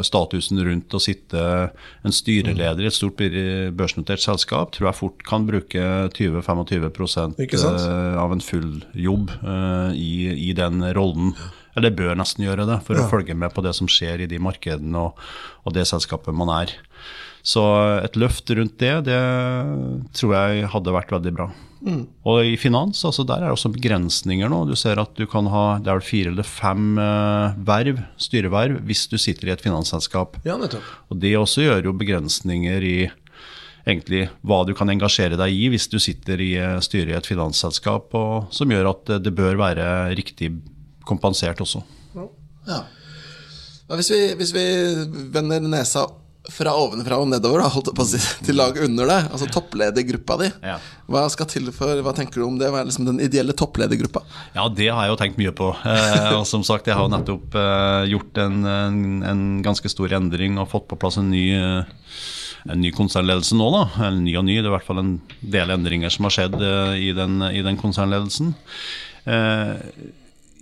statusen 0.05 0.61
rundt 0.65 0.93
å 0.93 1.01
sitte 1.01 1.41
en 2.05 2.15
styreleder 2.15 2.85
i 2.85 2.89
et 2.89 2.95
stort 2.95 3.19
børsnotert 3.75 4.23
selskap. 4.23 4.71
Tror 4.75 4.89
jeg 4.91 4.99
fort 4.99 5.25
kan 5.27 5.47
bruke 5.47 5.83
20-25 6.15 7.35
Ikke 7.41 7.59
eh, 7.59 8.17
av 8.21 8.31
en 8.35 8.43
full 8.43 8.83
jobb 8.93 9.31
eh, 9.41 9.91
i, 9.99 10.49
i 10.49 10.53
den 10.57 10.81
rollen. 10.95 11.33
Eller 11.75 11.91
bør 11.91 12.15
nesten 12.15 12.45
gjøre 12.45 12.65
det, 12.69 12.79
for 12.87 12.95
å 12.95 13.09
følge 13.11 13.35
med 13.35 13.51
på 13.51 13.63
det 13.65 13.73
som 13.75 13.89
skjer 13.91 14.23
i 14.23 14.29
de 14.31 14.39
markedene 14.39 14.95
og, 15.09 15.19
og 15.67 15.73
det 15.75 15.83
selskapet 15.89 16.31
man 16.35 16.53
er. 16.55 16.71
Så 17.45 17.61
et 18.01 18.15
løft 18.17 18.49
rundt 18.57 18.79
det, 18.81 18.93
det 19.05 19.19
tror 20.17 20.31
jeg 20.33 20.69
hadde 20.71 20.93
vært 20.95 21.11
veldig 21.13 21.33
bra. 21.35 21.49
Og 21.85 22.47
i 22.49 22.55
finans, 22.57 23.03
altså 23.05 23.25
der 23.27 23.43
er 23.43 23.51
det 23.51 23.57
også 23.57 23.69
begrensninger 23.75 24.49
nå. 24.49 24.63
Du 24.69 24.73
ser 24.79 24.99
at 25.01 25.13
du 25.17 25.25
kan 25.29 25.49
ha 25.53 25.65
det 25.77 25.91
er 25.91 25.99
vel 25.99 26.07
fire 26.07 26.31
eller 26.33 26.47
fem 26.47 26.97
eh, 27.01 27.59
verv, 27.67 28.01
styreverv 28.21 28.79
hvis 28.87 29.05
du 29.11 29.19
sitter 29.21 29.51
i 29.51 29.53
et 29.53 29.61
finansselskap. 29.61 30.39
Ja, 30.47 30.57
nettopp. 30.61 30.87
Og 31.13 31.21
det 31.21 31.35
også 31.37 31.67
gjør 31.67 31.91
jo 31.91 31.95
begrensninger 31.99 32.87
i 32.89 32.97
egentlig 33.85 34.23
hva 34.41 34.63
du 34.65 34.73
kan 34.77 34.89
engasjere 34.89 35.37
deg 35.37 35.53
i 35.53 35.69
hvis 35.69 35.85
du 35.91 35.99
sitter 36.01 36.41
i 36.41 36.51
eh, 36.57 36.79
styret 36.81 37.13
i 37.13 37.17
et 37.19 37.29
finansselskap, 37.29 38.17
og, 38.17 38.49
som 38.55 38.73
gjør 38.73 38.91
at 38.95 39.05
det, 39.11 39.21
det 39.27 39.35
bør 39.37 39.61
være 39.61 39.87
riktig 40.17 40.55
kompensert 41.05 41.61
også. 41.61 41.83
Ja. 42.17 42.29
ja 42.71 42.83
Hvis, 43.93 44.09
vi, 44.09 44.21
hvis 44.41 44.55
vi 44.57 44.65
vender 45.35 45.61
nesa 45.61 46.07
fra 46.53 46.73
ovenfra 46.77 47.17
og 47.21 47.29
nedover, 47.31 47.63
da, 47.63 47.69
holdt 47.73 47.87
jeg 47.89 47.95
på 47.97 48.03
å 48.05 48.09
si, 48.09 48.19
til 48.45 48.55
laget 48.59 48.85
under 48.85 49.07
deg, 49.09 49.29
altså 49.33 49.47
toppledergruppa 49.51 50.37
di, 50.43 50.49
Ja. 50.63 50.75
hva 51.09 51.23
skal 51.33 51.47
til 51.49 51.71
for, 51.73 52.01
hva 52.05 52.13
tenker 52.17 52.41
du 52.41 52.45
om 52.47 52.59
det? 52.59 52.69
Hva 52.73 52.81
er 52.83 52.89
liksom 52.89 53.07
den 53.07 53.19
ideelle 53.23 53.55
toppledergruppa? 53.57 54.21
Ja, 54.55 54.67
det 54.69 54.89
har 54.93 55.07
jeg 55.07 55.13
jo 55.15 55.19
tenkt 55.23 55.39
mye 55.41 55.53
på. 55.57 55.71
Eh, 55.85 56.31
og 56.37 56.45
som 56.49 56.63
sagt, 56.67 56.87
jeg 56.87 56.95
har 56.97 57.07
jo 57.07 57.13
nettopp 57.15 57.55
eh, 57.57 58.05
gjort 58.13 58.37
en, 58.45 58.59
en, 58.69 58.99
en 59.25 59.43
ganske 59.65 59.89
stor 59.89 60.13
endring 60.19 60.59
og 60.61 60.69
fått 60.73 60.87
på 60.91 60.99
plass 61.01 61.17
en 61.21 61.31
ny, 61.33 61.45
eh, 61.57 61.95
en 62.69 62.81
ny 62.81 62.91
konsernledelse 62.95 63.57
nå. 63.57 63.71
da. 63.73 63.83
Eller 64.07 64.21
ny 64.25 64.35
og 64.39 64.45
ny, 64.47 64.59
det 64.59 64.65
er 64.67 64.71
i 64.71 64.75
hvert 64.77 64.87
fall 64.87 65.01
en 65.01 65.15
del 65.41 65.73
endringer 65.75 66.13
som 66.13 66.25
har 66.29 66.35
skjedd 66.37 66.55
eh, 66.61 66.93
i, 67.09 67.11
den, 67.17 67.39
i 67.49 67.61
den 67.65 67.77
konsernledelsen. 67.81 68.53
Eh, 69.25 69.73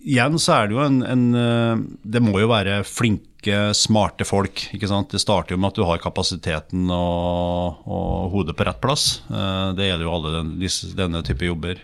igjen 0.03 0.39
så 0.39 0.55
er 0.61 0.67
det 0.71 0.75
jo 0.77 0.81
en, 0.83 0.97
en 1.07 1.23
Det 2.03 2.19
må 2.23 2.39
jo 2.41 2.49
være 2.51 2.81
flinke, 2.87 3.27
smarte 3.75 4.25
folk. 4.25 4.67
Det 4.71 5.19
starter 5.21 5.53
jo 5.53 5.57
med 5.59 5.71
at 5.73 5.75
du 5.75 5.83
har 5.83 5.97
kapasiteten 6.03 6.87
og, 6.93 7.83
og 7.87 8.31
hodet 8.33 8.55
på 8.55 8.65
rett 8.67 8.79
plass. 8.81 9.21
Eh, 9.29 9.73
Det 9.77 9.89
gjelder 9.89 10.07
jo 10.07 10.13
alle 10.15 10.31
den, 10.37 10.53
disse, 10.61 10.93
denne 10.95 11.23
type 11.25 11.45
jobber. 11.45 11.81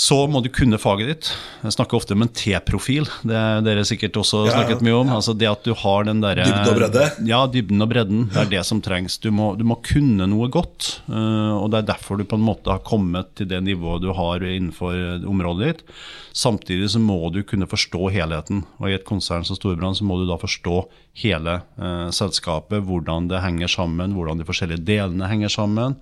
Så 0.00 0.16
må 0.32 0.40
du 0.40 0.48
kunne 0.48 0.78
faget 0.80 1.08
ditt. 1.10 1.26
Jeg 1.60 1.74
snakker 1.74 1.98
ofte 1.98 2.14
om 2.16 2.22
en 2.24 2.30
T-profil. 2.32 3.04
Det 3.26 3.36
har 3.36 3.58
dere 3.66 3.82
sikkert 3.84 4.16
også 4.16 4.46
Ja, 4.46 4.54
snakket 4.54 4.80
mye 4.86 4.94
om. 4.96 5.10
Altså 5.12 5.34
det 5.36 5.48
at 5.50 5.66
du 5.66 5.74
har 5.76 6.06
den 6.08 6.22
der, 6.22 6.40
Dybden 6.40 6.70
og 6.70 6.78
bredde. 6.78 7.02
Ja, 7.28 7.40
dybden 7.52 7.84
og 7.84 7.90
bredden. 7.90 8.22
Det 8.32 8.40
er 8.46 8.48
det 8.54 8.62
som 8.64 8.80
trengs. 8.80 9.18
Du 9.20 9.28
må, 9.34 9.50
du 9.60 9.64
må 9.68 9.76
kunne 9.84 10.24
noe 10.30 10.48
godt. 10.48 11.02
eh, 11.10 11.52
og 11.60 11.68
det 11.74 11.82
er 11.82 11.90
derfor 11.92 12.16
du 12.16 12.24
på 12.24 12.38
en 12.40 12.46
måte 12.46 12.72
har 12.72 12.80
kommet 12.86 13.34
til 13.36 13.50
det 13.50 13.60
nivået 13.66 14.00
du 14.06 14.08
har 14.16 14.40
innenfor 14.40 14.96
området 15.28 15.68
ditt. 15.68 15.84
Samtidig 16.32 16.88
så 16.94 17.02
må 17.04 17.20
du 17.34 17.42
kunne 17.44 17.68
forstå 17.68 18.08
helheten. 18.16 18.64
Og 18.80 18.88
i 18.88 18.96
et 18.96 19.04
konsern 19.04 19.44
som 19.44 19.58
Storbrann 19.60 19.98
så 19.98 20.08
må 20.08 20.16
du 20.22 20.24
da 20.30 20.40
forstå 20.40 20.80
hele 21.26 21.60
eh, 21.76 22.08
selskapet, 22.16 22.86
hvordan 22.88 23.28
det 23.28 23.44
henger 23.44 23.68
sammen, 23.68 24.16
hvordan 24.16 24.40
de 24.40 24.48
forskjellige 24.48 24.86
delene 24.88 25.28
henger 25.28 25.52
sammen. 25.60 26.00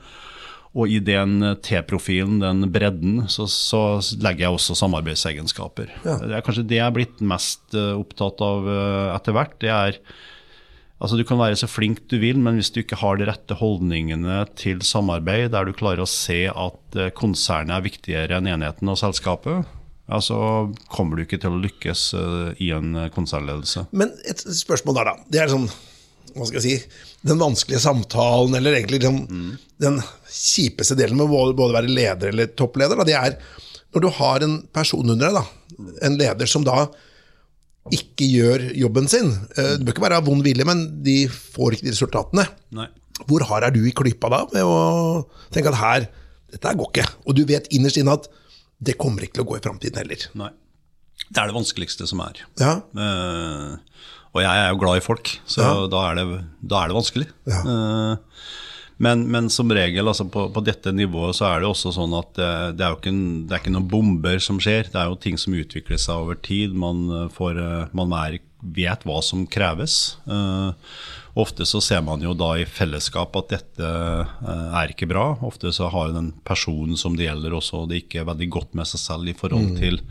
Og 0.77 0.91
i 0.93 0.99
den 1.01 1.41
T-profilen, 1.65 2.41
den 2.43 2.67
bredden, 2.73 3.23
så, 3.33 3.47
så 3.49 3.83
legger 4.21 4.47
jeg 4.47 4.57
også 4.59 4.77
samarbeidsegenskaper. 4.79 5.95
Det 6.05 6.35
er 6.35 6.45
kanskje 6.45 6.67
det 6.69 6.81
jeg 6.81 6.87
er 6.87 6.97
blitt 6.97 7.23
mest 7.25 7.77
eh, 7.77 7.95
opptatt 7.97 8.43
av 8.45 8.69
eh, 8.69 9.15
etter 9.17 9.39
hvert. 9.39 9.57
Det 9.65 9.73
er 9.75 10.03
Altså 10.99 11.15
Du 11.15 11.23
kan 11.23 11.39
være 11.39 11.55
så 11.55 11.69
flink 11.71 12.01
du 12.11 12.17
vil, 12.19 12.41
men 12.43 12.57
hvis 12.59 12.73
du 12.75 12.81
ikke 12.81 12.97
har 12.99 13.21
de 13.21 13.29
rette 13.29 13.55
holdningene 13.55 14.41
til 14.59 14.81
samarbeid, 14.83 15.53
der 15.53 15.69
du 15.69 15.71
klarer 15.71 16.03
å 16.03 16.11
se 16.11 16.41
at 16.51 16.99
eh, 16.99 17.13
konsernet 17.15 17.77
er 17.77 17.85
viktigere 17.85 18.41
enn 18.41 18.49
enheten 18.51 18.91
og 18.91 18.99
selskapet, 18.99 19.63
ja, 20.11 20.19
så 20.19 20.41
kommer 20.91 21.15
du 21.15 21.23
ikke 21.23 21.39
til 21.39 21.55
å 21.55 21.61
lykkes 21.63 22.03
i 22.65 22.73
en 22.75 22.97
konsernledelse. 23.15 23.85
Men 23.95 24.11
et 24.27 24.43
spørsmål 24.43 24.99
der, 24.99 25.13
da. 25.13 25.29
Det 25.31 25.43
er 25.45 25.53
sånn 25.53 25.69
Hva 26.35 26.47
skal 26.49 26.59
jeg 26.61 26.65
si 26.65 27.27
Den 27.29 27.39
vanskelige 27.41 27.81
samtalen, 27.83 28.55
eller 28.59 28.77
egentlig 28.79 29.01
liksom, 29.03 29.57
den 29.83 30.01
kjipeste 30.31 30.97
delen 30.99 31.17
med 31.19 31.27
å 31.27 31.33
både, 31.33 31.57
å 31.69 31.75
være 31.77 31.89
leder 31.91 32.33
eller 32.33 32.51
toppleder, 32.59 32.97
da, 33.01 33.05
det 33.09 33.17
er 33.19 33.39
når 33.95 34.05
du 34.05 34.09
har 34.19 34.45
en 34.45 34.57
person 34.77 35.09
under 35.11 35.31
deg, 35.31 35.39
da. 35.39 35.87
En 36.05 36.19
leder 36.21 36.47
som 36.51 36.65
da 36.67 36.83
ikke 37.95 38.27
gjør 38.29 38.65
jobben 38.77 39.07
sin. 39.09 39.31
Eh, 39.57 39.77
Det 39.79 39.85
bør 39.87 39.95
ikke 39.95 40.05
være 40.05 40.19
av 40.21 40.27
vond 40.29 40.45
vilje, 40.45 40.67
men 40.69 40.83
de 41.03 41.23
får 41.33 41.73
ikke 41.79 41.87
de 41.89 41.95
resultatene. 41.95 42.45
Nei. 42.77 42.85
Hvor 43.27 43.43
hard 43.49 43.65
er 43.65 43.73
du 43.75 43.81
i 43.89 43.95
klypa 43.97 44.29
da, 44.31 44.43
med 44.53 44.63
å 44.69 45.25
tenke 45.55 45.73
at 45.73 45.81
her, 45.81 46.09
dette 46.53 46.75
går 46.79 46.91
ikke. 46.93 47.07
Og 47.27 47.35
du 47.39 47.45
vet 47.49 47.67
innerst 47.75 47.97
inne 47.99 48.13
at 48.19 48.29
det 48.79 48.99
kommer 49.01 49.25
ikke 49.25 49.39
til 49.41 49.47
å 49.47 49.49
gå 49.49 49.57
i 49.59 49.65
framtiden 49.65 49.97
heller. 50.03 50.29
Nei. 50.39 50.51
Det 51.33 51.41
er 51.43 51.49
det 51.51 51.57
vanskeligste 51.57 52.07
som 52.07 52.21
er. 52.23 52.45
Ja, 52.61 52.77
Eh, 52.95 53.77
og 54.35 54.43
jeg 54.45 54.63
er 54.65 54.71
jo 54.73 54.79
glad 54.83 55.01
i 55.01 55.05
folk, 55.05 55.31
så 55.49 55.63
Ja. 55.65 55.75
da, 55.91 56.01
er 56.11 56.15
det, 56.21 56.27
da 56.63 56.83
er 56.85 56.89
det 56.93 56.99
vanskelig. 56.99 57.29
Ja. 57.49 57.61
Eh, 57.75 58.17
men, 58.99 59.21
men 59.31 59.47
som 59.49 59.71
regel 59.71 60.09
altså 60.11 60.25
på, 60.27 60.49
på 60.51 60.61
dette 60.67 60.91
nivået 60.91 61.37
så 61.39 61.45
er 61.53 61.61
det 61.63 61.69
også 61.71 61.93
sånn 61.95 62.17
at 62.19 62.33
det, 62.35 62.49
det 62.81 62.83
er 62.83 62.91
jo 62.91 62.99
ikke, 62.99 63.13
en, 63.15 63.21
det 63.47 63.55
er 63.55 63.61
ikke 63.63 63.75
noen 63.77 63.87
bomber 63.93 64.41
som 64.43 64.59
skjer. 64.59 64.89
Det 64.91 64.99
er 64.99 65.07
jo 65.13 65.21
ting 65.23 65.39
som 65.39 65.55
utvikler 65.55 66.01
seg 66.03 66.19
over 66.25 66.35
tid. 66.43 66.75
Man, 66.75 67.05
eh, 67.15 67.29
får, 67.37 67.61
eh, 67.63 67.85
man 67.95 68.11
er, 68.19 68.41
vet 68.75 69.07
hva 69.07 69.21
som 69.23 69.45
kreves. 69.47 70.17
Eh, 70.27 70.73
ofte 71.39 71.63
så 71.71 71.79
ser 71.81 72.03
man 72.03 72.25
jo 72.27 72.33
da 72.35 72.57
i 72.59 72.65
fellesskap 72.67 73.39
at 73.39 73.53
dette 73.55 73.87
eh, 73.87 74.67
er 74.83 74.91
ikke 74.91 75.07
bra. 75.15 75.29
Ofte 75.47 75.71
så 75.71 75.87
har 75.95 76.11
den 76.17 76.33
personen 76.43 76.99
som 76.99 77.15
det 77.15 77.29
gjelder 77.31 77.55
også 77.55 77.85
det 77.87 78.03
ikke 78.03 78.25
er 78.25 78.29
veldig 78.33 78.51
godt 78.51 78.75
med 78.75 78.91
seg 78.91 79.05
selv 79.07 79.31
i 79.31 79.39
forhold 79.39 79.77
til 79.79 80.03
Mm. 80.03 80.11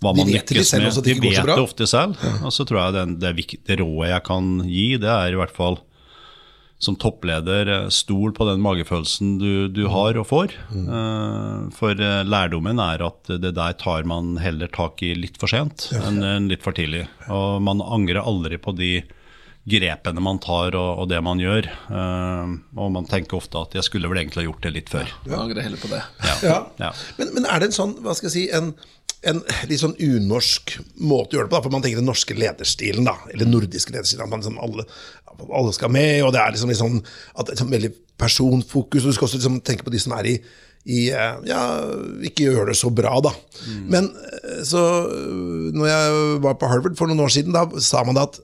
De 0.00 0.22
man 0.22 0.32
lykkes 0.32 0.70
selv 0.72 0.82
med. 0.82 0.90
også 0.90 1.02
at 1.02 1.04
det 1.04 1.12
De 1.12 1.18
ikke 1.18 1.26
går 1.28 1.34
så 1.36 1.40
vet 1.42 1.46
bra. 1.50 1.54
det 1.60 1.68
ofte 1.68 1.86
selv. 1.86 2.26
Og 2.48 2.52
så 2.56 2.64
tror 2.68 2.80
jeg 2.80 2.92
det, 2.96 3.04
det, 3.20 3.32
vik- 3.36 3.60
det 3.68 3.78
rådet 3.82 4.08
jeg 4.14 4.24
kan 4.24 4.50
gi, 4.64 4.86
det 5.02 5.10
er 5.12 5.32
i 5.36 5.40
hvert 5.40 5.52
fall 5.56 5.78
som 6.80 6.96
toppleder, 6.96 7.68
eh, 7.68 7.88
stol 7.92 8.32
på 8.32 8.46
den 8.48 8.62
magefølelsen 8.64 9.34
du, 9.36 9.68
du 9.68 9.82
har 9.92 10.16
og 10.16 10.24
får. 10.30 10.54
Mm. 10.72 11.68
For 11.76 11.92
eh, 11.92 12.22
lærdommen 12.24 12.80
er 12.80 13.04
at 13.04 13.28
det 13.42 13.52
der 13.58 13.74
tar 13.76 14.08
man 14.08 14.38
heller 14.40 14.70
tak 14.72 15.02
i 15.04 15.10
litt 15.14 15.36
for 15.36 15.52
sent 15.52 15.90
enn 16.00 16.48
litt 16.48 16.64
for 16.64 16.72
tidlig. 16.72 17.02
Og 17.28 17.60
man 17.60 17.82
angrer 17.84 18.24
aldri 18.24 18.56
på 18.56 18.72
de 18.78 19.02
grepene 19.70 20.22
man 20.24 20.38
tar 20.40 20.72
og, 20.74 21.02
og 21.02 21.10
det 21.12 21.20
man 21.22 21.38
gjør. 21.42 21.68
Eh, 21.92 22.54
Og 22.80 22.88
man 22.96 23.04
tenker 23.10 23.36
ofte 23.36 23.60
at 23.60 23.76
jeg 23.76 23.84
skulle 23.84 24.08
vel 24.08 24.22
egentlig 24.22 24.40
ha 24.40 24.46
gjort 24.48 24.64
det 24.64 24.72
litt 24.78 24.88
før. 24.88 25.12
Du 25.28 25.34
angrer 25.36 25.60
heller 25.68 25.82
på 25.84 25.90
det. 25.92 26.00
Ja. 26.48 26.62
Ja. 26.80 26.90
Men, 27.20 27.34
men 27.36 27.44
er 27.44 27.60
det 27.60 27.68
en 27.70 27.76
sånn, 27.76 27.92
hva 28.00 28.16
skal 28.16 28.30
jeg 28.32 28.36
si, 28.38 28.46
en, 28.56 28.72
en 29.28 29.42
litt 29.68 29.82
sånn 29.82 29.96
unorsk 30.00 30.78
måte 30.96 31.34
å 31.34 31.40
gjøre 31.40 31.48
det 31.48 31.52
på? 31.52 31.56
da? 31.58 31.64
For 31.66 31.74
man 31.74 31.82
tenker 31.84 32.00
den 32.00 32.08
norske 32.08 32.36
lederstilen, 32.36 33.04
da, 33.04 33.18
eller 33.32 33.48
nordiske 33.48 33.92
lederstilen, 33.92 34.24
at 34.24 34.32
man 34.32 34.40
liksom 34.40 34.60
alle, 34.62 34.86
alle 35.48 35.74
skal 35.76 35.92
med, 35.92 36.22
og 36.24 36.32
det 36.34 36.40
er 36.40 36.54
liksom 36.54 36.72
sånn 36.78 36.98
at 37.40 37.52
sånn 37.58 37.72
veldig 37.72 37.92
personfokus, 38.20 39.04
og 39.04 39.12
du 39.12 39.16
skal 39.18 39.28
også 39.28 39.40
liksom 39.40 39.60
tenke 39.66 39.84
på 39.86 39.92
de 39.92 40.00
som 40.00 40.14
er 40.16 40.30
i, 40.32 40.34
i 40.88 41.00
eh, 41.12 41.36
ja, 41.48 41.60
ikke 42.24 42.48
gjør 42.48 42.72
det 42.72 42.78
så 42.80 42.88
bra, 42.92 43.12
da. 43.24 43.34
Men 43.92 44.08
eh, 44.08 44.62
så 44.64 44.80
når 45.76 45.90
jeg 45.90 46.22
var 46.46 46.56
på 46.60 46.70
Harvard 46.72 46.96
for 46.96 47.10
noen 47.10 47.20
år 47.26 47.32
siden, 47.36 47.56
da 47.56 47.66
sa 47.84 48.04
man 48.08 48.20
at 48.20 48.40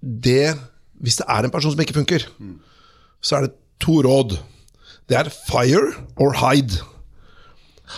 det, 0.00 0.52
hvis 1.00 1.20
det 1.20 1.28
er 1.28 1.44
en 1.48 1.52
person 1.52 1.72
som 1.72 1.80
ikke 1.80 1.96
funker, 1.96 2.28
så 3.24 3.36
er 3.36 3.48
det 3.48 3.56
to 3.80 4.00
råd. 4.04 4.36
Det 5.08 5.16
er 5.16 5.32
fire 5.48 5.94
or 6.20 6.36
hide. 6.40 6.80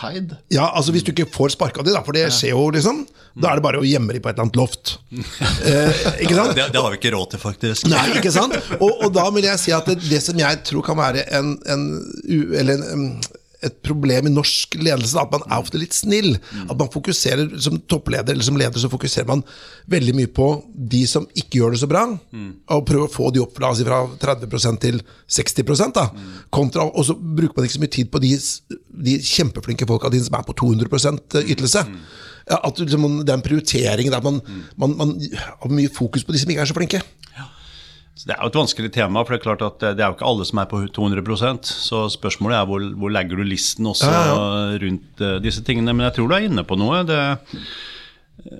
Hyde. 0.01 0.37
Ja, 0.53 0.71
altså 0.73 0.93
Hvis 0.95 1.05
du 1.05 1.11
ikke 1.13 1.27
får 1.29 1.53
sparka 1.55 1.83
de, 1.85 1.93
da, 1.93 2.01
for 2.05 2.15
det 2.17 2.25
skjer 2.33 2.55
jo, 2.55 2.65
liksom, 2.73 3.03
da 3.39 3.51
er 3.51 3.59
det 3.59 3.65
bare 3.65 3.81
å 3.81 3.85
gjemme 3.87 4.15
de 4.15 4.21
på 4.23 4.31
et 4.31 4.37
eller 4.37 4.47
annet 4.47 4.59
loft. 4.59 4.97
Eh, 5.63 6.01
ikke 6.25 6.35
sant? 6.35 6.55
Det, 6.57 6.65
det 6.73 6.81
har 6.81 6.91
vi 6.91 6.97
ikke 6.99 7.13
råd 7.13 7.29
til, 7.33 7.39
faktisk. 7.39 7.87
Nei, 7.91 8.01
ikke 8.17 8.31
sant? 8.33 8.55
Og, 8.79 8.89
og 9.05 9.13
da 9.15 9.23
vil 9.35 9.45
jeg 9.47 9.61
si 9.61 9.71
at 9.75 9.87
det, 9.87 10.01
det 10.09 10.19
som 10.23 10.39
jeg 10.39 10.59
tror 10.67 10.83
kan 10.85 10.97
være 10.99 11.23
en, 11.37 11.53
en, 11.71 11.85
eller 12.59 12.83
en, 12.93 13.05
et 13.65 13.75
problem 13.85 14.27
i 14.27 14.33
norsk 14.33 14.75
ledelse, 14.79 15.17
at 15.19 15.31
man 15.33 15.45
er 15.47 15.61
ofte 15.61 15.79
litt 15.81 15.95
snill. 15.95 16.35
At 16.67 16.75
man 16.79 16.91
fokuserer 16.93 17.53
Som 17.63 17.79
toppleder 17.89 18.33
eller 18.33 18.43
som 18.43 18.57
leder 18.57 18.79
så 18.79 18.89
fokuserer 18.91 19.27
man 19.29 19.43
veldig 19.89 20.15
mye 20.17 20.31
på 20.31 20.47
de 20.73 21.03
som 21.07 21.25
ikke 21.35 21.59
gjør 21.59 21.75
det 21.75 21.81
så 21.83 21.89
bra, 21.89 22.03
og 22.73 22.85
prøver 22.87 23.07
å 23.07 23.13
få 23.13 23.31
de 23.33 23.41
opp 23.43 23.59
la 23.59 23.71
oss 23.71 23.79
si, 23.81 23.87
fra 23.87 24.03
30% 24.21 24.81
til 24.83 25.01
60 25.27 25.93
da, 25.95 26.09
kontra, 26.49 26.83
Og 26.83 27.05
så 27.05 27.15
bruker 27.15 27.57
man 27.57 27.65
ikke 27.65 27.77
så 27.77 27.83
mye 27.83 27.95
tid 27.97 28.11
på 28.11 28.21
de, 28.23 28.35
de 29.07 29.17
kjempeflinke 29.19 29.87
folka 29.87 30.09
dine 30.13 30.25
som 30.25 30.37
er 30.37 30.45
på 30.47 30.53
200 30.53 31.43
ytelse. 31.47 31.85
Ja, 32.49 32.59
At 32.63 32.75
Det 32.75 32.85
liksom, 32.85 33.25
Den 33.25 33.41
prioriteringen 33.41 34.11
der 34.11 34.21
man, 34.21 34.41
man, 34.77 34.97
man 34.97 35.19
har 35.61 35.69
mye 35.69 35.89
fokus 35.89 36.23
på 36.23 36.31
de 36.31 36.39
som 36.39 36.49
ikke 36.49 36.61
er 36.61 36.71
så 36.71 36.75
flinke. 36.75 37.01
Så 38.15 38.27
Det 38.29 38.35
er 38.35 38.43
jo 38.43 38.51
et 38.51 38.57
vanskelig 38.59 38.91
tema, 38.93 39.23
for 39.23 39.33
det 39.33 39.39
er 39.39 39.45
klart 39.47 39.63
at 39.65 39.79
det 39.97 40.03
er 40.03 40.11
jo 40.11 40.15
ikke 40.17 40.27
alle 40.29 40.45
som 40.45 40.59
er 40.61 40.67
på 40.69 40.83
200% 40.93 41.65
Så 41.65 42.03
spørsmålet 42.13 42.59
er 42.59 42.67
hvor, 42.69 42.83
hvor 43.01 43.09
legger 43.09 43.39
du 43.41 43.43
listen 43.47 43.89
også 43.89 44.11
Ja, 44.11 44.35
rundt 44.83 45.23
eh, 45.25 45.39
disse 45.41 45.63
tingene. 45.65 45.95
Men 45.97 46.05
jeg 46.09 46.19
tror 46.19 46.29
du 46.29 46.35
er 46.37 46.45
inne 46.45 46.63
på 46.67 46.77
noe. 46.77 47.01
Det, 47.09 47.17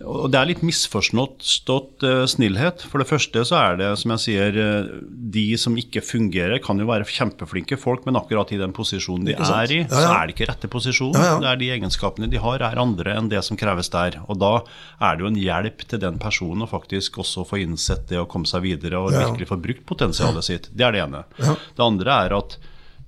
og 0.08 0.30
det 0.32 0.38
er 0.40 0.48
litt 0.48 0.62
misforstått 0.64 2.04
eh, 2.08 2.22
snillhet. 2.30 2.84
For 2.88 3.02
det 3.02 3.08
første 3.10 3.42
så 3.48 3.58
er 3.60 3.78
det, 3.82 3.90
som 4.00 4.14
jeg 4.16 4.22
sier, 4.24 4.58
eh, 4.60 4.92
de 5.36 5.44
som 5.60 5.76
ikke 5.80 6.04
fungerer, 6.06 6.62
kan 6.64 6.80
jo 6.80 6.88
være 6.88 7.08
kjempeflinke 7.10 7.76
folk, 7.80 8.06
men 8.08 8.16
akkurat 8.20 8.52
i 8.56 8.60
den 8.62 8.72
posisjonen 8.76 9.28
de 9.28 9.36
er 9.36 9.74
i, 9.76 9.82
Ja, 9.84 9.90
så 9.92 10.14
er 10.16 10.28
det 10.30 10.36
ikke 10.38 10.48
rette 10.52 10.70
posisjon. 10.72 11.14
Ja, 11.18 11.26
ja. 11.34 11.40
Det 11.44 11.50
er 11.52 11.60
de 11.64 11.72
egenskapene 11.76 12.30
de 12.32 12.40
har, 12.44 12.64
er 12.64 12.80
andre 12.80 13.16
enn 13.18 13.28
det 13.32 13.44
som 13.44 13.60
kreves 13.60 13.92
der. 13.94 14.22
Og 14.30 14.40
da 14.40 14.54
er 15.04 15.18
det 15.20 15.26
jo 15.26 15.32
en 15.34 15.42
hjelp 15.44 15.84
til 15.92 16.00
den 16.04 16.20
personen 16.22 16.64
å 16.64 16.70
faktisk 16.72 17.20
også 17.24 17.44
få 17.50 17.60
innsett 17.64 18.08
det 18.12 18.22
og 18.22 18.30
komme 18.32 18.48
seg 18.50 18.64
videre 18.64 19.02
og 19.04 19.12
Ja. 19.14 19.28
virkelig 19.28 19.48
få 19.52 19.60
brukt 19.62 19.86
potensialet 19.86 20.44
sitt. 20.48 20.70
Det 20.74 20.86
er 20.88 20.92
det 20.96 21.04
ene. 21.04 21.26
Det 21.38 21.84
andre 21.84 22.12
er 22.26 22.38
at 22.40 22.58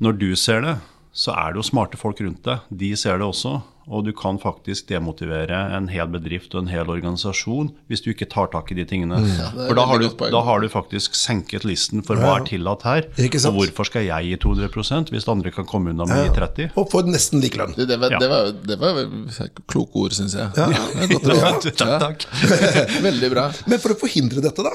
når 0.04 0.18
du 0.20 0.36
ser 0.36 0.62
det, 0.62 0.76
så 1.16 1.32
er 1.32 1.54
det 1.54 1.62
jo 1.64 1.70
smarte 1.72 1.96
folk 1.98 2.20
rundt 2.20 2.44
deg. 2.44 2.60
De 2.70 2.92
ser 3.00 3.18
det 3.22 3.24
også. 3.26 3.62
Og 3.86 4.06
du 4.08 4.12
kan 4.18 4.40
faktisk 4.42 4.88
demotivere 4.90 5.58
en 5.76 5.88
hel 5.94 6.08
bedrift 6.10 6.56
og 6.56 6.64
en 6.64 6.70
hel 6.72 6.90
organisasjon 6.90 7.68
hvis 7.92 8.02
du 8.02 8.10
ikke 8.14 8.26
tar 8.32 8.48
tak 8.54 8.72
i 8.74 8.78
de 8.80 8.86
tingene. 8.90 9.20
Mm. 9.22 9.34
er 9.36 9.68
For 9.68 9.78
da 9.78 9.86
har, 9.90 10.02
du, 10.02 10.08
da 10.34 10.42
har 10.48 10.64
du 10.64 10.70
faktisk 10.74 11.18
senket 11.18 11.68
listen 11.68 12.02
for 12.06 12.18
hva 12.18 12.40
er 12.40 12.48
tillatt 12.50 12.86
her. 12.88 13.10
Og 13.46 13.60
hvorfor 13.60 13.90
skal 13.90 14.08
jeg 14.08 14.32
gi 14.32 14.40
200% 14.42 15.14
hvis 15.14 15.28
andre 15.30 15.54
kan 15.54 15.68
komme 15.70 15.94
unna 15.94 16.08
med 16.10 16.32
30 16.34 16.74
Og 16.82 16.90
få 16.92 17.04
nesten 17.06 17.44
lik 17.44 17.58
lønn. 17.60 17.76
Det, 17.78 17.86
det, 17.92 18.00
var, 18.02 18.16
Ja. 18.16 18.22
det, 18.22 18.30
var, 18.32 18.50
det 18.66 18.80
var 18.82 19.52
kloke 19.70 20.06
ord, 20.06 20.16
syns 20.18 20.34
jeg. 20.38 20.50
Ja. 20.58 20.70
Det 21.06 21.20
godt 21.22 21.70
å. 21.70 21.76
Takk, 21.86 22.26
takk. 22.26 22.26
Veldig 23.08 23.30
bra. 23.34 23.50
Men 23.70 23.82
for 23.84 23.94
å 23.94 24.00
forhindre 24.00 24.42
dette, 24.46 24.66
da 24.66 24.74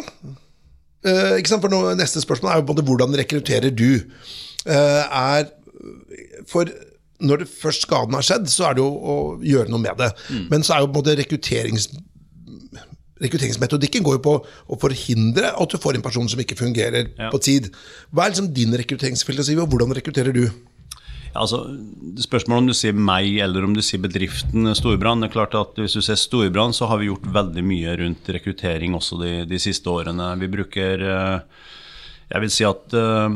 eh, 1.09 1.38
ikke 1.40 1.51
sant? 1.51 1.64
For 1.64 1.73
nå, 1.73 1.83
Neste 1.99 2.23
spørsmål 2.23 2.53
er 2.53 2.61
jo 2.61 2.66
på 2.68 2.75
en 2.75 2.79
måte 2.79 2.87
hvordan 2.87 3.18
rekrutterer 3.23 3.75
du? 3.75 3.88
Eh, 4.66 5.03
er 5.07 5.51
For 6.51 6.68
når 7.20 7.42
det 7.44 7.48
først 7.52 7.83
skaden 7.87 8.14
har 8.16 8.22
skjedd, 8.26 8.48
så 8.50 8.70
er 8.70 8.74
det 8.78 8.83
jo 8.85 8.90
å 8.90 9.16
gjøre 9.44 9.68
noe 9.72 9.83
med 9.83 9.96
det. 10.00 10.11
Men 10.50 10.62
så 10.66 10.76
er 10.76 10.85
jo 10.87 10.92
både 10.94 11.16
rekrutterings 11.20 11.90
Rekrutteringsmetodikken 13.20 14.00
går 14.06 14.14
jo 14.16 14.22
på 14.24 14.33
å 14.72 14.76
forhindre 14.80 15.50
at 15.52 15.68
du 15.68 15.76
får 15.76 15.98
en 15.98 16.04
person 16.06 16.28
som 16.33 16.40
ikke 16.40 16.56
fungerer 16.56 17.11
Ja. 17.18 17.28
på 17.30 17.37
tid. 17.44 17.66
Hva 18.14 18.24
er 18.24 18.30
liksom 18.33 18.52
din 18.56 18.72
rekrutteringsfilosofi, 18.72 19.59
og 19.61 19.68
hvordan 19.68 19.92
rekrutterer 19.92 20.33
du? 20.33 20.46
Altså, 21.37 21.59
Spørsmålet 22.18 22.59
om 22.64 22.66
du 22.66 22.72
sier 22.74 22.92
meg 22.96 23.37
eller 23.44 23.62
om 23.62 23.74
du 23.76 23.83
sier 23.83 24.00
bedriften 24.00 24.64
Storbrann. 24.74 25.20
det 25.20 25.28
er 25.28 25.35
klart 25.37 25.54
at 25.54 25.76
Hvis 25.76 25.92
du 25.92 26.00
ser 26.00 26.16
Storbrann, 26.16 26.72
så 26.72 26.88
har 26.88 26.96
vi 26.98 27.06
gjort 27.12 27.28
veldig 27.30 27.62
mye 27.62 27.96
rundt 28.00 28.24
rekruttering 28.26 28.94
også 28.96 29.20
de, 29.20 29.44
de 29.46 29.59
siste 29.59 29.85
årene. 29.87 30.38
Vi 30.40 30.48
bruker 30.48 30.98
eh, 31.04 31.40
Jeg 32.33 32.40
vil 32.40 32.50
si 32.50 32.64
at 32.64 32.94
eh, 32.94 33.28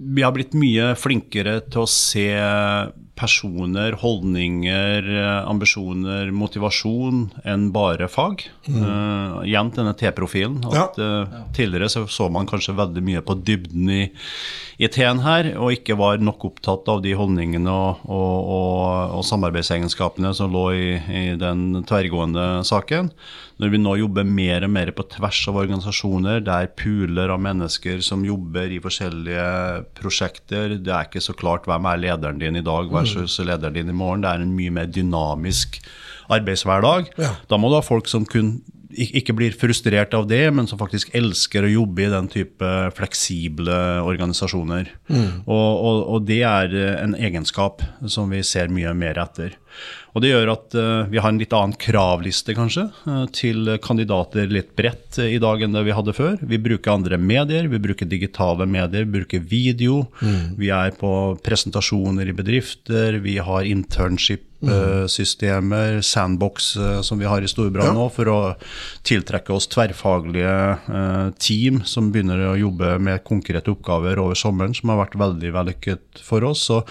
vi 0.00 0.24
har 0.24 0.32
blitt 0.32 0.56
mye 0.56 0.94
flinkere 0.96 1.58
til 1.68 1.84
å 1.84 1.90
se 1.90 2.26
personer, 3.20 3.94
holdninger, 4.00 5.06
ambisjoner, 5.44 6.30
motivasjon 6.32 7.26
enn 7.44 7.68
bare 7.74 8.08
fag. 8.08 8.46
Eh, 8.68 9.36
igjen 9.50 9.72
denne 9.76 9.94
T-profilen. 9.98 10.60
at 10.70 10.98
eh, 10.98 11.36
Tidligere 11.56 11.90
så, 11.92 12.06
så 12.08 12.30
man 12.32 12.48
kanskje 12.48 12.76
veldig 12.78 13.04
mye 13.04 13.22
på 13.24 13.36
dybden 13.44 13.90
i, 13.92 14.00
i 14.80 14.88
T-en 14.88 15.22
her, 15.24 15.52
og 15.60 15.76
ikke 15.76 15.98
var 16.00 16.22
nok 16.22 16.48
opptatt 16.52 16.88
av 16.88 17.02
de 17.04 17.12
holdningene 17.18 17.70
og, 17.70 18.06
og, 18.08 18.50
og, 18.56 19.18
og 19.18 19.28
samarbeidsegenskapene 19.28 20.32
som 20.36 20.52
lå 20.54 20.66
i, 20.76 20.90
i 20.96 21.24
den 21.40 21.84
tverrgående 21.88 22.64
saken. 22.68 23.12
Når 23.60 23.72
vi 23.74 23.78
nå 23.82 23.92
jobber 24.00 24.24
mer 24.24 24.64
og 24.64 24.72
mer 24.72 24.90
på 24.96 25.04
tvers 25.12 25.42
av 25.50 25.58
organisasjoner, 25.60 26.40
der 26.46 26.70
puler 26.80 27.28
av 27.34 27.42
mennesker 27.44 28.00
som 28.04 28.24
jobber 28.24 28.72
i 28.72 28.80
forskjellige 28.80 29.48
prosjekter, 29.98 30.78
det 30.80 30.94
er 30.94 31.10
ikke 31.10 31.20
så 31.20 31.36
klart 31.36 31.68
hvem 31.68 31.88
er 31.90 32.00
lederen 32.00 32.40
din 32.40 32.56
i 32.56 32.64
dag 32.64 32.88
versus 33.18 33.38
lederen 33.46 33.78
din 33.78 33.92
i 33.92 33.96
morgen. 33.96 34.24
Det 34.24 34.32
er 34.32 34.44
en 34.44 34.56
mye 34.56 34.74
mer 34.74 34.90
dynamisk 34.90 35.80
arbeidshverdag. 36.30 37.10
Ja. 37.20 37.34
Da 37.50 37.58
må 37.58 37.70
du 37.70 37.78
ha 37.78 37.84
folk 37.84 38.10
som 38.10 38.26
kun 38.28 38.60
ikke 38.90 39.36
blir 39.38 39.54
frustrert 39.54 40.14
av 40.18 40.24
det, 40.30 40.42
men 40.54 40.66
som 40.66 40.78
faktisk 40.80 41.12
elsker 41.14 41.62
å 41.62 41.70
jobbe 41.70 42.02
i 42.02 42.10
den 42.10 42.26
type 42.30 42.70
fleksible 42.96 43.76
organisasjoner. 44.02 44.90
Og, 45.46 45.68
og, 45.70 46.00
og 46.16 46.26
det 46.26 46.40
er 46.46 46.74
en 46.98 47.14
egenskap 47.14 47.84
som 48.10 48.32
vi 48.34 48.42
ser 48.46 48.72
mye 48.72 48.90
mer 48.98 49.20
etter. 49.22 49.54
Og 50.14 50.24
det 50.24 50.32
gjør 50.32 50.52
at 50.54 50.74
eh, 50.78 51.10
vi 51.12 51.20
har 51.22 51.30
en 51.30 51.40
litt 51.40 51.54
annen 51.54 51.76
kravliste, 51.78 52.54
kanskje, 52.58 52.88
eh, 53.06 53.24
til 53.36 53.74
kandidater 53.82 54.50
litt 54.50 54.72
bredt 54.78 55.20
eh, 55.22 55.36
i 55.36 55.40
dag 55.42 55.62
enn 55.62 55.76
det 55.76 55.84
vi 55.86 55.94
hadde 55.94 56.14
før. 56.16 56.38
Vi 56.42 56.58
bruker 56.62 56.96
andre 56.96 57.18
medier, 57.20 57.68
vi 57.70 57.82
bruker 57.82 58.10
digitale 58.10 58.66
medier, 58.66 59.06
vi 59.06 59.20
bruker 59.20 59.44
video. 59.46 60.02
Vi 60.58 60.70
er 60.74 60.94
på 60.98 61.12
presentasjoner 61.44 62.28
i 62.28 62.36
bedrifter, 62.36 63.20
vi 63.22 63.38
har 63.42 63.66
internship-systemer, 64.60 66.00
sandbox 66.00 66.76
eh, 66.76 67.00
som 67.00 67.18
vi 67.18 67.24
har 67.24 67.42
i 67.42 67.48
Storbrann 67.48 67.94
nå, 67.94 68.08
for 68.12 68.28
å 68.28 68.38
tiltrekke 69.06 69.54
oss 69.54 69.68
tverrfaglige 69.70 70.54
eh, 70.90 71.30
team 71.40 71.82
som 71.84 72.10
begynner 72.12 72.50
å 72.50 72.58
jobbe 72.58 72.98
med 72.98 73.24
konkrete 73.24 73.72
oppgaver 73.72 74.20
over 74.20 74.34
sommeren, 74.38 74.74
som 74.74 74.92
har 74.92 75.00
vært 75.04 75.18
veldig 75.20 75.54
vellykket 75.56 76.22
for 76.24 76.44
oss. 76.44 76.66
Så 76.70 76.82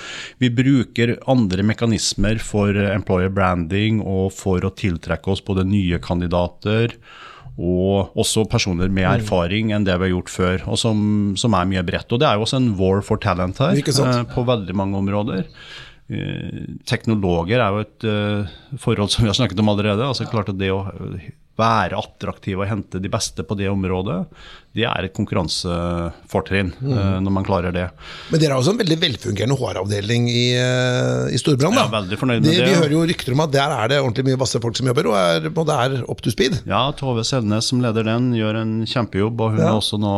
vi 0.41 0.49
bruker 0.49 1.17
andre 1.29 1.63
mekanismer 1.63 2.41
for 2.41 2.75
employer 2.75 3.29
branding 3.29 4.01
og 4.01 4.31
for 4.33 4.65
å 4.65 4.73
tiltrekke 4.73 5.31
oss 5.31 5.43
både 5.45 5.67
nye 5.67 5.99
kandidater 6.01 6.97
og 7.59 8.15
også 8.19 8.45
personer 8.47 8.87
med 8.87 9.03
erfaring 9.09 9.73
enn 9.75 9.83
det 9.83 9.97
vi 9.99 10.07
har 10.07 10.13
gjort 10.13 10.31
før, 10.31 10.61
og 10.71 10.79
som, 10.79 10.99
som 11.35 11.57
er 11.57 11.67
mye 11.67 11.83
bredt. 11.83 12.07
Og 12.15 12.21
det 12.21 12.29
er 12.29 12.39
jo 12.39 12.45
også 12.45 12.59
en 12.61 12.69
war 12.79 13.03
for 13.03 13.19
talent 13.19 13.59
her, 13.59 13.75
eh, 13.75 14.21
på 14.31 14.45
veldig 14.47 14.75
mange 14.79 14.95
områder. 15.01 15.49
Eh, 16.09 16.61
Teknologer 16.89 17.61
er 17.61 17.75
jo 17.75 17.83
et 17.83 18.07
eh, 18.09 18.55
forhold 18.81 19.11
som 19.13 19.25
vi 19.25 19.29
har 19.29 19.37
snakket 19.37 19.61
om 19.61 19.69
allerede. 19.69 20.07
altså 20.07 20.29
klart 20.29 20.49
at 20.49 20.57
Det 20.57 20.71
å 20.73 20.81
være 21.59 21.99
attraktiv 21.99 22.61
og 22.63 22.67
hente 22.71 23.01
de 23.03 23.11
beste 23.11 23.43
på 23.45 23.57
det 23.59 23.67
området, 23.69 24.23
det 24.77 24.85
er 24.85 25.07
et 25.07 25.13
konkurransefortrinn 25.17 26.69
Mm. 26.79 26.91
eh, 26.93 27.19
når 27.25 27.31
man 27.33 27.43
klarer 27.45 27.73
det. 27.73 27.87
Men 28.31 28.39
dere 28.39 28.53
har 28.53 28.61
også 28.61 28.71
en 28.75 28.79
veldig 28.79 28.97
velfungerende 29.01 29.57
HR-avdeling 29.57 30.27
i, 30.29 30.43
eh, 30.55 31.33
i 31.33 31.39
Storbrann. 31.41 31.73
Jeg 31.73 31.87
er 31.87 31.93
veldig 31.95 32.19
fornøyd 32.21 32.41
med 32.43 32.49
det, 32.51 32.57
det, 32.59 32.67
Vi 32.69 32.75
hører 32.77 32.93
jo 32.93 33.01
rykter 33.09 33.33
om 33.33 33.39
at 33.45 33.51
der 33.51 33.73
er 33.75 33.87
det 33.89 33.97
ordentlig 33.99 34.25
mye 34.29 34.39
vasse 34.39 34.61
folk 34.61 34.77
som 34.77 34.87
jobber, 34.87 35.09
og 35.09 35.15
er, 35.17 35.49
og 35.49 35.65
det 35.67 35.75
er 35.85 36.03
up 36.09 36.21
to 36.21 36.29
speed. 36.31 36.59
Ja, 36.69 36.91
Tove 36.93 37.23
Selnes 37.25 37.65
som 37.71 37.81
leder 37.81 38.03
den, 38.07 38.31
gjør 38.37 38.61
en 38.61 38.85
kjempejobb. 38.85 39.41
Og 39.41 39.51
hun 39.51 39.59
Ja. 39.59 39.71
har 39.73 39.79
også 39.81 39.99
nå 39.99 40.13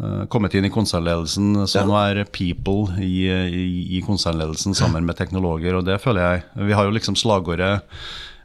uh, 0.00 0.24
kommet 0.30 0.54
inn 0.54 0.64
i 0.64 0.70
konsernledelsen, 0.70 1.66
så 1.66 1.84
nå 1.84 1.96
er 1.98 2.24
people 2.30 2.94
i, 3.02 3.26
i, 3.26 3.98
i 3.98 4.02
konsernledelsen 4.06 4.74
sammen 4.78 5.04
med 5.04 5.16
teknologer. 5.18 5.74
Og 5.76 5.84
det 5.84 6.00
føler 6.00 6.20
jeg 6.22 6.66
Vi 6.68 6.72
har 6.72 6.84
jo 6.84 6.90
liksom 6.94 7.16
slagordet 7.18 7.82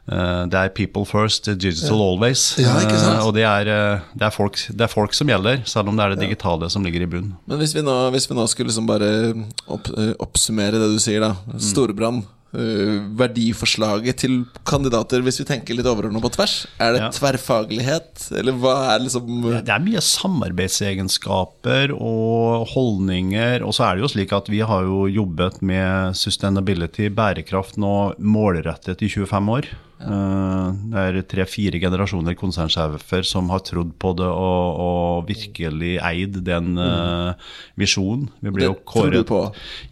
det 0.06 0.54
er 0.54 0.68
'people 0.68 1.06
first, 1.06 1.44
digital 1.58 1.96
always'. 1.96 2.58
Ja, 2.60 2.74
ikke 2.80 2.98
sant? 3.00 3.18
Eh, 3.20 3.26
og 3.26 3.34
det 3.34 3.42
er, 3.44 3.60
eh, 3.72 4.00
det, 4.14 4.22
er 4.26 4.30
folk, 4.30 4.56
det 4.68 4.80
er 4.80 4.92
folk 4.92 5.14
som 5.14 5.26
gjelder, 5.28 5.62
selv 5.64 5.88
om 5.88 5.96
det 5.96 6.04
er 6.04 6.14
det 6.14 6.20
digitale 6.28 6.68
som 6.70 6.84
ligger 6.84 7.02
i 7.02 7.06
bunnen. 7.06 7.34
Men 7.48 7.58
hvis 7.58 7.74
vi 7.74 7.80
nå, 7.80 8.10
hvis 8.12 8.28
vi 8.28 8.34
nå 8.36 8.46
skulle 8.46 8.68
liksom 8.68 8.86
bare 8.86 9.32
opp, 9.66 9.88
eh, 9.96 10.12
oppsummere 10.20 10.72
det 10.72 10.92
du 10.92 10.98
sier, 11.00 11.20
da. 11.20 11.34
Storbrann. 11.58 12.24
eh, 12.54 13.00
verdiforslaget 13.18 14.14
til 14.16 14.44
kandidater, 14.64 15.20
hvis 15.26 15.40
vi 15.40 15.44
tenker 15.44 15.74
litt 15.74 15.86
overordnet 15.90 16.22
på 16.22 16.30
tvers. 16.30 16.66
Er 16.78 16.92
det 16.92 17.00
Ja. 17.00 17.08
tverrfaglighet, 17.10 18.30
eller 18.38 18.52
hva 18.52 18.94
er 18.94 19.00
liksom 19.00 19.42
Det 19.64 19.68
er 19.74 19.80
mye 19.80 19.98
samarbeidsegenskaper 20.00 21.90
og 22.00 22.68
holdninger. 22.68 23.62
Og 23.66 23.72
så 23.74 23.90
er 23.90 23.96
det 23.96 24.02
jo 24.04 24.08
slik 24.12 24.32
at 24.32 24.46
vi 24.48 24.60
har 24.60 24.82
jo 24.86 25.06
jobbet 25.08 25.60
med 25.62 26.14
sustainability, 26.14 27.08
bærekraft, 27.08 27.76
nå 27.76 28.14
målrettet 28.20 29.02
i 29.02 29.08
25 29.08 29.48
år. 29.50 29.64
Eh, 30.04 30.68
Det 30.94 31.00
er 31.00 31.18
tre-fire 31.28 31.80
generasjoner 31.80 32.36
konsernsjefer 32.38 33.24
som 33.26 33.48
har 33.52 33.62
trodd 33.66 33.94
på 34.00 34.12
det 34.18 34.28
og, 34.28 34.80
og 34.84 35.28
virkelig 35.28 35.94
eid 36.04 36.38
den 36.46 36.78
uh, 36.78 37.32
visjonen. 37.80 38.28
Vi 38.44 38.52
blir 38.54 38.68
jo 38.68 38.74
Det 38.76 38.84
tror 38.92 39.10
du 39.14 39.20
på? 39.28 39.40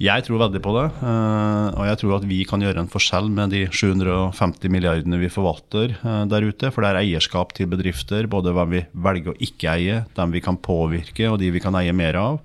Jeg 0.02 0.26
tror 0.26 0.42
veldig 0.44 0.62
på 0.64 0.74
det. 0.76 0.86
eh, 1.02 1.68
og 1.72 1.84
jeg 1.88 2.00
tror 2.02 2.16
at 2.18 2.28
vi 2.28 2.40
kan 2.48 2.64
gjøre 2.64 2.84
en 2.84 2.92
forskjell 2.92 3.30
med 3.32 3.54
de 3.54 3.64
750 3.72 4.72
milliardene 4.72 5.20
vi 5.22 5.32
forvalter 5.32 5.96
eh, 5.96 6.22
der 6.30 6.46
ute. 6.46 6.70
For 6.70 6.84
det 6.84 6.92
er 6.92 7.02
eierskap 7.02 7.54
til 7.56 7.70
bedrifter, 7.72 8.28
både 8.30 8.54
hvem 8.56 8.76
vi 8.76 8.84
velger 8.92 9.32
å 9.34 9.38
ikke 9.40 9.76
eie, 9.76 10.02
dem 10.16 10.34
vi 10.34 10.44
kan 10.44 10.60
påvirke 10.60 11.30
og 11.30 11.40
de 11.42 11.50
vi 11.54 11.62
kan 11.62 11.76
eie 11.80 11.92
mer 11.96 12.18
av. 12.20 12.40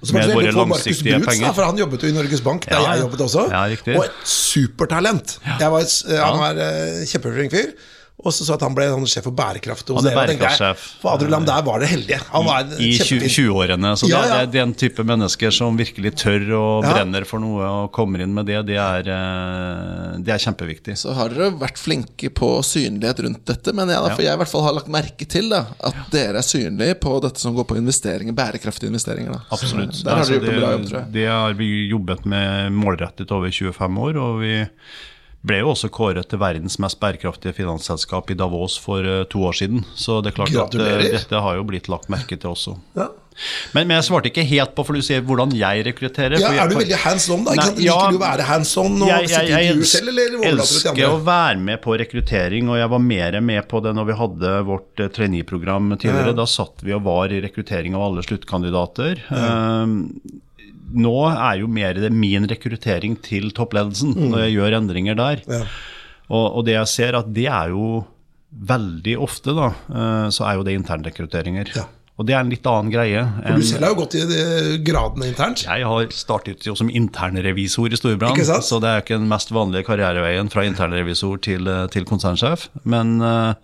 Og 0.00 0.06
så 0.06 0.14
Med 0.14 0.30
våre 0.30 0.50
langsiktige 0.54 1.18
få 1.18 1.30
penger. 1.30 1.46
da, 1.48 1.52
for 1.56 1.66
han 1.66 1.78
jobbet 1.78 2.02
jo 2.02 2.08
i 2.08 2.14
Norges 2.14 2.40
Bank, 2.40 2.66
der 2.68 2.76
Ja, 2.78 2.92
jeg 2.92 3.00
jobbet 3.02 3.20
også. 3.20 3.46
Ja, 3.50 3.62
og 3.98 4.04
et 4.04 4.28
supertalent. 4.30 5.38
Jeg 5.58 5.72
var, 5.72 5.80
eh, 5.82 6.20
han 6.22 6.38
var 6.38 6.54
uh, 6.54 7.06
kjempeflink 7.10 7.56
fyr. 7.56 7.72
Og 8.18 8.32
så 8.34 8.42
så 8.42 8.54
at 8.56 8.62
han 8.66 8.74
ble 8.74 8.82
sånn 8.90 9.04
sjef 9.06 9.28
for 9.28 9.34
bærekraft. 9.38 9.88
hos 9.94 10.02
er 10.02 10.10
dere, 10.10 10.18
og 10.18 10.26
tenkte 10.26 10.42
bærekraftsjef. 10.42 10.86
Fader 11.04 11.28
Ulland, 11.28 11.46
der 11.46 11.62
var 11.62 11.78
det 11.78 11.88
heldige. 11.92 12.16
Han 12.32 12.44
var 12.48 12.64
I 12.82 12.88
20-årene. 12.98 13.92
Så 14.00 14.08
Ja, 14.10 14.22
det, 14.24 14.30
er, 14.32 14.46
det 14.50 14.58
er 14.58 14.64
den 14.66 14.72
type 14.74 15.04
mennesker 15.06 15.52
som 15.54 15.76
virkelig 15.78 16.16
tør 16.18 16.48
og 16.58 16.84
Ja. 16.88 16.94
brenner 16.96 17.24
for 17.30 17.38
noe 17.38 17.62
og 17.68 17.92
kommer 17.94 18.20
inn 18.24 18.34
med 18.34 18.46
det. 18.50 18.58
Det 18.66 18.74
er, 18.76 19.06
eh, 19.14 20.18
det 20.18 20.34
er 20.34 20.42
kjempeviktig. 20.42 20.96
Så 20.98 21.14
har 21.14 21.30
dere 21.30 21.52
vært 21.60 21.78
flinke 21.78 22.30
på 22.34 22.48
synlighet 22.66 23.22
rundt 23.22 23.44
dette, 23.46 23.72
men 23.72 23.88
jeg, 23.94 24.02
da, 24.02 24.10
for 24.16 24.26
jeg 24.26 24.34
i 24.34 24.40
hvert 24.42 24.52
fall 24.52 24.66
har 24.66 24.74
lagt 24.80 24.90
merke 24.98 25.28
til 25.30 25.50
da, 25.54 25.62
at 25.78 26.00
dere 26.10 26.42
er 26.42 26.46
synlige 26.48 26.98
på 26.98 27.14
dette 27.22 27.38
som 27.38 27.54
går 27.54 27.68
på 27.70 27.78
investeringer, 27.78 28.34
bærekraftige 28.34 28.90
investeringer. 28.90 29.32
Da. 29.38 29.40
Absolutt. 29.54 29.94
Så 29.94 30.02
der 30.04 30.10
har 30.10 30.24
Altså, 30.24 30.40
dere 30.40 30.42
gjort 30.42 30.54
en 30.56 30.60
bra 30.60 30.72
jobb, 30.74 30.82
det, 30.82 30.90
tror 30.90 31.00
jeg. 31.04 31.12
det 31.12 31.28
har 31.30 31.54
vi 31.62 31.70
jobbet 31.94 32.26
med 32.34 32.72
målrettet 32.82 33.30
over 33.38 33.48
25 33.54 34.02
år. 34.08 34.16
og 34.26 34.40
vi 34.42 34.54
ble 35.46 35.60
jo 35.62 35.70
også 35.70 35.88
kåret 35.94 36.26
til 36.28 36.40
verdens 36.42 36.78
mest 36.82 36.98
bærekraftige 37.00 37.54
finansselskap 37.54 38.30
i 38.32 38.36
Davos 38.38 38.74
for 38.82 39.06
eh, 39.06 39.22
to 39.30 39.44
år 39.46 39.54
siden. 39.60 39.84
Så 39.94 40.18
det 40.24 40.32
er 40.32 40.38
klart 40.40 40.56
at 40.66 40.74
eh, 40.82 41.08
dette 41.14 41.44
har 41.44 41.56
jo 41.60 41.64
blitt 41.68 41.88
lagt 41.92 42.10
merke 42.12 42.36
til 42.36 42.50
også. 42.56 42.74
Ja. 42.98 43.06
Men, 43.70 43.86
men 43.86 43.94
jeg 44.00 44.06
svarte 44.08 44.32
ikke 44.32 44.42
helt 44.50 44.72
på, 44.74 44.82
for 44.82 44.98
du 44.98 45.04
sier 45.06 45.22
hvordan 45.22 45.52
jeg 45.54 45.84
rekrutterer. 45.86 46.34
Ja, 46.42 46.48
jeg- 46.50 46.64
er 46.64 46.72
du 46.72 46.74
veldig 46.80 46.96
hands 47.04 47.28
on, 47.30 47.44
da? 47.46 47.54
Nei, 47.54 47.66
ja, 47.84 47.94
Liker 47.94 48.16
du 48.16 48.18
å 48.18 48.22
være 48.24 48.46
hands 48.48 48.72
on 48.82 48.96
og 48.98 49.12
jeg, 49.12 49.28
jeg, 49.30 49.52
jeg, 49.52 49.68
jeg 49.68 49.90
selv, 49.92 50.10
eller 50.10 50.48
elsker 50.50 51.04
å 51.06 51.20
være 51.22 51.62
med 51.68 51.78
på 51.84 51.94
rekruttering, 52.02 52.72
og 52.72 52.80
jeg 52.80 52.90
var 52.96 53.04
mer 53.04 53.38
med 53.52 53.68
på 53.70 53.78
det 53.84 53.94
når 53.94 54.10
vi 54.10 54.18
hadde 54.24 54.56
vårt 54.66 55.04
uh, 55.04 55.06
trainee-program 55.20 55.94
tidligere. 55.94 56.34
Da 56.34 56.48
satt 56.50 56.82
vi 56.82 56.96
og 56.98 57.06
var 57.06 57.30
i 57.30 57.38
rekruttering 57.46 57.94
av 57.94 58.08
alle 58.08 58.26
sluttkandidater. 58.26 59.22
Um, 59.30 60.00
nå 60.94 61.16
er 61.30 61.60
jo 61.62 61.70
mer 61.70 61.98
det 62.00 62.12
min 62.14 62.48
rekruttering 62.48 63.18
til 63.24 63.50
toppledelsen, 63.56 64.14
når 64.30 64.46
jeg 64.46 64.56
gjør 64.58 64.78
endringer 64.80 65.18
der. 65.18 65.44
Mm. 65.46 65.58
Ja. 65.58 65.64
Og, 66.28 66.46
og 66.60 66.64
det 66.68 66.76
jeg 66.76 66.92
ser, 66.92 67.18
at 67.18 67.28
det 67.34 67.48
er 67.48 67.74
jo 67.74 68.04
veldig 68.48 69.14
ofte, 69.20 69.52
da, 69.56 69.70
eh, 69.92 70.26
så 70.34 70.48
er 70.48 70.58
jo 70.58 70.66
det 70.66 70.76
internrekruteringer. 70.78 71.72
Ja. 71.76 71.86
Og 72.18 72.26
det 72.26 72.34
er 72.34 72.40
en 72.42 72.48
litt 72.50 72.66
annen 72.66 72.90
greie. 72.90 73.20
For 73.44 73.60
du 73.60 73.66
selv 73.66 73.86
har 73.86 73.92
jo 73.92 73.98
gått 74.00 74.16
i 74.18 74.22
gradene 74.82 75.28
internt. 75.30 75.60
jeg 75.62 75.84
har 75.86 76.08
startet 76.10 76.66
jo 76.66 76.74
som 76.74 76.90
internrevisor 76.90 77.94
i 77.94 78.00
Storbrann, 78.00 78.40
så 78.42 78.80
det 78.82 78.90
er 78.90 79.04
ikke 79.04 79.20
den 79.20 79.28
mest 79.30 79.52
vanlige 79.54 79.86
karriereveien 79.86 80.50
fra 80.50 80.64
internrevisor 80.66 81.38
til, 81.46 81.70
eh, 81.70 81.86
til 81.94 82.08
konsernsjef. 82.08 82.66
Men, 82.82 83.20
eh, 83.22 83.54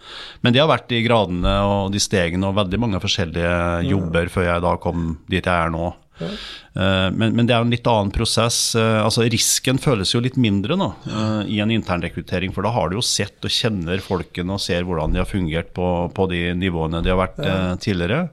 men 0.43 0.55
det 0.55 0.63
har 0.63 0.71
vært 0.71 0.87
de 0.89 1.03
gradene 1.03 1.57
og 1.67 1.91
de 1.91 1.99
stegene 1.99 2.47
og 2.47 2.55
veldig 2.55 2.79
mange 2.79 3.03
forskjellige 3.03 3.91
jobber 3.91 4.31
før 4.31 4.47
jeg 4.53 4.63
da 4.63 4.77
kom 4.77 5.19
dit 5.29 5.43
jeg 5.43 5.67
er 5.67 5.75
nå. 5.75 5.93
Eh, 6.21 7.11
Men, 7.11 7.35
men 7.35 7.47
det 7.47 7.55
er 7.55 7.65
en 7.65 7.73
litt 7.73 7.87
annen 7.91 8.13
prosess. 8.15 8.75
Eh, 8.79 9.01
altså 9.03 9.27
Risken 9.31 9.81
føles 9.83 10.15
jo 10.15 10.23
litt 10.25 10.39
mindre 10.41 10.79
nå, 10.79 10.91
eh, 11.09 11.41
i 11.57 11.61
en 11.65 11.73
internrekruttering, 11.75 12.55
for 12.55 12.67
da 12.67 12.75
har 12.75 12.91
du 12.91 12.99
jo 12.99 13.05
sett 13.05 13.45
og 13.45 13.53
kjenner 13.53 14.03
folkene 14.05 14.57
og 14.57 14.63
ser 14.63 14.87
hvordan 14.87 15.15
de 15.15 15.23
har 15.23 15.31
fungert 15.31 15.73
på, 15.77 15.89
på 16.15 16.29
de 16.33 16.47
nivåene 16.59 17.03
de 17.05 17.13
har 17.13 17.21
vært 17.21 17.43
ja. 17.43 17.59
tidligere. 17.81 18.29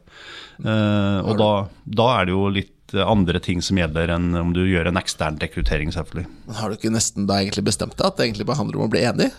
Og 0.61 1.33
da, 1.39 1.51
da 1.89 2.07
er 2.19 2.27
det 2.27 2.35
jo 2.35 2.45
litt 2.53 2.93
andre 2.93 3.39
ting 3.41 3.61
som 3.63 3.79
gjelder 3.79 4.11
enn 4.13 4.35
om 4.35 4.51
du 4.53 4.61
gjør 4.67 4.89
en 4.89 4.99
ekstern 4.99 5.39
rekruttering, 5.41 5.93
selvfølgelig. 5.95 6.27
Men 6.49 6.57
har 6.59 6.69
du 6.69 6.77
ikke 6.77 6.91
nesten 6.93 7.25
da 7.29 7.39
egentlig 7.39 7.63
bestemt 7.71 7.95
deg 7.97 8.09
at 8.09 8.19
det 8.19 8.27
egentlig 8.27 8.45
bare 8.49 8.59
handler 8.59 8.81
om 8.81 8.85
å 8.85 8.91
bli 8.91 9.01
enig? 9.07 9.31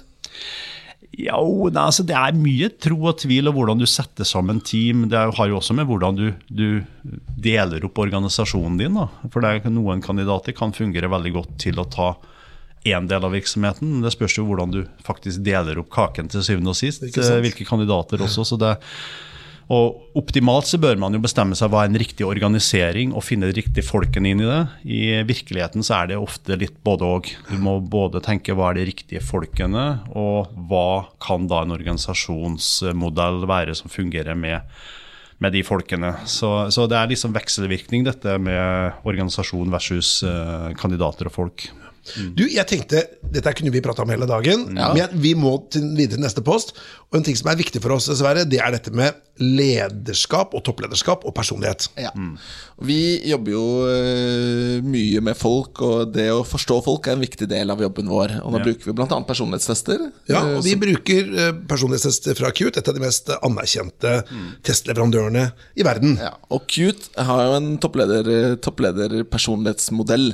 Ja, 1.18 1.36
nei, 1.36 1.82
altså 1.82 2.06
Det 2.08 2.14
er 2.16 2.32
mye 2.32 2.70
tro 2.80 2.96
og 3.10 3.18
tvil 3.20 3.50
og 3.50 3.54
hvordan 3.58 3.78
du 3.82 3.84
setter 3.86 4.24
sammen 4.24 4.62
team. 4.64 5.08
Det 5.10 5.18
er- 5.18 5.32
har 5.36 5.48
jo 5.50 5.58
også 5.58 5.74
med 5.76 5.86
hvordan 5.86 6.16
du, 6.16 6.32
du 6.48 6.84
deler 7.36 7.84
opp 7.84 7.98
organisasjonen 7.98 8.78
din. 8.78 8.94
Da. 8.94 9.08
For 9.30 9.44
er, 9.44 9.60
noen 9.68 10.00
kandidater 10.00 10.52
kan 10.56 10.72
fungere 10.72 11.10
veldig 11.12 11.32
godt 11.34 11.58
til 11.58 11.74
å 11.76 11.84
ta 11.90 12.14
én 12.88 13.06
del 13.06 13.22
av 13.24 13.30
virksomheten. 13.32 14.00
Det 14.02 14.10
spørs 14.12 14.38
jo 14.38 14.46
hvordan 14.48 14.72
du 14.72 14.80
faktisk 15.04 15.42
deler 15.44 15.78
opp 15.78 15.90
kaken 15.90 16.28
til 16.32 16.40
syvende 16.42 16.72
og 16.72 16.76
sist. 16.80 17.02
Eh, 17.04 17.40
Hvilke 17.44 17.66
kandidater 17.68 18.18
også. 18.18 18.42
så 18.48 18.58
det 18.58 18.78
og 19.70 20.18
Optimalt 20.18 20.68
så 20.68 20.78
bør 20.80 20.98
man 21.00 21.14
jo 21.16 21.22
bestemme 21.22 21.56
seg 21.56 21.70
hva 21.72 21.84
er 21.84 21.90
en 21.90 22.00
riktig 22.00 22.26
organisering 22.26 23.14
og 23.16 23.24
finne 23.24 23.48
de 23.48 23.56
riktige 23.56 23.86
folkene 23.86 24.32
inn 24.32 24.42
i 24.42 24.48
det. 24.48 24.62
I 24.84 25.02
virkeligheten 25.28 25.86
så 25.86 26.02
er 26.02 26.10
det 26.10 26.18
ofte 26.20 26.58
litt 26.60 26.76
både 26.84 27.08
og. 27.08 27.30
Du 27.48 27.54
må 27.62 27.78
både 27.80 28.20
tenke 28.24 28.56
hva 28.56 28.70
er 28.70 28.80
de 28.80 28.88
riktige 28.90 29.22
folkene, 29.24 30.02
og 30.12 30.52
hva 30.68 31.06
kan 31.22 31.48
da 31.48 31.62
en 31.64 31.76
organisasjonsmodell 31.76 33.46
være 33.48 33.76
som 33.78 33.92
fungerer 33.92 34.36
med, 34.36 34.66
med 35.40 35.56
de 35.56 35.64
folkene. 35.64 36.14
Så, 36.28 36.52
så 36.74 36.88
det 36.90 36.98
er 36.98 37.14
liksom 37.14 37.36
vekselvirkning 37.36 38.04
dette 38.08 38.36
med 38.42 39.00
organisasjon 39.08 39.72
versus 39.72 40.18
eh, 40.26 40.72
kandidater 40.80 41.30
og 41.30 41.38
folk. 41.38 41.70
Du, 42.36 42.42
jeg 42.50 42.66
tenkte, 42.66 43.04
Dette 43.32 43.52
kunne 43.56 43.70
vi 43.72 43.80
prata 43.84 44.02
om 44.02 44.10
hele 44.10 44.26
dagen, 44.28 44.66
men 44.74 45.08
vi 45.22 45.34
må 45.38 45.54
til, 45.72 45.84
videre 45.96 46.18
til 46.18 46.24
neste 46.26 46.42
post. 46.44 46.74
Og 47.12 47.18
En 47.20 47.24
ting 47.24 47.36
som 47.36 47.48
er 47.52 47.56
viktig 47.60 47.80
for 47.84 47.92
oss, 47.94 48.08
dessverre, 48.10 48.42
det 48.48 48.58
er 48.60 48.72
dette 48.74 48.90
med 48.96 49.14
lederskap 49.42 50.52
og 50.54 50.60
topplederskap 50.66 51.22
og 51.28 51.32
personlighet. 51.34 51.86
Ja. 52.00 52.10
Vi 52.84 52.98
jobber 53.30 53.52
jo 53.54 53.62
uh, 53.86 54.82
mye 54.84 55.22
med 55.24 55.36
folk, 55.38 55.80
og 55.84 56.12
det 56.14 56.26
å 56.34 56.42
forstå 56.46 56.78
folk 56.84 57.08
er 57.08 57.16
en 57.16 57.22
viktig 57.24 57.48
del 57.50 57.72
av 57.72 57.80
jobben 57.80 58.10
vår. 58.12 58.34
Og 58.42 58.52
da 58.56 58.60
Ja. 58.60 58.64
bruker 58.66 58.90
vi 58.90 58.94
bl.a. 58.98 59.20
personlighetstester. 59.28 60.04
Ja, 60.30 60.42
eh, 60.42 60.56
og 60.58 60.64
Vi 60.66 60.74
bruker 60.80 61.32
eh, 61.46 61.52
personlighetstester 61.68 62.36
fra 62.38 62.50
Cute, 62.54 62.78
et 62.82 62.88
av 62.88 62.94
de 62.98 63.02
mest 63.04 63.30
anerkjente 63.40 64.12
testleverandørene 64.68 65.46
i 65.80 65.86
verden. 65.86 66.16
Ja, 66.20 66.34
og 66.52 66.66
Cute 66.70 67.12
har 67.16 67.44
jo 67.46 67.56
en 67.60 67.70
toppleder, 67.82 68.56
topplederpersonlighetsmodell. 68.64 70.32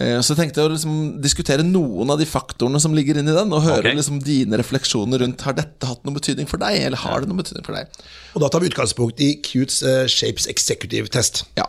uh, 0.00 0.18
Så 0.22 0.34
jeg 0.34 0.40
tenkte 0.44 0.66
å 0.66 0.72
liksom 0.72 0.97
diskutere 1.22 1.64
noen 1.66 2.12
av 2.12 2.20
de 2.20 2.26
faktorene 2.28 2.80
som 2.82 2.94
ligger 2.96 3.20
inni 3.20 3.34
den, 3.34 3.52
og 3.54 3.64
høre 3.64 3.82
okay. 3.86 3.98
liksom 3.98 4.20
dine 4.24 4.60
refleksjoner 4.60 5.22
rundt 5.24 5.44
Har 5.46 5.56
dette 5.58 5.88
hatt 5.88 6.04
noen 6.06 6.18
betydning 6.18 6.48
for 6.50 6.60
deg, 6.62 6.80
eller 6.86 7.00
har 7.02 7.22
det 7.22 7.30
noen 7.30 7.42
betydning 7.42 7.66
for 7.66 7.78
deg. 7.78 8.00
Og 8.34 8.44
Da 8.44 8.52
tar 8.52 8.62
vi 8.62 8.70
utgangspunkt 8.70 9.20
i 9.24 9.34
Cutes 9.44 9.82
uh, 9.86 10.06
Shapes 10.10 10.48
Executive 10.50 11.10
Test. 11.12 11.44
Ja. 11.58 11.68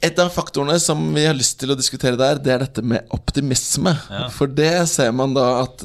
Et 0.00 0.16
av 0.22 0.30
faktorene 0.32 0.78
som 0.80 1.00
vi 1.12 1.26
har 1.26 1.36
lyst 1.36 1.58
til 1.60 1.72
å 1.74 1.76
diskutere 1.76 2.16
der, 2.16 2.38
det 2.40 2.54
er 2.54 2.62
dette 2.62 2.80
med 2.80 3.10
optimisme. 3.12 3.92
For 4.32 4.48
det 4.48 4.72
ser 4.88 5.12
man 5.12 5.34
da 5.36 5.66
at 5.66 5.84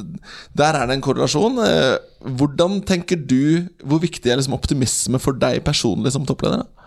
der 0.55 0.77
er 0.79 0.87
det 0.87 0.95
en 0.95 1.03
korrelasjon. 1.03 1.59
Eh, 1.65 1.95
Hvordan 2.25 2.79
tenker 2.87 3.19
du 3.19 3.67
Hvor 3.85 3.99
viktig 4.01 4.31
er 4.31 4.39
liksom 4.39 4.55
optimisme 4.55 5.19
for 5.21 5.35
deg 5.37 5.59
personlig 5.67 6.15
som 6.15 6.23
toppleder? 6.25 6.63
da? 6.63 6.84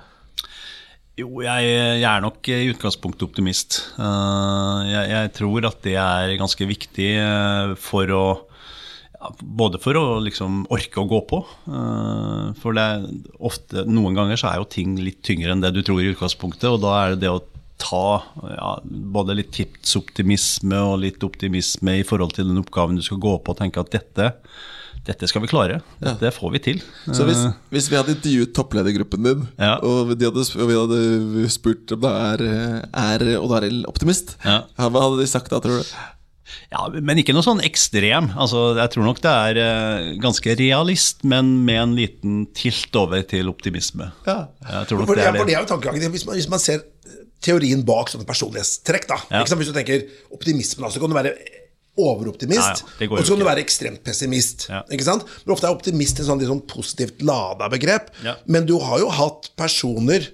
Jo, 1.18 1.40
jeg, 1.42 1.70
jeg 1.98 2.06
er 2.06 2.22
nok 2.22 2.46
i 2.52 2.68
utgangspunktet 2.70 3.24
optimist. 3.26 3.80
Eh, 3.98 4.82
jeg, 4.86 5.08
jeg 5.10 5.32
tror 5.40 5.66
at 5.66 5.80
det 5.82 5.96
er 5.98 6.36
ganske 6.38 6.68
viktig 6.70 7.08
eh, 7.18 7.72
for 7.88 8.14
å 8.14 8.26
Både 9.42 9.80
for 9.82 9.98
å 9.98 10.20
liksom 10.22 10.60
orke 10.70 11.00
å 11.02 11.08
gå 11.10 11.18
på. 11.26 11.40
eh, 11.74 12.52
For 12.62 12.76
det 12.76 12.84
er 12.86 13.06
ofte, 13.42 13.82
noen 13.90 14.14
ganger 14.14 14.38
så 14.38 14.52
er 14.52 14.60
jo 14.60 14.68
ting 14.70 14.92
litt 15.02 15.24
tyngre 15.26 15.56
enn 15.56 15.64
det 15.64 15.72
du 15.74 15.80
tror 15.82 15.98
i 16.04 16.12
utgangspunktet. 16.12 16.68
Og 16.70 16.84
da 16.84 16.92
er 17.00 17.16
det 17.16 17.24
det 17.24 17.32
å 17.34 17.42
ta 17.82 18.20
ja, 18.46 18.70
både 18.86 19.34
litt 19.40 19.50
tidsoptimisme 19.58 20.78
og 20.86 21.00
litt 21.02 21.26
optimisme 21.26 21.96
i 21.98 22.06
forhold 22.06 22.36
til 22.38 22.46
den 22.46 22.62
oppgaven 22.62 22.98
du 22.98 23.02
skal 23.02 23.18
gå 23.22 23.34
på, 23.42 23.56
og 23.56 23.58
tenke 23.58 23.82
at 23.82 23.90
dette, 23.94 24.30
dette 25.06 25.28
skal 25.30 25.42
vi 25.44 25.48
klare. 25.48 25.80
Dette 26.02 26.30
får 26.34 26.50
vi 26.52 26.58
til. 26.58 26.82
Så 27.12 27.24
hvis, 27.28 27.38
Eh, 27.46 27.52
hvis 27.72 27.88
vi 27.90 27.96
hadde 27.96 28.14
intervjuet 28.16 28.52
toppledergruppen 28.54 29.22
din, 29.24 29.48
Ja. 29.58 29.76
og, 29.82 30.16
de 30.18 30.24
hadde, 30.28 30.44
og 30.60 30.68
vi 30.68 30.76
hadde 30.78 31.50
spurt 31.50 31.92
om 31.92 32.00
det 32.00 32.10
er, 32.10 32.44
er 32.92 33.38
Odd 33.40 33.52
Arild 33.62 33.86
optimist, 33.88 34.36
Ja. 34.44 34.62
hva 34.76 34.90
hadde 35.00 35.20
de 35.20 35.26
sagt 35.26 35.50
da, 35.50 35.60
tror 35.60 35.82
du? 35.82 35.84
Ja, 36.72 36.88
Men 36.88 37.18
ikke 37.18 37.32
noe 37.36 37.42
sånn 37.44 37.60
ekstrem. 37.64 38.30
Altså, 38.36 38.74
jeg 38.76 38.90
tror 38.90 39.04
nok 39.04 39.20
det 39.20 39.30
er 39.30 39.56
eh, 39.60 40.16
ganske 40.20 40.56
realist, 40.56 41.22
men 41.24 41.64
med 41.64 41.76
en 41.82 41.94
liten 41.96 42.46
tilt 42.54 42.94
over 42.96 43.22
til 43.22 43.48
optimisme. 43.48 44.12
Ja. 44.26 44.48
Jeg 44.64 44.88
tror 44.88 44.98
nok 45.00 45.06
For, 45.08 45.14
det 45.14 45.24
er 45.24 45.32
for 45.32 45.44
det 45.44 45.46
det. 45.46 45.56
er 45.56 45.60
jo 45.60 45.68
tankegangen. 45.76 46.10
Hvis 46.10 46.26
man, 46.26 46.36
hvis 46.36 46.48
man 46.48 46.58
ser 46.58 46.80
teorien 47.40 47.84
bak 47.84 48.08
sånne 48.08 48.26
personlighetstrekk, 48.26 49.06
da. 49.08 49.16
Ja. 49.30 49.44
Ikke? 49.44 49.56
Hvis 49.60 49.68
du 49.72 49.76
tenker 49.76 50.08
optimisme, 50.32 50.80
da, 50.82 50.88
så 50.90 51.00
kan 51.00 51.08
du 51.12 51.14
være 51.16 51.36
overoptimist, 51.98 52.84
Ja, 52.84 53.06
ja, 53.06 53.10
og 53.10 53.24
så 53.24 53.34
kan 53.34 53.42
du 53.42 53.48
være 53.48 53.64
ekstremt 53.64 54.02
pessimist. 54.06 54.68
Ja. 54.70 54.82
Ikke 54.94 55.06
sant? 55.06 55.26
Men 55.44 55.54
ofte 55.56 55.68
er 55.68 55.74
optimist 55.76 56.20
en 56.22 56.28
sånn, 56.30 56.46
sånn 56.46 56.64
positivt 56.70 57.22
lada 57.26 57.68
begrep. 57.72 58.12
Ja. 58.24 58.36
Men 58.46 58.66
du 58.70 58.78
har 58.82 59.02
jo 59.02 59.10
hatt 59.10 59.50
personer 59.58 60.30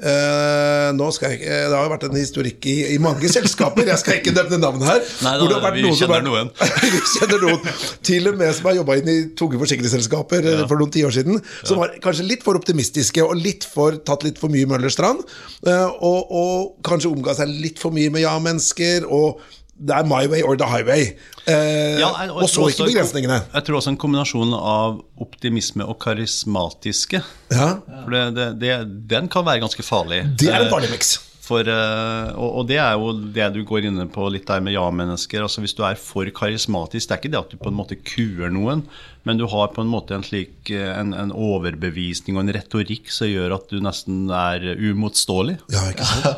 Uh, 0.00 0.96
jeg, 0.96 1.32
ikke- 1.36 1.68
Det 1.68 1.76
har 1.76 1.84
jo 1.84 1.90
vært 1.92 2.04
en 2.08 2.16
historikk 2.16 2.64
i, 2.64 2.94
i 2.94 2.98
mange 2.98 3.28
selskaper, 3.28 3.84
jeg 3.84 3.98
skal 4.00 4.14
ikke 4.16 4.32
nevne 4.32 4.56
navn 4.62 4.80
her. 4.80 4.96
Nei, 5.26 5.32
da, 5.36 5.42
hvor 5.42 5.48
det 5.50 5.56
har 5.58 5.64
vært 5.66 5.76
vi 5.76 5.82
noen 5.84 5.98
kjenner 5.98 6.24
vært- 6.24 6.56
vi 6.94 7.00
kjenner 7.18 7.44
noen. 7.44 7.60
Til 8.08 8.30
og 8.30 8.38
med 8.40 8.54
som 8.56 8.70
har 8.70 8.78
jobba 8.78 8.96
inn 8.96 9.10
i 9.12 9.18
tunge 9.36 9.60
forsikringsselskaper 9.60 10.48
ja. 10.48 10.64
for 10.70 10.80
noen 10.80 10.94
tiår 10.94 11.12
siden. 11.18 11.36
Som 11.68 11.82
var 11.82 11.92
kanskje 12.00 12.24
litt 12.30 12.46
for 12.46 12.56
optimistiske 12.56 13.20
og 13.26 13.36
litt 13.36 13.68
for, 13.68 14.00
tatt 14.00 14.24
litt 14.24 14.40
for 14.40 14.48
mye 14.48 14.64
Møllerstrand. 14.72 15.20
Uh, 15.66 15.92
Og, 16.00 16.32
og 16.32 16.80
kanskje 16.86 17.12
omga 17.12 17.36
seg 17.36 17.52
litt 17.60 17.76
for 17.82 17.92
mye 17.92 18.08
med 18.14 18.24
ja-mennesker. 18.24 19.04
Og 19.04 19.42
Det 19.80 19.94
er 19.96 20.04
my 20.04 20.26
way 20.28 20.42
or 20.44 20.56
the 20.60 20.66
highway. 20.68 21.06
Eh, 21.48 21.98
Ja, 22.02 22.10
og 22.34 22.48
så 22.52 22.66
ikke 22.68 22.84
begrensningene. 22.90 23.38
Jeg 23.54 23.64
tror 23.64 23.78
også 23.80 23.94
en 23.94 23.96
kombinasjon 23.96 24.52
av 24.56 24.98
optimisme 25.24 25.86
og 25.88 25.96
karismatiske. 26.04 27.22
Ja, 27.52 27.70
For 28.04 28.10
det, 28.12 28.22
det, 28.36 28.46
det, 28.60 28.76
den 29.10 29.28
kan 29.32 29.44
være 29.48 29.62
ganske 29.64 29.82
farlig. 29.86 30.22
det 30.38 30.48
er 30.52 30.60
en 30.60 30.66
Eh, 30.68 30.72
farlig 30.72 30.90
miks. 30.92 31.18
For, 31.50 31.66
eh, 31.66 32.28
og, 32.38 32.60
og 32.60 32.66
det 32.68 32.76
er 32.78 32.92
jo 32.94 33.08
det 33.34 33.48
du 33.56 33.64
går 33.66 33.88
inne 33.88 34.04
på 34.12 34.28
litt 34.30 34.44
der 34.46 34.60
med 34.62 34.76
ja-mennesker. 34.76 35.42
altså 35.42 35.64
Hvis 35.64 35.74
du 35.74 35.82
er 35.82 35.96
for 35.98 36.28
karismatisk, 36.30 37.08
det 37.08 37.16
er 37.16 37.18
ikke 37.24 37.32
det 37.32 37.40
at 37.40 37.50
du 37.50 37.56
på 37.58 37.72
en 37.72 37.78
måte 37.80 37.96
kuer 37.98 38.52
noen, 38.54 38.84
men 39.26 39.36
du 39.40 39.46
har 39.50 39.72
på 39.74 39.82
en 39.82 39.90
måte 39.90 40.14
en 40.14 40.22
slik 40.22 40.70
eh, 40.70 40.92
en, 41.00 41.10
en 41.16 41.32
overbevisning 41.34 42.36
og 42.38 42.44
en 42.44 42.54
retorikk 42.54 43.10
som 43.10 43.26
gjør 43.32 43.56
at 43.56 43.66
du 43.72 43.80
nesten 43.82 44.28
er 44.30 44.62
umotståelig. 44.78 45.58
Ja. 45.74 45.88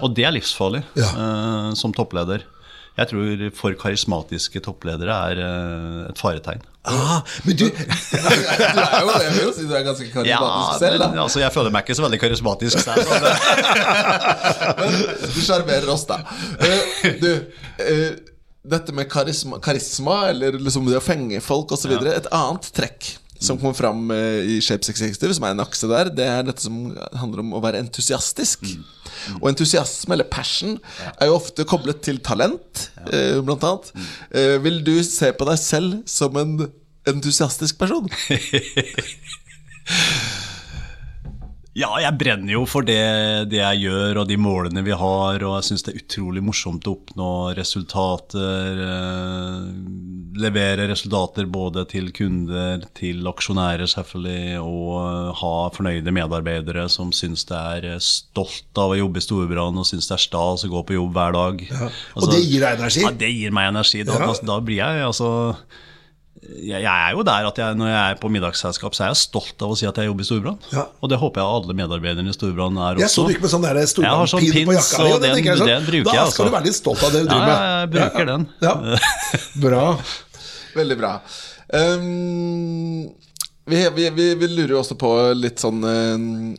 Og 0.01 0.15
det 0.17 0.25
er 0.31 0.33
livsfarlig 0.39 0.81
Ja. 0.97 1.11
uh, 1.13 1.75
som 1.77 1.93
toppleder. 1.93 2.47
Jeg 2.99 3.09
tror 3.09 3.43
for 3.57 3.77
karismatiske 3.81 4.61
toppledere 4.65 5.15
er 5.31 5.39
eh, 5.41 6.11
et 6.11 6.19
faretegn. 6.21 6.65
Ah, 6.85 7.23
men 7.47 7.57
du, 7.57 7.69
Du 7.71 8.81
er 8.83 8.99
jo 9.07 9.13
jeg 9.23 9.33
vil 9.37 9.53
si 9.55 9.69
du 9.71 9.73
er 9.79 9.87
ganske 9.87 10.09
karismatisk 10.13 10.83
selv, 10.83 11.05
men, 11.07 11.21
altså, 11.23 11.41
jeg 11.41 11.55
føler 11.55 11.73
meg 11.73 11.87
ikke 11.87 11.97
så 11.97 12.05
veldig 12.05 12.21
karismatisk 12.21 12.83
selv. 12.83 13.15
men 14.83 14.99
Du 15.23 15.41
sjarmerer 15.41 15.89
oss, 15.95 16.05
da. 16.11 16.21
Eh, 16.59 17.09
du, 17.23 17.31
eh, 17.87 18.11
dette 18.63 18.95
med 18.95 19.09
karisma, 19.11 19.59
karisma 19.63 20.19
eller 20.31 20.59
liksom 20.61 20.85
det 20.91 21.01
å 21.01 21.05
fenge 21.05 21.41
folk 21.43 21.73
osv. 21.75 21.97
Et 21.97 22.29
annet 22.35 22.69
trekk 22.77 23.15
som 23.43 23.59
kommer 23.59 23.77
fram 23.77 24.11
eh, 24.15 24.55
i 24.55 24.59
Shape 24.65 24.87
660, 24.87 25.37
som 25.39 25.47
er 25.47 25.55
en 25.55 25.65
akse 25.65 25.89
der, 25.91 26.11
det 26.15 26.27
er 26.29 26.45
dette 26.47 26.65
som 26.65 26.77
handler 27.19 27.43
om 27.45 27.55
å 27.57 27.63
være 27.65 27.83
entusiastisk. 27.83 28.67
Og 29.41 29.49
entusiasme, 29.51 30.17
eller 30.17 30.29
passion, 30.31 30.79
er 31.19 31.31
jo 31.31 31.39
ofte 31.39 31.67
koblet 31.69 32.03
til 32.05 32.21
talent, 32.25 32.87
eh, 33.09 33.39
blant 33.45 33.67
annet. 33.69 33.93
Eh, 34.31 34.57
vil 34.65 34.81
du 34.87 34.95
se 35.07 35.33
på 35.37 35.49
deg 35.49 35.61
selv 35.61 36.01
som 36.11 36.39
en 36.41 36.57
entusiastisk 37.11 37.81
person? 37.83 38.09
Ja, 41.73 41.89
jeg 42.03 42.19
brenner 42.21 42.53
jo 42.53 42.67
for 42.69 42.85
det, 42.85 42.99
det 43.49 43.57
jeg 43.57 43.79
gjør 43.87 44.19
og 44.21 44.27
de 44.29 44.37
målene 44.37 44.83
vi 44.85 44.93
har, 44.93 45.41
og 45.41 45.55
jeg 45.57 45.65
syns 45.71 45.85
det 45.87 45.95
er 45.95 46.03
utrolig 46.03 46.43
morsomt 46.45 46.85
å 46.85 46.93
oppnå 46.99 47.29
resultater. 47.57 48.81
Eh, 48.85 49.71
levere 50.43 50.85
resultater 50.91 51.49
både 51.49 51.87
til 51.89 52.11
kunder, 52.13 52.85
til 52.99 53.25
aksjonærer 53.31 53.89
selvfølgelig, 53.89 54.61
og 54.61 54.99
eh, 55.01 55.31
ha 55.41 55.53
fornøyde 55.73 56.13
medarbeidere 56.13 56.85
som 56.93 57.09
syns 57.17 57.47
det 57.49 57.57
er 57.79 57.89
eh, 57.95 58.03
stolt 58.05 58.83
av 58.83 58.93
å 58.93 58.99
jobbe 59.01 59.23
i 59.23 59.25
Storbrann 59.25 59.81
og 59.81 59.89
syns 59.89 60.11
det 60.11 60.19
er 60.19 60.25
stas 60.27 60.67
å 60.69 60.73
gå 60.75 60.85
på 60.91 60.99
jobb 60.99 61.17
hver 61.17 61.39
dag. 61.39 61.65
og 62.21 62.29
det 62.35 62.43
gir 62.45 62.67
deg 62.67 62.83
energi? 62.85 63.07
Ja, 63.09 63.15
det 63.25 63.33
gir 63.33 63.57
meg 63.57 63.73
energi. 63.73 64.05
Da, 64.05 64.21
Ja. 64.21 64.29
da, 64.29 64.37
da 64.53 64.61
blir 64.61 64.83
jeg 64.85 65.07
altså 65.09 65.33
jeg, 66.43 66.83
jeg 66.83 66.91
er 66.91 67.13
jo 67.15 67.23
der 67.23 67.47
at 67.49 67.59
jeg, 67.63 67.77
når 67.79 67.89
jeg 67.89 68.01
er 68.03 68.17
på 68.19 68.29
middagsselskap, 68.35 68.97
så 68.97 69.05
er 69.05 69.13
jeg 69.13 69.21
stolt 69.23 69.63
av 69.63 69.71
å 69.73 69.77
si 69.79 69.87
at 69.87 69.99
jeg 70.01 70.09
jobber 70.09 70.25
i 70.25 70.27
Storbrann. 70.27 70.59
Ja. 70.75 70.85
Og 70.99 71.13
det 71.13 71.19
håper 71.23 71.39
jeg 71.43 71.57
alle 71.59 71.77
medarbeiderne 71.79 72.33
i 72.33 72.35
Storbrann 72.35 72.81
er 72.83 72.99
jeg 73.05 73.13
så 73.15 73.25
du 73.29 73.33
ikke 73.35 73.45
med 73.47 73.53
sånn 73.55 73.67
Storbrann-pin 73.93 74.27
sånn 74.33 74.67
på 74.67 74.77
jakka 74.77 75.07
di. 75.07 75.13
den- 75.23 75.37
bruker 75.37 75.51
jeg 75.53 75.61
sånn, 75.63 75.71
den 75.73 75.87
bruker 75.87 76.11
Da 76.11 76.17
jeg, 76.19 76.33
skal 76.35 76.45
du 76.45 76.51
altså. 76.51 76.57
være 76.57 76.67
litt 76.67 76.79
stolt 76.81 77.03
av 77.07 77.13
det 77.15 77.23
du 77.23 77.31
driver 77.31 77.47
med. 77.47 77.55
Ja, 77.55 77.81
jeg 77.81 77.91
bruker 77.95 78.27
den. 78.33 78.49
Ja. 78.67 78.75
Bra. 79.67 79.85
Veldig 80.75 80.97
bra. 80.99 81.13
Um, 81.73 83.13
vi, 83.65 83.89
vi, 83.95 84.11
vi, 84.11 84.35
vi 84.41 84.47
lurer 84.49 84.75
jo 84.75 84.81
også 84.83 84.97
på 84.99 85.11
litt 85.39 85.63
sånn 85.63 85.85
eh, 85.87 86.57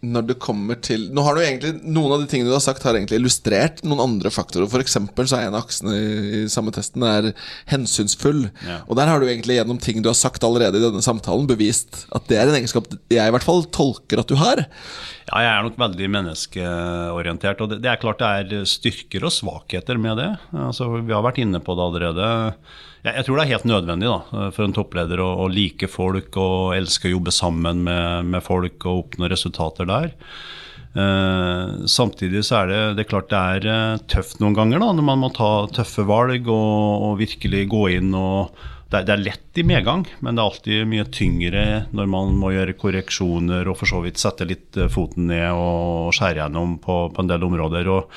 Når 0.00 0.28
det 0.30 0.36
kommer 0.40 0.78
til 0.80 1.10
Nå 1.12 1.20
har 1.26 1.36
du 1.36 1.42
egentlig 1.42 1.74
Noen 1.84 2.14
av 2.14 2.22
de 2.22 2.28
tingene 2.30 2.48
du 2.48 2.54
har 2.54 2.62
sagt, 2.64 2.84
har 2.86 2.96
egentlig 2.96 3.18
illustrert 3.20 3.82
noen 3.84 4.00
andre 4.00 4.32
faktorer. 4.32 4.68
For 4.72 4.80
eksempel 4.80 5.28
så 5.28 5.36
er 5.36 5.48
en 5.48 5.56
av 5.58 5.66
aksene 5.66 5.96
i, 5.96 6.42
samme 6.52 6.72
testen 6.74 7.04
er 7.04 7.30
hensynsfull. 7.70 8.46
Ja. 8.64 8.80
Og 8.88 8.96
der 8.96 9.10
har 9.10 9.20
du 9.20 9.28
egentlig 9.28 9.58
gjennom 9.58 9.80
ting 9.82 10.00
du 10.00 10.08
har 10.08 10.18
sagt 10.18 10.44
allerede 10.46 10.80
i 10.80 10.84
denne 10.86 11.04
samtalen, 11.04 11.48
bevist 11.50 12.04
at 12.16 12.28
det 12.30 12.40
er 12.40 12.48
en 12.48 12.56
egenskap 12.56 12.88
jeg 13.12 13.20
i 13.20 13.34
hvert 13.34 13.46
fall 13.46 13.66
tolker 13.74 14.22
at 14.22 14.30
du 14.30 14.38
har. 14.40 14.64
Ja, 15.28 15.42
jeg 15.44 15.52
er 15.52 15.66
nok 15.66 15.80
veldig 15.80 16.12
menneskeorientert. 16.16 17.60
Og 17.60 17.74
det, 17.74 17.82
det 17.84 17.92
er 17.92 18.00
klart 18.02 18.22
det 18.22 18.30
er 18.60 18.68
styrker 18.68 19.28
og 19.28 19.34
svakheter 19.36 20.00
med 20.00 20.20
det. 20.22 20.30
Altså, 20.56 20.88
vi 20.96 21.14
har 21.14 21.26
vært 21.26 21.42
inne 21.44 21.60
på 21.64 21.76
det 21.76 21.90
allerede. 21.90 22.30
Jeg, 23.00 23.14
jeg 23.16 23.26
tror 23.26 23.38
det 23.38 23.44
er 23.44 23.52
helt 23.54 23.68
nødvendig 23.70 24.08
da, 24.10 24.48
for 24.52 24.66
en 24.66 24.76
toppleder 24.76 25.22
å, 25.24 25.28
å 25.44 25.50
like 25.50 25.88
folk 25.90 26.36
og 26.40 26.74
elske 26.76 27.08
å 27.08 27.14
jobbe 27.16 27.34
sammen 27.34 27.84
med, 27.86 28.32
med 28.32 28.44
folk 28.44 28.84
og 28.86 29.06
oppnå 29.06 29.30
resultater 29.32 29.88
der. 29.88 30.10
Eh, 30.90 31.86
samtidig 31.86 32.42
så 32.44 32.64
er 32.64 32.70
det, 32.70 32.80
det 32.98 33.04
er 33.04 33.10
klart 33.12 33.30
det 33.30 33.38
er 33.38 33.70
eh, 33.70 34.02
tøft 34.10 34.40
noen 34.42 34.56
ganger 34.58 34.82
da, 34.82 34.90
når 34.96 35.06
man 35.06 35.22
må 35.22 35.30
ta 35.36 35.68
tøffe 35.70 36.02
valg 36.08 36.50
og, 36.50 37.06
og 37.06 37.16
virkelig 37.20 37.68
gå 37.70 37.86
inn 37.94 38.10
og 38.18 38.50
det 38.90 38.98
er, 38.98 39.04
det 39.06 39.12
er 39.14 39.22
lett 39.22 39.58
i 39.62 39.62
medgang, 39.62 40.02
men 40.18 40.34
det 40.34 40.42
er 40.42 40.48
alltid 40.50 40.88
mye 40.90 41.04
tyngre 41.14 41.64
når 41.94 42.08
man 42.10 42.32
må 42.34 42.50
gjøre 42.50 42.74
korreksjoner 42.74 43.68
og 43.70 43.78
for 43.78 43.86
så 43.86 44.00
vidt 44.02 44.18
sette 44.18 44.48
litt 44.50 44.74
eh, 44.76 44.90
foten 44.90 45.30
ned 45.30 45.46
og 45.54 46.10
skjære 46.16 46.42
gjennom 46.42 46.74
på, 46.82 47.04
på 47.14 47.22
en 47.22 47.30
del 47.30 47.46
områder. 47.46 47.86
Og 47.86 48.10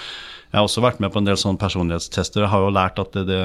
jeg 0.50 0.58
har 0.58 0.66
også 0.66 0.82
vært 0.82 1.04
med 1.04 1.14
på 1.14 1.22
en 1.22 1.30
del 1.30 1.38
sånne 1.38 1.62
personlighetstester 1.62 2.48
og 2.48 2.54
har 2.56 2.66
jo 2.66 2.74
lært 2.74 3.02
at 3.06 3.14
det, 3.20 3.28
det 3.30 3.44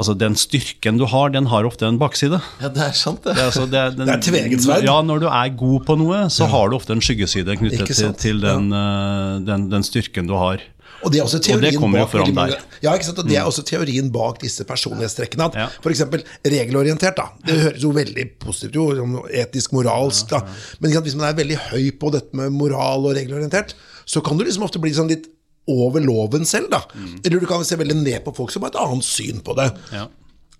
Altså 0.00 0.14
Den 0.18 0.34
styrken 0.40 0.98
du 0.98 1.04
har, 1.06 1.30
den 1.34 1.46
har 1.52 1.66
ofte 1.68 1.86
en 1.86 1.98
bakside. 2.00 2.40
Ja, 2.62 2.70
det 2.72 2.82
er 2.88 2.94
sant, 2.96 3.22
det. 3.26 3.36
Det 3.36 3.44
altså, 3.44 3.66
det, 3.68 3.82
den, 3.98 4.08
Det 4.08 4.14
er 4.14 4.22
tveget 4.24 4.64
sverd. 4.64 4.86
Ja, 4.88 4.98
når 5.04 5.24
du 5.24 5.28
er 5.28 5.52
god 5.58 5.84
på 5.88 5.96
noe, 6.00 6.24
så 6.32 6.48
har 6.50 6.70
du 6.72 6.78
ofte 6.78 6.96
en 6.96 7.04
skyggeside 7.04 7.58
knyttet 7.60 7.92
til, 7.92 8.14
til 8.18 8.40
den, 8.42 8.70
eh, 8.72 9.42
den, 9.46 9.68
den 9.72 9.84
styrken 9.86 10.30
du 10.30 10.34
har. 10.40 10.64
Og 11.02 11.10
det 11.10 11.18
er 11.18 11.26
også 11.26 11.40
teorien 11.42 11.80
bak 11.82 12.14
mange-. 12.30 12.56
Mm. 12.56 12.78
Ja, 12.84 12.94
ikke 12.94 13.08
sant? 13.08 13.18
Og 13.18 13.28
det 13.28 13.36
er 13.38 13.46
også 13.48 13.64
teorien 13.66 14.10
bak 14.14 14.38
disse 14.42 14.64
personlighetstrekkene. 14.66 15.48
At 15.50 15.58
Ja. 15.58 15.68
Eksempel 15.92 16.22
regelorientert. 16.46 17.16
da 17.16 17.26
Det 17.46 17.58
høres 17.60 17.82
jo 17.82 17.90
veldig 17.90 18.26
positivt 18.38 18.76
ut, 18.76 19.30
etisk, 19.30 19.72
moralsk. 19.72 20.30
da 20.30 20.40
Men 20.80 20.92
sant, 20.92 21.04
hvis 21.04 21.16
man 21.18 21.28
er 21.28 21.36
veldig 21.36 21.58
høy 21.70 21.90
på 21.98 22.12
dette 22.12 22.34
med 22.38 22.50
moral 22.54 23.06
og 23.06 23.16
regelorientert, 23.16 23.74
så 24.06 24.22
kan 24.22 24.38
du 24.38 24.44
liksom 24.44 24.62
ofte 24.62 24.80
bli 24.80 24.94
sånn 24.94 25.08
litt 25.10 25.26
over 25.70 26.02
loven 26.02 26.46
selv. 26.48 26.70
da 26.72 26.82
Eller 27.24 27.40
du 27.40 27.46
kan 27.46 27.64
se 27.64 27.78
veldig 27.78 28.00
ned 28.02 28.24
på 28.24 28.34
folk 28.34 28.50
som 28.50 28.64
har 28.64 28.72
et 28.72 28.82
annet 28.82 29.06
syn 29.06 29.40
på 29.44 29.54
det. 29.58 29.70
Mm. 29.70 29.94
Ja. 30.00 30.08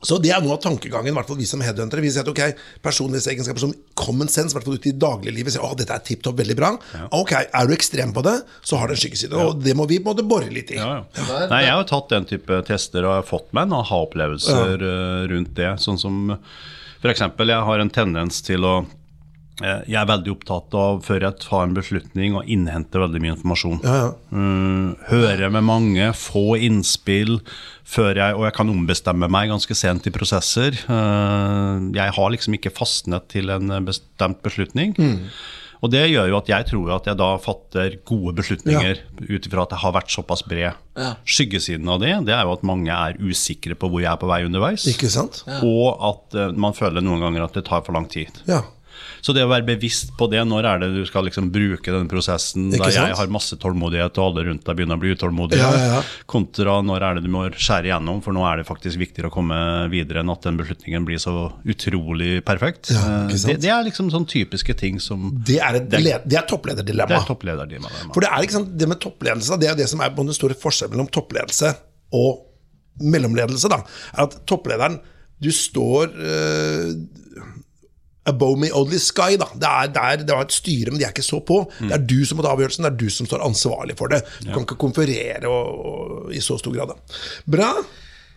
Så 0.02 0.16
det 0.18 0.32
er 0.34 0.42
noe 0.42 0.56
av 0.56 0.62
tankegangen, 0.64 1.12
i 1.12 1.14
hvert 1.14 1.28
fall 1.30 1.38
vi 1.38 1.46
som 1.46 1.60
headhuntere. 1.62 2.02
Vi 2.02 2.10
sier 2.10 2.24
at 2.24 2.30
ok, 2.30 2.58
personlighetsegenskaper 2.82 3.62
som 3.62 3.74
common 3.98 4.26
sense, 4.26 4.50
i 4.50 4.56
hvert 4.56 4.66
fall 4.66 4.80
ute 4.80 4.90
i 4.90 4.94
dagliglivet, 4.98 5.54
sier 5.54 5.62
at 5.62 5.78
dette 5.78 5.94
er 5.94 6.02
tipp 6.02 6.24
topp, 6.26 6.40
veldig 6.40 6.56
bra. 6.58 6.72
Ok, 7.14 7.36
er 7.38 7.68
du 7.70 7.74
ekstrem 7.76 8.10
på 8.14 8.24
det, 8.26 8.34
så 8.66 8.80
har 8.80 8.90
det 8.90 8.96
en 8.96 9.02
skyggeside. 9.04 9.38
Og 9.38 9.62
det 9.62 9.76
må 9.78 9.86
vi 9.90 10.00
både 10.02 10.26
bore 10.26 10.50
litt 10.50 10.74
i. 10.74 10.80
Ja, 10.80 11.04
ja. 11.06 11.38
Nei, 11.52 11.62
jeg 11.68 11.76
har 11.76 11.86
tatt 11.86 12.10
den 12.10 12.26
type 12.32 12.58
tester 12.66 13.06
og 13.06 13.20
har 13.20 13.28
fått 13.28 13.54
meg 13.54 13.70
en 13.70 13.78
aha-opplevelser 13.78 14.82
eh, 14.90 15.20
rundt 15.30 15.54
det. 15.60 15.70
Sånn 15.84 16.02
som 16.02 16.18
f.eks. 16.34 17.22
jeg 17.22 17.62
har 17.70 17.84
en 17.84 17.94
tendens 17.94 18.42
til 18.42 18.66
å 18.66 18.74
Jeg 19.60 19.98
er 20.00 20.08
veldig 20.08 20.32
opptatt 20.32 20.74
av, 20.74 21.02
før 21.04 21.26
jeg 21.26 21.38
tar 21.44 21.66
en 21.66 21.74
beslutning, 21.76 22.36
å 22.38 22.44
innhente 22.48 22.98
veldig 22.98 23.20
mye 23.22 23.34
informasjon. 23.34 23.82
Mm, 24.32 24.86
høre 25.10 25.50
med 25.52 25.66
mange, 25.68 26.08
få 26.16 26.56
innspill, 26.56 27.36
før 27.84 28.16
jeg, 28.16 28.38
og 28.38 28.46
jeg 28.48 28.56
kan 28.56 28.72
ombestemme 28.72 29.28
meg 29.30 29.52
ganske 29.52 29.76
sent 29.76 30.08
i 30.08 30.14
prosesser. 30.14 30.78
Eh, 30.80 31.88
jeg 31.98 32.16
har 32.16 32.32
liksom 32.32 32.56
ikke 32.56 32.72
fastnet 32.74 33.28
til 33.34 33.52
en 33.52 33.76
bestemt 33.84 34.40
beslutning. 34.46 34.96
Og 35.82 35.90
det 35.90 36.04
gjør 36.12 36.28
jo 36.30 36.36
at 36.38 36.50
jeg 36.50 36.66
tror 36.68 36.92
at 36.94 37.08
jeg 37.10 37.18
da 37.18 37.28
fatter 37.42 37.96
gode 38.06 38.36
beslutninger 38.38 39.00
ut 39.18 39.48
ifra 39.48 39.64
at 39.64 39.72
jeg 39.74 39.82
har 39.82 39.94
vært 39.96 40.12
såpass 40.14 40.44
bred. 40.46 40.78
Ja. 40.94 41.08
Skyggesiden 41.26 41.90
av 41.90 41.98
det, 42.04 42.12
det 42.28 42.36
er 42.36 42.46
jo 42.46 42.54
at 42.54 42.62
mange 42.66 42.94
er 42.94 43.18
usikre 43.18 43.74
på 43.74 43.90
hvor 43.90 44.04
jeg 44.04 44.12
er 44.12 44.20
på 44.20 44.30
vei 44.30 44.44
underveis. 44.46 44.86
Ikke 44.92 45.10
sant? 45.10 45.42
Og 45.58 45.98
at 45.98 46.38
eh, 46.38 46.54
man 46.54 46.78
føler 46.78 47.02
noen 47.02 47.26
ganger 47.26 47.48
at 47.48 47.58
det 47.58 47.66
tar 47.66 47.82
for 47.82 47.98
lang 47.98 48.06
tid. 48.10 48.44
Ja. 48.46 48.62
Så 49.22 49.34
det 49.34 49.44
å 49.44 49.48
være 49.50 49.64
bevisst 49.66 50.12
på 50.18 50.26
det, 50.30 50.40
når 50.46 50.64
er 50.66 50.78
det 50.82 50.88
du 50.94 51.02
skal 51.06 51.24
liksom 51.28 51.50
bruke 51.54 51.92
den 51.94 52.08
prosessen 52.10 52.70
der 52.72 52.90
jeg 52.90 53.14
har 53.16 53.26
masse 53.32 53.56
tålmodighet 53.56 54.18
og 54.18 54.24
alle 54.36 54.44
rundt 54.50 54.64
deg 54.66 54.76
begynner 54.76 54.98
å 54.98 55.02
bli 55.02 55.12
utålmodige, 55.14 55.58
Ja, 55.62 55.70
ja, 55.72 55.86
ja. 55.96 56.02
kontra 56.26 56.80
når 56.82 57.02
er 57.08 57.14
det 57.14 57.24
du 57.24 57.30
må 57.30 57.44
skjære 57.54 57.90
igjennom, 57.90 58.20
for 58.24 58.32
nå 58.36 58.42
er 58.50 58.56
det 58.62 58.66
faktisk 58.68 58.98
viktigere 58.98 59.30
å 59.30 59.34
komme 59.34 59.58
videre 59.92 60.20
enn 60.24 60.30
at 60.34 60.42
den 60.42 60.56
beslutningen 60.60 61.04
blir 61.06 61.18
så 61.22 61.52
utrolig 61.64 62.44
perfekt. 62.44 62.90
Eh, 62.90 63.28
det, 63.32 63.58
det 63.62 63.70
er 63.72 63.82
liksom 63.86 64.10
sånn 64.12 64.26
typiske 64.28 64.74
ting 64.78 64.98
som 65.00 65.30
Det 65.46 65.58
er, 65.60 65.76
et, 65.80 65.88
Det- 65.90 66.02
det 66.02 66.12
er 66.14 66.22
Det 66.26 66.46
topplederdilemma. 66.48 67.20
er 67.22 67.26
topplederdilemma. 67.26 68.12
For 68.12 68.20
det 68.20 68.30
er 68.30 68.48
sant, 68.50 68.76
det 68.76 68.88
med 68.88 69.00
toppledelse, 69.00 69.58
det 69.60 69.68
er 69.70 69.74
det 69.76 69.88
som 69.88 70.00
er 70.00 70.10
den 70.10 70.32
store 70.34 70.54
forskjellen 70.54 70.92
mellom 70.96 71.08
toppledelse 71.10 71.74
og 72.12 72.42
mellomledelse. 73.00 73.68
da, 73.72 73.78
er 74.16 74.22
at 74.26 74.40
topplederen 74.46 75.00
Du 75.42 75.48
står 75.50 76.12
eh, 76.22 76.92
above 78.30 78.58
me 78.62 78.68
only 78.72 78.98
sky. 79.02 79.36
da, 79.40 79.48
Det 79.54 79.68
er, 79.68 79.88
det, 79.94 80.02
er, 80.02 80.16
det 80.26 80.36
var 80.36 80.46
et 80.46 80.54
styre, 80.54 80.90
men 80.92 81.00
de 81.00 81.04
er 81.08 81.14
ikke 81.14 81.24
så 81.26 81.40
på. 81.40 81.62
Det 81.80 81.92
er 81.96 82.04
du 82.06 82.20
som 82.28 82.38
må 82.38 82.44
ta 82.46 82.52
avgjørelsen, 82.54 82.86
det 82.86 82.92
er 82.92 83.00
du 83.00 83.10
som 83.10 83.26
står 83.26 83.42
ansvarlig 83.46 83.96
for 83.98 84.12
det. 84.12 84.22
Du 84.44 84.52
kan 84.52 84.62
ikke 84.66 84.78
konferere 84.80 85.48
og, 85.50 85.84
og, 85.92 86.32
i 86.34 86.40
så 86.44 86.58
stor 86.60 86.74
grad. 86.76 86.94
da. 86.94 87.20
Bra. 87.56 87.72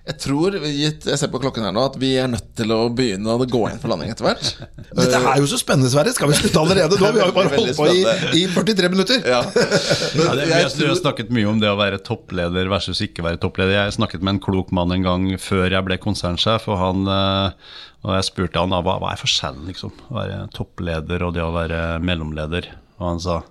Jeg 0.06 0.20
tror, 0.22 0.53
gitt, 0.62 1.06
jeg 1.10 1.18
ser 1.18 1.30
på 1.34 1.39
klokken 1.41 1.64
her 1.66 1.72
nå, 1.74 1.82
at 1.89 1.95
vi 1.97 2.12
er 2.22 2.28
nødt 2.30 2.51
til 2.60 2.70
å 2.76 2.84
begynne 2.93 3.26
å 3.34 3.41
gå 3.49 3.62
inn 3.72 3.80
for 3.82 3.89
landing 3.89 4.12
etter 4.14 4.28
hvert. 4.28 4.49
Dette 4.99 5.18
er 5.18 5.39
jo 5.41 5.47
så 5.49 5.58
spennende, 5.58 5.89
Sverre. 5.89 6.12
Skal 6.14 6.30
vi 6.30 6.38
slutte 6.38 6.62
allerede 6.62 6.99
nå? 7.01 7.10
Vi 7.16 7.24
har 7.24 7.32
jo 7.32 7.36
bare 7.39 7.53
holdt 7.58 7.74
på 7.80 7.88
i, 7.89 8.03
i 8.38 8.43
43 8.53 8.91
minutter. 8.93 9.26
Ja. 9.26 9.39
Men 10.16 10.22
Ja, 10.28 10.36
det, 10.38 10.45
vi 10.45 10.53
jeg 10.53 10.68
har- 10.68 10.78
vi 10.78 10.89
har 10.91 10.99
snakket 10.99 11.34
mye 11.34 11.49
om 11.49 11.64
det 11.64 11.72
å 11.74 11.80
være 11.80 11.97
toppleder 12.06 12.70
versus 12.70 13.01
ikke 13.01 13.26
være 13.26 13.41
toppleder. 13.41 13.74
Jeg 13.80 13.97
snakket 13.97 14.22
med 14.22 14.36
en 14.36 14.43
klok 14.45 14.70
mann 14.78 14.93
en 14.93 15.08
gang 15.08 15.26
før 15.41 15.66
jeg 15.74 15.88
ble 15.89 15.97
konsernsjef, 16.06 16.70
og, 16.70 16.78
han, 16.84 17.01
eh, 17.10 17.76
og 18.06 18.16
jeg 18.20 18.30
spurte 18.30 18.62
han 18.62 18.78
da, 18.78 18.84
hva, 18.86 18.99
hva 19.01 19.16
er 19.16 19.24
forskjellen 19.26 19.66
liksom, 19.74 19.97
å 20.12 20.20
være 20.22 20.39
toppleder 20.53 21.26
og 21.26 21.34
det 21.39 21.41
å 21.47 21.49
være 21.58 21.82
mellomleder. 22.06 22.70
Og 23.01 23.10
han 23.16 23.26
sa 23.26 23.41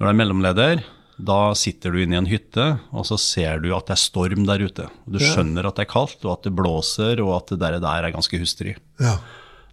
når 0.00 0.04
du 0.08 0.10
er 0.14 0.20
mellomleder, 0.24 0.86
da 1.16 1.54
sitter 1.56 1.94
du 1.94 2.02
inne 2.02 2.18
i 2.18 2.20
en 2.20 2.28
hytte, 2.28 2.64
og 2.92 3.06
så 3.08 3.16
ser 3.20 3.62
du 3.64 3.70
at 3.76 3.88
det 3.88 3.94
er 3.96 4.02
storm 4.02 4.44
der 4.48 4.66
ute. 4.68 4.88
Du 5.08 5.16
skjønner 5.22 5.64
at 5.68 5.78
det 5.78 5.86
er 5.86 5.92
kaldt, 5.94 6.18
og 6.26 6.34
at 6.34 6.44
det 6.44 6.52
blåser, 6.58 7.22
og 7.24 7.38
at 7.38 7.54
det 7.54 7.60
der, 7.62 7.78
der 7.80 8.08
er 8.08 8.12
ganske 8.12 8.40
hustrig. 8.42 8.76
Ja. 9.00 9.16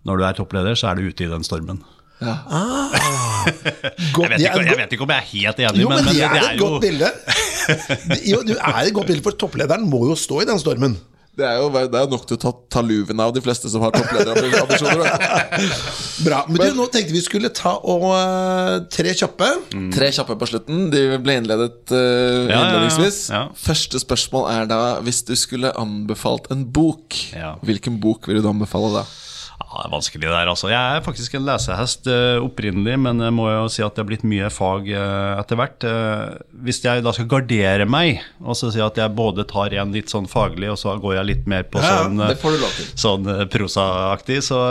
Når 0.08 0.20
du 0.20 0.24
er 0.28 0.38
toppleder, 0.38 0.80
så 0.80 0.90
er 0.92 1.00
du 1.00 1.10
ute 1.10 1.26
i 1.26 1.32
den 1.32 1.44
stormen. 1.44 1.84
ja. 2.24 2.38
Godt, 4.16 4.32
Jeg 4.32 4.40
vet, 4.40 4.46
er 4.48 4.54
ikke, 4.56 4.70
jeg 4.70 4.78
vet 4.80 4.94
ikke 4.96 5.04
om 5.04 5.12
jeg 5.12 5.20
er 5.20 5.28
helt 5.28 5.58
enig, 5.60 5.82
Jo, 5.82 5.90
men, 5.92 6.06
men, 6.06 6.16
det 6.16 6.24
er 6.24 6.36
et 6.40 6.60
jo 6.60 6.68
godt 6.70 6.86
bilde. 6.86 7.10
Jo, 8.32 8.38
det 8.48 8.56
er 8.56 8.78
et 8.80 8.94
godt 8.96 9.10
bilde, 9.10 9.24
for 9.26 9.36
topplederen 9.36 9.84
må 9.90 10.06
jo 10.08 10.16
stå 10.16 10.40
i 10.46 10.48
den 10.48 10.62
stormen. 10.62 10.96
Det 11.34 11.46
er 11.50 11.56
jo 11.58 11.70
det 11.74 11.98
er 11.98 12.10
nok 12.12 12.28
til 12.30 12.38
å 12.38 12.42
ta, 12.44 12.52
ta 12.76 12.82
luven 12.86 13.18
av 13.24 13.32
de 13.34 13.42
fleste 13.42 13.70
som 13.74 13.82
har 13.82 13.94
topplederambisjoner. 13.96 15.08
Bra. 16.28 16.44
Men 16.46 16.60
du, 16.62 16.76
nå 16.78 16.86
tenkte 16.94 17.16
vi 17.16 17.24
skulle 17.26 17.50
ta 17.58 17.72
og 17.82 18.06
uh, 18.12 18.76
tre 18.94 19.16
kjappe. 19.18 19.48
Tre 19.96 20.12
kjappe 20.14 20.38
på 20.38 20.50
slutten. 20.52 20.84
De 20.94 21.02
ble 21.24 21.40
innledet 21.42 21.90
uh, 21.90 22.46
ja, 22.52 22.60
innledningsvis. 22.60 23.20
ja. 23.34 23.48
Første 23.58 24.04
spørsmål 24.04 24.46
er 24.54 24.70
da 24.70 24.80
hvis 25.02 25.24
du 25.26 25.34
skulle 25.40 25.74
anbefalt 25.82 26.52
en 26.54 26.68
bok, 26.70 27.18
Ja. 27.34 27.56
hvilken 27.66 27.98
bok 28.04 28.30
ville 28.30 28.44
du 28.46 28.52
anbefale 28.54 28.94
da? 29.00 29.06
Ja, 29.64 29.80
det 29.82 29.88
er 29.88 29.94
vanskelig 29.96 30.28
der, 30.30 30.50
altså. 30.52 30.70
Jeg 30.70 30.98
er 30.98 31.02
faktisk 31.06 31.34
en 31.38 31.46
lesehest 31.48 32.08
eh, 32.12 32.38
opprinnelig, 32.44 32.98
men 33.08 33.24
jeg 33.26 33.34
må 33.34 33.48
jo 33.50 33.64
si 33.74 33.82
at 33.86 33.96
det 33.96 34.04
er 34.04 34.10
blitt 34.12 34.26
mye 34.28 34.50
fag 34.54 34.90
eh, 34.94 35.40
etter 35.40 35.58
hvert. 35.58 35.88
Eh, 35.90 36.38
hvis 36.68 36.82
jeg 36.84 37.04
da 37.06 37.14
skal 37.16 37.30
gardere 37.32 37.88
meg, 37.90 38.22
og 38.44 38.58
så 38.60 38.70
si 38.74 38.84
at 38.84 39.00
jeg 39.02 39.16
både 39.18 39.48
tar 39.50 39.74
en 39.82 39.96
litt 39.96 40.14
sånn 40.14 40.30
faglig, 40.30 40.70
og 40.74 40.78
så 40.82 40.94
går 41.02 41.18
jeg 41.20 41.30
litt 41.32 41.48
mer 41.50 41.66
på 41.66 41.82
Ja, 41.82 42.04
sånn, 42.04 42.22
Det 42.22 42.38
til. 42.44 42.90
sånn 43.06 43.30
eh, 43.34 43.46
prosaaktig, 43.50 44.42
så 44.46 44.62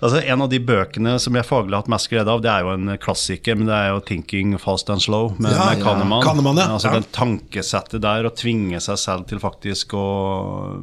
Altså, 0.00 0.22
En 0.24 0.40
av 0.40 0.48
de 0.48 0.56
bøkene 0.64 1.18
som 1.20 1.34
jeg 1.36 1.44
faglig 1.44 1.74
har 1.76 1.82
hatt 1.82 1.90
mest 1.92 2.08
glede 2.08 2.32
av, 2.32 2.40
det 2.40 2.48
er 2.48 2.64
jo 2.64 2.70
en 2.72 2.94
klassiker, 2.96 3.58
men 3.58 3.68
det 3.68 3.74
er 3.76 3.90
jo 3.92 4.00
'Thinking 4.00 4.54
Fast 4.58 4.88
and 4.88 5.00
Slow' 5.04 5.36
med, 5.38 5.52
Ja, 5.52 5.66
med 5.66 5.78
ja. 5.78 5.84
Kahneman. 5.84 6.22
Kahneman, 6.24 6.56
ja. 6.56 6.68
Altså 6.72 6.88
Ja. 6.88 6.92
Den 6.94 7.04
tankesettet 7.12 8.00
der, 8.00 8.24
å 8.24 8.32
tvinge 8.32 8.80
seg 8.80 8.96
selv 8.96 9.28
til 9.28 9.38
faktisk 9.38 9.92
å, 9.92 10.80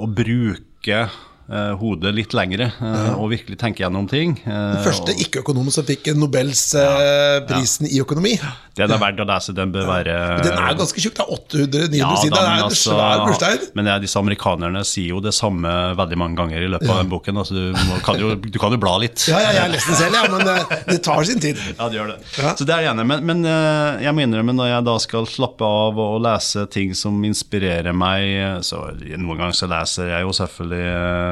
å 0.00 0.06
bruke 0.08 1.10
eh, 1.50 1.72
hodet 1.80 2.12
litt 2.14 2.34
lengre, 2.36 2.70
eh, 2.78 3.12
og 3.16 3.30
virkelig 3.32 3.58
tenke 3.60 3.82
gjennom 3.84 4.08
ting. 4.10 4.36
eh, 4.44 4.50
Den 4.76 4.84
første 4.84 5.14
ikke-økonomen 5.24 5.72
som 5.74 5.86
fikk 5.88 6.12
Nobelsprisen 6.16 7.86
ja, 7.86 7.90
ja. 7.90 7.96
i 7.96 8.00
økonomi. 8.02 8.34
Den 8.76 8.88
er 8.94 9.00
verdt 9.02 9.20
å 9.20 9.26
lese, 9.28 9.52
den 9.52 9.72
bør 9.72 9.84
være 9.84 10.12
Den 10.46 10.54
er 10.56 10.76
ganske 10.78 11.02
tjukk. 11.02 11.16
Det 11.18 11.24
er 11.26 11.32
800-900 11.36 11.98
Ja, 11.98 12.12
sider. 12.16 12.36
Det 12.36 12.42
er 12.42 12.52
en 12.56 12.64
altså- 12.68 12.94
svær 12.94 13.24
murstein. 13.26 13.66
Men 13.76 13.84
det 13.84 13.96
disse 14.06 14.18
amerikanerne 14.18 14.84
sier 14.88 15.08
jo 15.12 15.20
det 15.20 15.34
samme 15.36 15.72
veldig 15.98 16.18
mange 16.18 16.36
ganger 16.40 16.62
i 16.64 16.70
løpet 16.72 16.88
av 16.88 17.02
den 17.02 17.10
boken. 17.12 17.36
Altså, 17.42 17.52
du, 17.52 17.76
må, 17.88 17.98
kan 18.06 18.18
jo, 18.18 18.34
du 18.34 18.58
kan 18.58 18.72
jo 18.72 18.80
bla 18.80 18.96
litt. 19.02 19.26
Ja, 19.28 19.40
ja, 19.44 19.52
jeg 19.52 19.62
har 19.66 19.68
lest 19.74 19.90
den 19.90 19.96
selv, 20.00 20.16
ja, 20.16 20.24
men 20.32 20.48
eh, 20.48 20.76
det 20.88 21.02
tar 21.04 21.22
sin 21.28 21.40
tid. 21.42 21.60
Ja, 21.76 21.88
det 21.88 22.00
gjør 22.00 22.14
det. 22.14 22.18
Så 22.32 22.64
det 22.64 22.74
er 22.74 22.86
det 22.86 22.90
ene. 22.94 23.04
Men, 23.04 23.26
men 23.28 23.44
eh, 23.44 24.02
jeg 24.06 24.16
må 24.16 24.24
innrømme, 24.24 24.56
når 24.56 24.72
jeg 24.72 24.88
da 24.88 24.96
skal 25.04 25.28
slappe 25.28 25.68
av 25.68 26.00
og 26.00 26.20
lese 26.24 26.64
ting 26.72 26.94
som 26.96 27.20
inspirerer 27.28 27.92
meg 27.92 28.64
så 28.64 28.82
Noen 29.02 29.38
ganger 29.38 29.54
så 29.56 29.68
leser 29.70 30.08
jeg 30.12 30.24
jo 30.24 30.32
selvfølgelig 30.36 30.86
eh, 30.88 31.31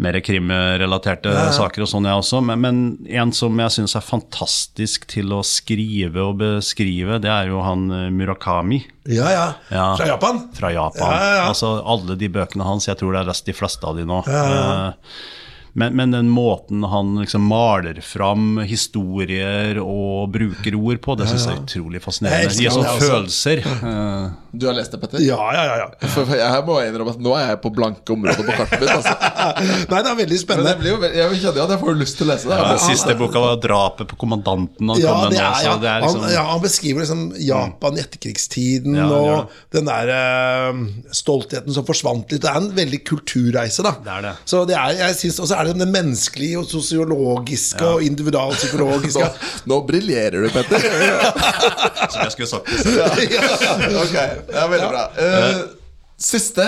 mer 0.00 0.18
krimrelaterte 0.24 1.32
saker 1.56 1.84
og 1.84 1.90
sånn, 1.90 2.08
jeg 2.08 2.22
også. 2.22 2.40
Men, 2.44 2.62
men 2.64 2.80
en 3.20 3.32
som 3.36 3.58
jeg 3.60 3.74
syns 3.76 3.96
er 3.98 4.06
fantastisk 4.06 5.06
til 5.10 5.34
å 5.36 5.42
skrive 5.46 6.24
og 6.24 6.38
beskrive, 6.40 7.20
det 7.22 7.32
er 7.32 7.50
jo 7.52 7.60
han 7.64 7.88
eh, 7.94 8.06
Murakami. 8.14 8.82
Ja, 9.10 9.28
ja. 9.32 9.44
Ja. 9.72 9.88
Fra 9.98 10.08
Japan. 10.08 10.40
Fra 10.56 10.72
Japan. 10.74 11.10
Ja, 11.10 11.20
ja, 11.20 11.34
ja. 11.40 11.44
Altså 11.50 11.74
Alle 11.82 12.16
de 12.20 12.30
bøkene 12.32 12.66
hans, 12.66 12.88
jeg 12.88 13.00
tror 13.00 13.14
det 13.16 13.24
er 13.24 13.30
lest 13.32 13.48
de 13.48 13.56
fleste 13.56 13.86
av 13.86 13.98
de 13.98 14.06
nå. 14.08 14.22
Eh, 14.28 14.88
Men, 15.72 15.94
men 15.96 16.10
den 16.14 16.28
måten 16.32 16.82
han 16.90 17.14
liksom 17.20 17.44
maler 17.46 18.00
fram 18.02 18.58
historier 18.66 19.78
og 19.82 20.30
bruker 20.34 20.74
ord 20.78 20.98
på, 21.04 21.14
det 21.20 21.28
syns 21.30 21.46
jeg 21.46 21.56
er 21.56 21.62
utrolig 21.64 22.00
fascinerende. 22.02 22.54
Gir 22.58 22.70
er 22.70 22.74
sånn 22.74 22.86
jeg 22.86 22.94
også. 22.96 23.10
følelser. 23.12 23.62
Du 24.50 24.66
har 24.66 24.74
lest 24.74 24.90
det, 24.94 24.98
Petter? 24.98 25.22
Ja, 25.22 25.38
ja, 25.54 25.62
ja, 25.68 25.76
ja. 25.84 26.08
For, 26.10 26.26
for 26.26 26.34
jeg 26.40 26.64
må 26.66 26.78
innrømme 26.82 27.12
at 27.14 27.20
nå 27.22 27.34
er 27.38 27.44
jeg 27.52 27.60
på 27.62 27.70
blanke 27.76 28.14
områder 28.16 28.48
på 28.48 28.56
kartet 28.58 28.80
mitt. 28.82 28.90
Altså. 28.90 29.12
Nei, 29.92 30.00
det 30.02 30.10
er 30.10 30.18
veldig 30.18 30.40
spennende. 30.40 30.72
det 30.72 30.80
blir 30.80 30.90
jo, 30.96 30.98
jeg 31.06 31.38
kjenner 31.44 31.60
jo 31.60 31.66
at 31.68 31.74
jeg 31.76 31.82
får 31.84 32.00
lyst 32.00 32.18
til 32.18 32.26
å 32.26 32.30
lese 32.32 32.50
det. 32.50 32.58
ja, 32.58 32.66
den 32.72 32.82
siste 32.82 33.14
boka 33.20 33.42
var 33.44 33.60
'Drapet 33.62 34.10
på 34.10 34.18
kommandanten'. 34.24 34.90
Han 34.90 34.98
Ja, 35.00 35.12
kom 35.14 35.22
med 35.28 35.38
nå, 35.38 35.52
så 35.60 35.76
det 35.84 35.90
er 35.92 36.02
liksom 36.04 36.24
han, 36.26 36.34
ja, 36.34 36.44
han 36.50 36.64
beskriver 36.64 37.04
liksom 37.04 37.22
Japan 37.46 37.98
i 38.00 38.02
etterkrigstiden 38.02 38.98
Ja, 38.98 39.06
og 39.06 39.54
den 39.76 39.86
der 39.86 40.10
uh, 40.10 40.82
stoltheten 41.14 41.76
som 41.76 41.86
forsvant 41.86 42.34
litt. 42.34 42.42
Det 42.42 42.50
er 42.50 42.58
en 42.58 42.70
veldig 42.74 43.02
kulturreise, 43.06 43.84
da. 43.86 43.94
Det 44.02 44.16
er 44.16 44.26
det. 44.30 44.34
Så 44.50 44.64
det 44.66 44.74
er, 44.78 44.98
jeg 45.04 45.18
synes, 45.22 45.38
Og 45.44 45.50
så 45.52 45.59
er 45.60 45.68
det 45.70 45.76
det 45.80 45.88
menneskelige 45.92 46.58
og 46.60 46.66
sosiologiske 46.70 47.86
og 47.86 48.02
individualpsykologiske. 48.06 49.24
Nå, 49.66 49.74
nå 49.74 49.78
briljerer 49.88 50.46
du, 50.46 50.50
Petter. 50.54 50.84
Som 52.12 52.22
jeg 52.24 52.34
skulle 52.34 52.50
sagt. 52.50 52.70
ok, 54.04 54.16
ja, 54.54 54.66
veldig 54.72 54.88
bra. 54.92 55.04
Uh, 55.16 55.60
siste 56.20 56.66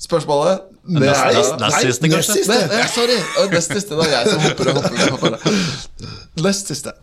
spørsmålet. 0.00 0.66
Det 0.90 0.96
Nest- 1.04 1.20
er 1.20 1.34
nest- 1.36 1.58
nest 1.60 1.82
siste, 1.84 2.08
nest 2.08 2.14
kanskje? 2.14 2.34
siste. 2.38 2.56
Nei, 2.72 2.86
sorry. 2.94 3.18
Nest 3.52 3.74
siste. 3.76 3.98
Det 3.98 4.06
er 4.06 4.14
jeg 4.14 4.30
som 4.32 4.40
hopper 4.46 4.70
og 4.70 4.78
hopper. 4.80 4.96
og 4.96 5.10
hopper. 5.12 5.60
Nest 6.46 6.70
siste. 6.72 6.94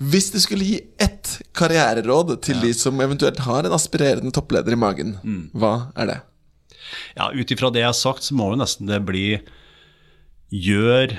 Hvis 0.00 0.30
du 0.32 0.38
skulle 0.40 0.64
gi 0.64 0.78
ett 1.04 1.34
karriereråd 1.54 2.32
til 2.46 2.62
de 2.64 2.70
som 2.74 2.96
eventuelt 3.04 3.42
har 3.44 3.68
en 3.68 3.76
aspirerende 3.76 4.32
toppleder 4.32 4.72
i 4.72 4.78
magen, 4.80 5.12
hva 5.52 5.74
er 6.00 6.08
det? 6.14 6.18
Ja, 7.18 7.28
Ut 7.36 7.52
ifra 7.52 7.68
det 7.70 7.82
jeg 7.84 7.90
har 7.92 7.98
sagt, 7.98 8.24
så 8.24 8.34
må 8.34 8.48
jo 8.54 8.58
nesten 8.62 8.88
det 8.88 9.02
bli 9.06 9.26
Gjør 10.50 11.14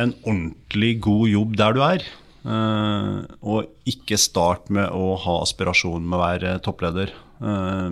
en 0.00 0.12
ordentlig 0.20 0.98
god 1.04 1.28
jobb 1.30 1.56
der 1.60 1.76
du 1.76 1.80
er. 1.84 2.04
Uh, 2.40 3.26
og 3.44 3.68
ikke 3.88 4.16
start 4.16 4.70
med 4.72 4.88
å 4.96 5.12
ha 5.20 5.40
aspirasjon 5.44 6.04
med 6.04 6.16
å 6.16 6.22
være 6.22 6.54
toppleder. 6.64 7.12
Uh, 7.40 7.88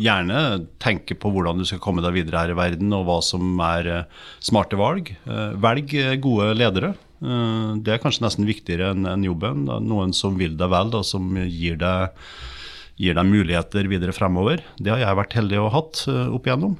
gjerne 0.00 0.66
tenke 0.80 1.16
på 1.16 1.32
hvordan 1.32 1.60
du 1.60 1.66
skal 1.68 1.82
komme 1.84 2.04
deg 2.04 2.16
videre 2.16 2.44
her 2.44 2.54
i 2.54 2.58
verden, 2.58 2.92
og 2.96 3.06
hva 3.08 3.18
som 3.24 3.60
er 3.64 3.90
uh, 3.92 4.28
smarte 4.44 4.78
valg. 4.80 5.12
Velg 5.24 5.96
gode 6.24 6.52
ledere. 6.56 6.94
Det 7.18 7.90
er 7.90 7.98
kanskje 7.98 8.22
nesten 8.22 8.46
viktigere 8.46 8.92
enn 8.94 9.08
en 9.10 9.24
jobben. 9.26 9.64
Da. 9.66 9.80
Noen 9.82 10.12
som 10.14 10.36
vil 10.38 10.54
deg 10.56 10.70
vel, 10.70 10.92
og 10.94 11.06
som 11.06 11.32
gir 11.48 11.80
deg 11.80 12.14
gir 12.98 13.14
deg 13.14 13.28
muligheter 13.30 13.86
videre 13.86 14.10
fremover. 14.14 14.62
Det 14.74 14.90
har 14.90 15.02
jeg 15.02 15.18
vært 15.20 15.34
heldig 15.38 15.58
og 15.62 15.68
hatt 15.70 16.00
opp 16.08 16.48
igjennom. 16.48 16.72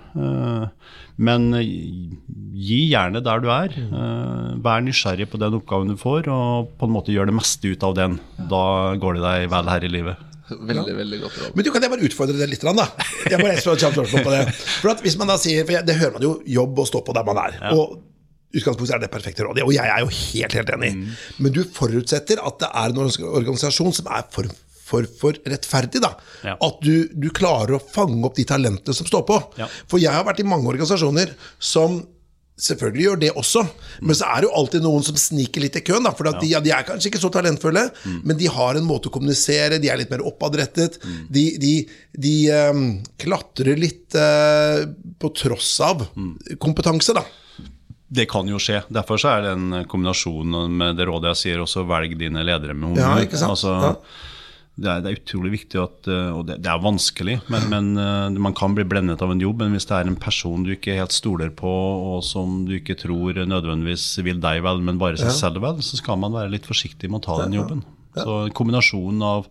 Men 1.18 1.50
eh, 1.58 1.66
gi 2.58 2.80
gjerne 2.92 3.22
der 3.24 3.42
du 3.42 3.50
er. 3.52 3.74
Eh, 3.74 4.54
vær 4.64 4.84
nysgjerrig 4.86 5.28
på 5.32 5.40
den 5.42 5.58
oppgaven 5.58 5.92
du 5.92 5.98
får, 5.98 6.30
og 6.32 6.72
på 6.78 6.88
en 6.88 6.94
måte 6.94 7.14
gjør 7.14 7.30
det 7.30 7.36
meste 7.38 7.74
ut 7.74 7.86
av 7.86 7.96
den. 7.98 8.18
Da 8.50 8.64
går 9.02 9.18
det 9.18 9.24
deg 9.26 9.52
vel 9.54 9.70
her 9.74 9.86
i 9.86 9.92
livet. 9.92 10.24
Veldig, 10.48 10.94
veldig 10.96 11.18
godt 11.20 11.38
råd. 11.42 11.56
Men 11.56 11.66
du 11.66 11.70
kan 11.74 11.84
jeg 11.84 11.92
bare 11.92 12.06
utfordre 12.08 12.36
det 12.38 12.46
litt, 12.48 12.62
da. 12.64 12.86
Jeg 13.28 13.40
bare 13.42 13.58
spørsmål 13.60 14.22
på 14.24 14.32
det. 14.32 14.44
For 14.80 14.92
at 14.94 15.02
hvis 15.04 15.18
man 15.20 15.28
da 15.28 15.36
sier, 15.40 15.66
for 15.68 15.84
Det 15.84 15.98
hører 15.98 16.14
man 16.16 16.24
jo 16.24 16.38
jobb 16.48 16.78
og 16.80 16.88
stå 16.88 17.02
på 17.04 17.16
der 17.16 17.26
man 17.26 17.40
er. 17.42 17.58
Og 17.74 17.98
utgangspunktet 18.56 18.94
er 18.96 19.02
det 19.02 19.10
perfekte 19.12 19.44
rådet, 19.44 19.66
og 19.66 19.74
jeg 19.76 19.84
er 19.92 20.00
jo 20.00 20.08
helt 20.08 20.54
helt 20.56 20.70
enig. 20.72 20.92
Men 21.36 21.52
du 21.52 21.60
forutsetter 21.76 22.40
at 22.40 22.62
det 22.62 22.70
er 22.72 22.94
en 22.94 23.02
organisasjon 23.04 23.92
som 24.00 24.08
er 24.08 24.24
for, 24.32 24.48
for, 24.88 25.08
for 25.20 25.38
rettferdig. 25.48 26.02
da 26.04 26.14
Ja. 26.46 26.56
At 26.64 26.82
du, 26.84 27.08
du 27.12 27.28
klarer 27.34 27.76
å 27.78 27.82
fange 27.82 28.22
opp 28.26 28.38
de 28.38 28.46
talentene 28.48 28.96
som 28.96 29.08
står 29.08 29.26
på. 29.28 29.40
Ja. 29.60 29.68
For 29.90 30.00
jeg 30.02 30.14
har 30.14 30.26
vært 30.26 30.40
i 30.42 30.48
mange 30.48 30.70
organisasjoner 30.70 31.34
som 31.58 32.00
Selvfølgelig 32.58 33.04
gjør 33.04 33.18
det 33.22 33.28
også, 33.38 33.60
men 34.02 34.16
så 34.18 34.26
er 34.32 34.42
det 34.42 34.48
jo 34.48 34.54
alltid 34.58 34.82
noen 34.82 35.04
som 35.06 35.14
sniker 35.14 35.62
litt 35.62 35.76
i 35.78 35.82
køen. 35.86 36.02
Da, 36.02 36.10
for 36.18 36.26
ja. 36.26 36.32
de, 36.40 36.48
ja, 36.50 36.60
de 36.64 36.72
er 36.74 36.86
kanskje 36.88 37.12
ikke 37.12 37.20
så 37.22 37.30
talentfulle, 37.30 37.84
men 38.26 38.34
de 38.40 38.48
har 38.50 38.74
en 38.74 38.88
måte 38.88 39.06
å 39.06 39.14
kommunisere, 39.14 39.78
de 39.78 39.90
er 39.92 40.00
litt 40.00 40.10
mer 40.10 40.24
oppadrettet. 40.26 40.98
De, 41.30 41.44
de, 41.62 41.70
de 42.18 42.32
um, 42.74 42.80
klatrer 43.22 43.78
litt 43.78 44.16
uh, 44.18 44.82
på 45.22 45.30
tross 45.38 45.70
av 45.86 46.02
kompetanse, 46.58 47.14
da. 47.14 47.22
Det 48.08 48.26
kan 48.26 48.50
jo 48.50 48.58
skje. 48.58 48.80
Derfor 48.90 49.22
så 49.22 49.36
er 49.36 49.46
det 49.46 49.54
en 49.54 49.84
kombinasjon 49.86 50.58
med 50.80 50.98
det 50.98 51.06
rådet 51.06 51.36
jeg 51.36 51.42
sier, 51.44 51.62
også 51.62 51.86
velg 51.86 52.18
dine 52.18 52.42
ledere 52.42 52.74
med 52.74 52.96
humør. 52.96 53.04
Ja, 53.04 53.28
ikke 53.28 53.38
sant? 53.38 53.54
Altså, 53.54 53.76
Ja. 53.86 53.94
Det, 54.78 54.86
er, 54.90 55.00
det 55.02 55.10
er 55.10 55.16
utrolig 55.18 55.50
viktig 55.56 55.78
at 55.82 56.08
eh, 56.10 56.28
Og 56.36 56.44
det, 56.46 56.60
det 56.62 56.70
er 56.70 56.82
vanskelig, 56.82 57.38
men, 57.50 57.64
men 57.72 57.88
eh, 57.98 58.38
man 58.38 58.54
kan 58.56 58.76
bli 58.76 58.84
blendet 58.86 59.22
av 59.24 59.32
en 59.34 59.42
jobb. 59.42 59.64
Men 59.64 59.74
hvis 59.74 59.88
det 59.90 59.96
er 59.96 60.10
en 60.10 60.18
person 60.22 60.62
du 60.66 60.70
ikke 60.76 60.94
helt 60.98 61.14
stoler 61.14 61.50
på, 61.54 61.72
og 62.12 62.20
som 62.26 62.60
du 62.68 62.76
ikke 62.78 62.96
tror 63.00 63.40
nødvendigvis 63.42 64.06
vil 64.26 64.38
deg 64.42 64.62
vel, 64.66 64.82
men 64.86 65.00
bare 65.02 65.18
seg 65.18 65.34
selv 65.34 65.64
vel, 65.66 65.80
så 65.82 65.98
skal 65.98 66.20
man 66.22 66.36
være 66.36 66.52
litt 66.54 66.68
forsiktig 66.68 67.10
med 67.10 67.22
å 67.22 67.26
ta 67.26 67.40
den 67.44 67.58
jobben. 67.58 67.82
Så 68.18 68.36
kombinasjonen 68.56 69.24
av 69.26 69.48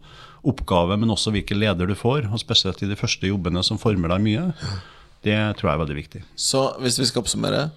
oppgave, 0.47 0.95
men 0.99 1.11
også 1.11 1.33
hvilken 1.35 1.59
leder 1.59 1.89
du 1.89 1.95
får. 1.97 2.29
Og 2.31 2.39
spesielt 2.39 2.81
i 2.85 2.89
de 2.89 2.97
første 2.99 3.27
jobbene 3.27 3.63
som 3.67 3.79
former 3.81 4.13
deg 4.15 4.23
mye. 4.23 4.45
Det 5.27 5.35
tror 5.59 5.69
jeg 5.69 5.73
er 5.75 5.83
veldig 5.83 5.97
viktig. 5.97 6.23
Så 6.39 6.63
hvis 6.83 6.99
vi 7.01 7.09
skal 7.09 7.25
oppsummere 7.25 7.67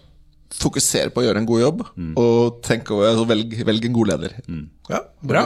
Fokuser 0.51 1.13
på 1.15 1.23
å 1.23 1.25
gjøre 1.29 1.39
en 1.39 1.47
god 1.47 1.61
jobb, 1.63 1.83
og 2.19 2.57
tenk 2.67 2.89
over, 2.91 3.13
altså 3.13 3.23
velg, 3.31 3.53
velg 3.69 3.85
en 3.87 3.93
god 3.95 4.09
leder. 4.11 4.33
Ja, 4.91 4.99
bra. 5.23 5.45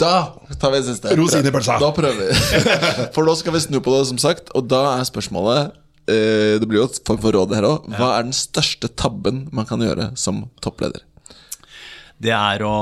Da 0.00 0.12
tar 0.60 0.72
vi 0.74 0.80
en 0.80 0.86
siste. 0.86 1.14
Rosin 1.18 1.46
i 1.46 1.52
pølsa. 1.54 1.78
Da 1.82 1.90
prøver 1.94 2.28
vi. 2.28 2.64
For 3.16 3.26
nå 3.26 3.34
skal 3.38 3.56
vi 3.56 3.64
snu 3.64 3.80
på 3.84 3.94
det, 3.96 4.04
som 4.10 4.20
sagt. 4.22 4.52
Og 4.58 4.68
da 4.70 4.82
er 4.96 5.08
spørsmålet 5.08 5.72
eh, 6.10 6.58
Det 6.60 6.68
blir 6.68 6.82
jo 6.82 6.90
et 6.90 7.00
form 7.08 7.22
for 7.24 7.34
råd 7.34 7.56
her 7.56 7.66
òg. 7.68 7.88
Hva 7.98 8.12
er 8.18 8.28
den 8.28 8.36
største 8.36 8.90
tabben 8.94 9.46
man 9.54 9.68
kan 9.68 9.82
gjøre 9.84 10.12
som 10.18 10.46
toppleder? 10.64 11.02
Det 12.18 12.34
er 12.34 12.64
å 12.66 12.76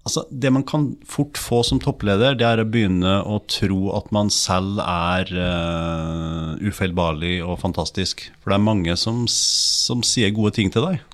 Altså, 0.00 0.22
det 0.32 0.48
man 0.48 0.64
kan 0.64 0.86
fort 1.04 1.36
få 1.36 1.60
som 1.66 1.78
toppleder, 1.78 2.32
det 2.34 2.46
er 2.46 2.62
å 2.62 2.64
begynne 2.66 3.18
å 3.20 3.36
tro 3.52 3.92
at 3.98 4.08
man 4.16 4.30
selv 4.32 4.80
er 4.80 5.28
uh, 5.36 6.56
ufeilbarlig 6.56 7.36
og 7.44 7.58
fantastisk. 7.60 8.24
For 8.40 8.50
det 8.50 8.56
er 8.56 8.64
mange 8.64 8.96
som, 8.96 9.26
som 9.28 10.00
sier 10.00 10.32
gode 10.32 10.54
ting 10.56 10.72
til 10.72 10.88
deg. 10.88 11.04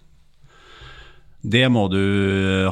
Det 1.43 1.67
må 1.71 1.87
du 1.93 2.01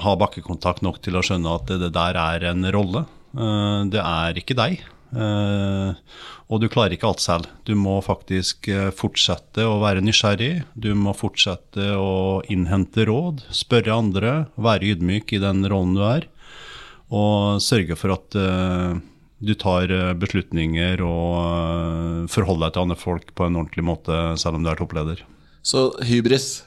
ha 0.01 0.15
bakkekontakt 0.19 0.83
nok 0.83 1.01
til 1.05 1.19
å 1.19 1.23
skjønne 1.25 1.59
at 1.61 1.71
det, 1.71 1.93
der 1.95 2.19
er 2.19 2.49
en 2.51 2.67
rolle. 2.75 3.05
Uh, 3.35 3.85
det 3.91 4.03
er 4.03 4.41
ikke 4.41 4.57
deg. 4.59 4.83
Uh, 5.15 5.95
og 6.51 6.63
du 6.63 6.69
klarer 6.71 6.97
ikke 6.97 7.09
alt 7.11 7.23
selv. 7.23 7.49
Du 7.67 7.73
må 7.79 7.97
faktisk 8.05 8.67
eh, 8.69 8.91
fortsette 8.95 9.65
å 9.65 9.79
være 9.81 10.03
nysgjerrig. 10.05 10.67
Du 10.77 10.91
må 10.99 11.15
fortsette 11.17 11.87
å 11.97 12.43
innhente 12.53 13.07
råd, 13.09 13.41
spørre 13.55 13.95
andre, 13.95 14.35
være 14.61 14.93
ydmyk 14.93 15.33
i 15.35 15.41
den 15.43 15.65
rollen 15.73 15.97
du 15.97 16.03
er. 16.05 16.29
Og 17.09 17.63
sørge 17.65 17.97
for 17.97 18.13
at 18.13 18.37
du 18.37 19.55
tar 19.57 19.89
beslutninger 20.21 21.01
og 21.07 22.29
forholder 22.31 22.69
deg 22.69 22.77
til 22.77 22.85
andre 22.85 23.01
folk 23.01 23.33
på 23.33 23.49
en 23.49 23.59
ordentlig 23.63 23.89
måte, 23.89 24.21
selv 24.41 24.61
om 24.61 24.69
du 24.69 24.71
er 24.71 24.79
toppleder. 24.79 25.25
Så 25.65 25.89
hybris. 26.05 26.59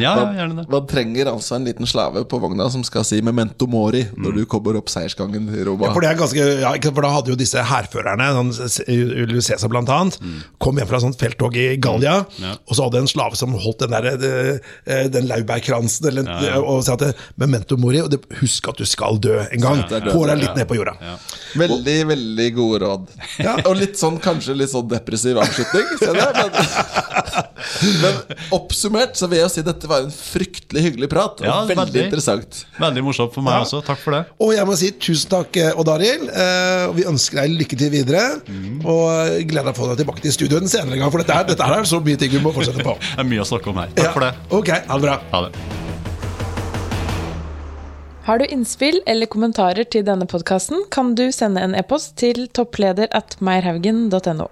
Ja, 0.00 0.14
Man, 0.16 0.34
gjerne 0.38 0.56
det. 0.56 0.64
man 0.72 0.86
trenger 0.88 1.28
altså 1.34 1.56
en 1.58 1.66
liten 1.68 1.84
slave 1.86 2.22
på 2.24 2.38
vogna 2.40 2.64
som 2.72 2.80
skal 2.84 3.04
si 3.04 3.20
'memento 3.20 3.66
mori' 3.68 4.06
når 4.16 4.34
du 4.38 4.44
kommer 4.48 4.76
opp 4.78 4.88
seiersgangen 4.88 5.50
i 5.52 5.64
Roma. 5.68 5.86
Ja, 5.86 5.92
for, 5.92 6.00
det 6.00 6.08
er 6.10 6.16
ganske, 6.16 6.46
ja, 6.62 6.70
for 6.94 7.02
da 7.04 7.10
hadde 7.12 7.28
jo 7.28 7.36
disse 7.36 7.60
hærførerne, 7.60 8.28
sånn, 8.56 8.86
Julius 8.88 9.50
Cæsar 9.50 9.68
blant 9.68 9.88
annet, 9.92 10.16
kom 10.58 10.76
hjem 10.80 10.88
fra 10.88 10.96
et 10.96 11.02
sånt 11.04 11.18
felttog 11.20 11.56
i 11.60 11.76
Gallia, 11.76 12.24
Ja. 12.40 12.54
og 12.66 12.74
så 12.74 12.84
hadde 12.88 13.02
en 13.02 13.06
slave 13.12 13.36
som 13.36 13.52
holdt 13.52 13.80
den, 13.84 13.90
der, 13.90 14.60
eh, 14.86 15.08
den 15.12 15.28
laurbærkransen 15.28 16.06
eller, 16.08 16.62
og 16.64 16.82
sa 16.84 16.94
at 16.94 17.14
'memento 17.38 17.76
mori', 17.76 18.02
og 18.02 18.10
det, 18.10 18.20
husk 18.40 18.68
at 18.68 18.78
du 18.78 18.86
skal 18.86 19.18
dø 19.18 19.44
en 19.52 19.60
gang. 19.60 19.84
Ja, 19.90 20.00
Få 20.12 20.24
deg 20.26 20.38
det, 20.40 20.46
litt 20.48 20.56
ned 20.56 20.68
på 20.68 20.76
jorda. 20.80 20.96
Veldig, 21.54 22.06
veldig 22.08 22.54
gode 22.54 22.78
råd. 22.80 23.08
Og 23.68 23.76
litt 23.76 23.96
sånn, 23.98 24.18
kanskje 24.18 24.56
litt 24.56 24.70
sånn 24.70 24.88
depressiv 24.88 25.36
avslutning, 25.36 25.84
ser 25.98 26.14
jeg. 26.16 26.32
Men, 26.34 26.50
men 28.02 28.14
oppsummert 28.56 29.16
så 29.18 29.28
vil 29.28 29.38
jeg 29.42 29.48
jo 29.48 29.54
si 29.62 29.66
dette 29.70 29.88
var 29.90 30.02
en 30.04 30.10
fryktelig 30.12 30.82
hyggelig 30.88 31.08
prat. 31.12 31.40
Og 31.40 31.46
Ja, 31.46 31.56
veldig, 31.64 31.78
veldig. 31.80 32.04
interessant. 32.10 32.64
Veldig 32.82 33.04
morsomt 33.06 33.32
for 33.34 33.42
meg 33.46 33.54
Ja. 33.54 33.62
også. 33.64 33.80
Takk 33.86 33.98
for 34.02 34.10
det. 34.18 34.24
Og 34.40 34.52
jeg 34.56 34.66
må 34.66 34.76
si 34.76 34.90
tusen 34.92 35.30
takk, 35.30 35.56
eh, 35.56 35.72
Odd 35.78 35.88
Arild. 35.94 36.28
Eh, 36.28 36.92
vi 36.98 37.04
ønsker 37.08 37.42
deg 37.42 37.56
lykke 37.62 37.78
til 37.78 37.90
videre. 37.90 38.24
Og 38.84 39.46
gleder 39.48 39.70
deg 39.70 39.74
å 39.74 39.78
få 39.78 39.88
deg 39.96 40.04
tilbake 40.06 40.20
til 40.22 40.32
studio 40.32 40.58
en 40.58 40.68
senere 40.68 40.98
gang, 40.98 41.10
for 41.10 41.18
dette, 41.22 41.30
er- 41.34 41.44
dette 41.44 41.62
her 41.62 41.80
er 41.80 41.84
så 41.88 42.02
mye 42.02 42.18
ting 42.18 42.30
vi 42.30 42.38
må 42.42 42.52
fortsette 42.52 42.82
på. 42.82 42.96
Det 43.16 43.18
er 43.18 43.24
mye 43.24 43.40
å 43.40 43.46
snakke 43.48 43.68
om 43.68 43.76
her. 43.76 43.88
Takk 43.94 44.04
Ja. 44.04 44.12
for 44.12 44.20
det. 44.20 44.34
Ok, 44.50 44.68
ha 44.88 44.98
det 44.98 45.02
bra. 45.02 45.20
Ha 45.32 45.40
det. 45.48 45.52
Har 48.24 48.38
du 48.38 48.44
innspill 48.46 49.00
eller 49.06 49.26
kommentarer 49.26 49.82
til 49.90 50.04
denne 50.04 50.26
podkasten, 50.30 50.84
kan 50.90 51.14
du 51.16 51.32
sende 51.32 51.58
en 51.60 51.74
e-post 51.74 52.14
til 52.16 52.46
toppleder 52.54 53.08
at 53.12 53.36
meierhaugen.no. 53.40 54.46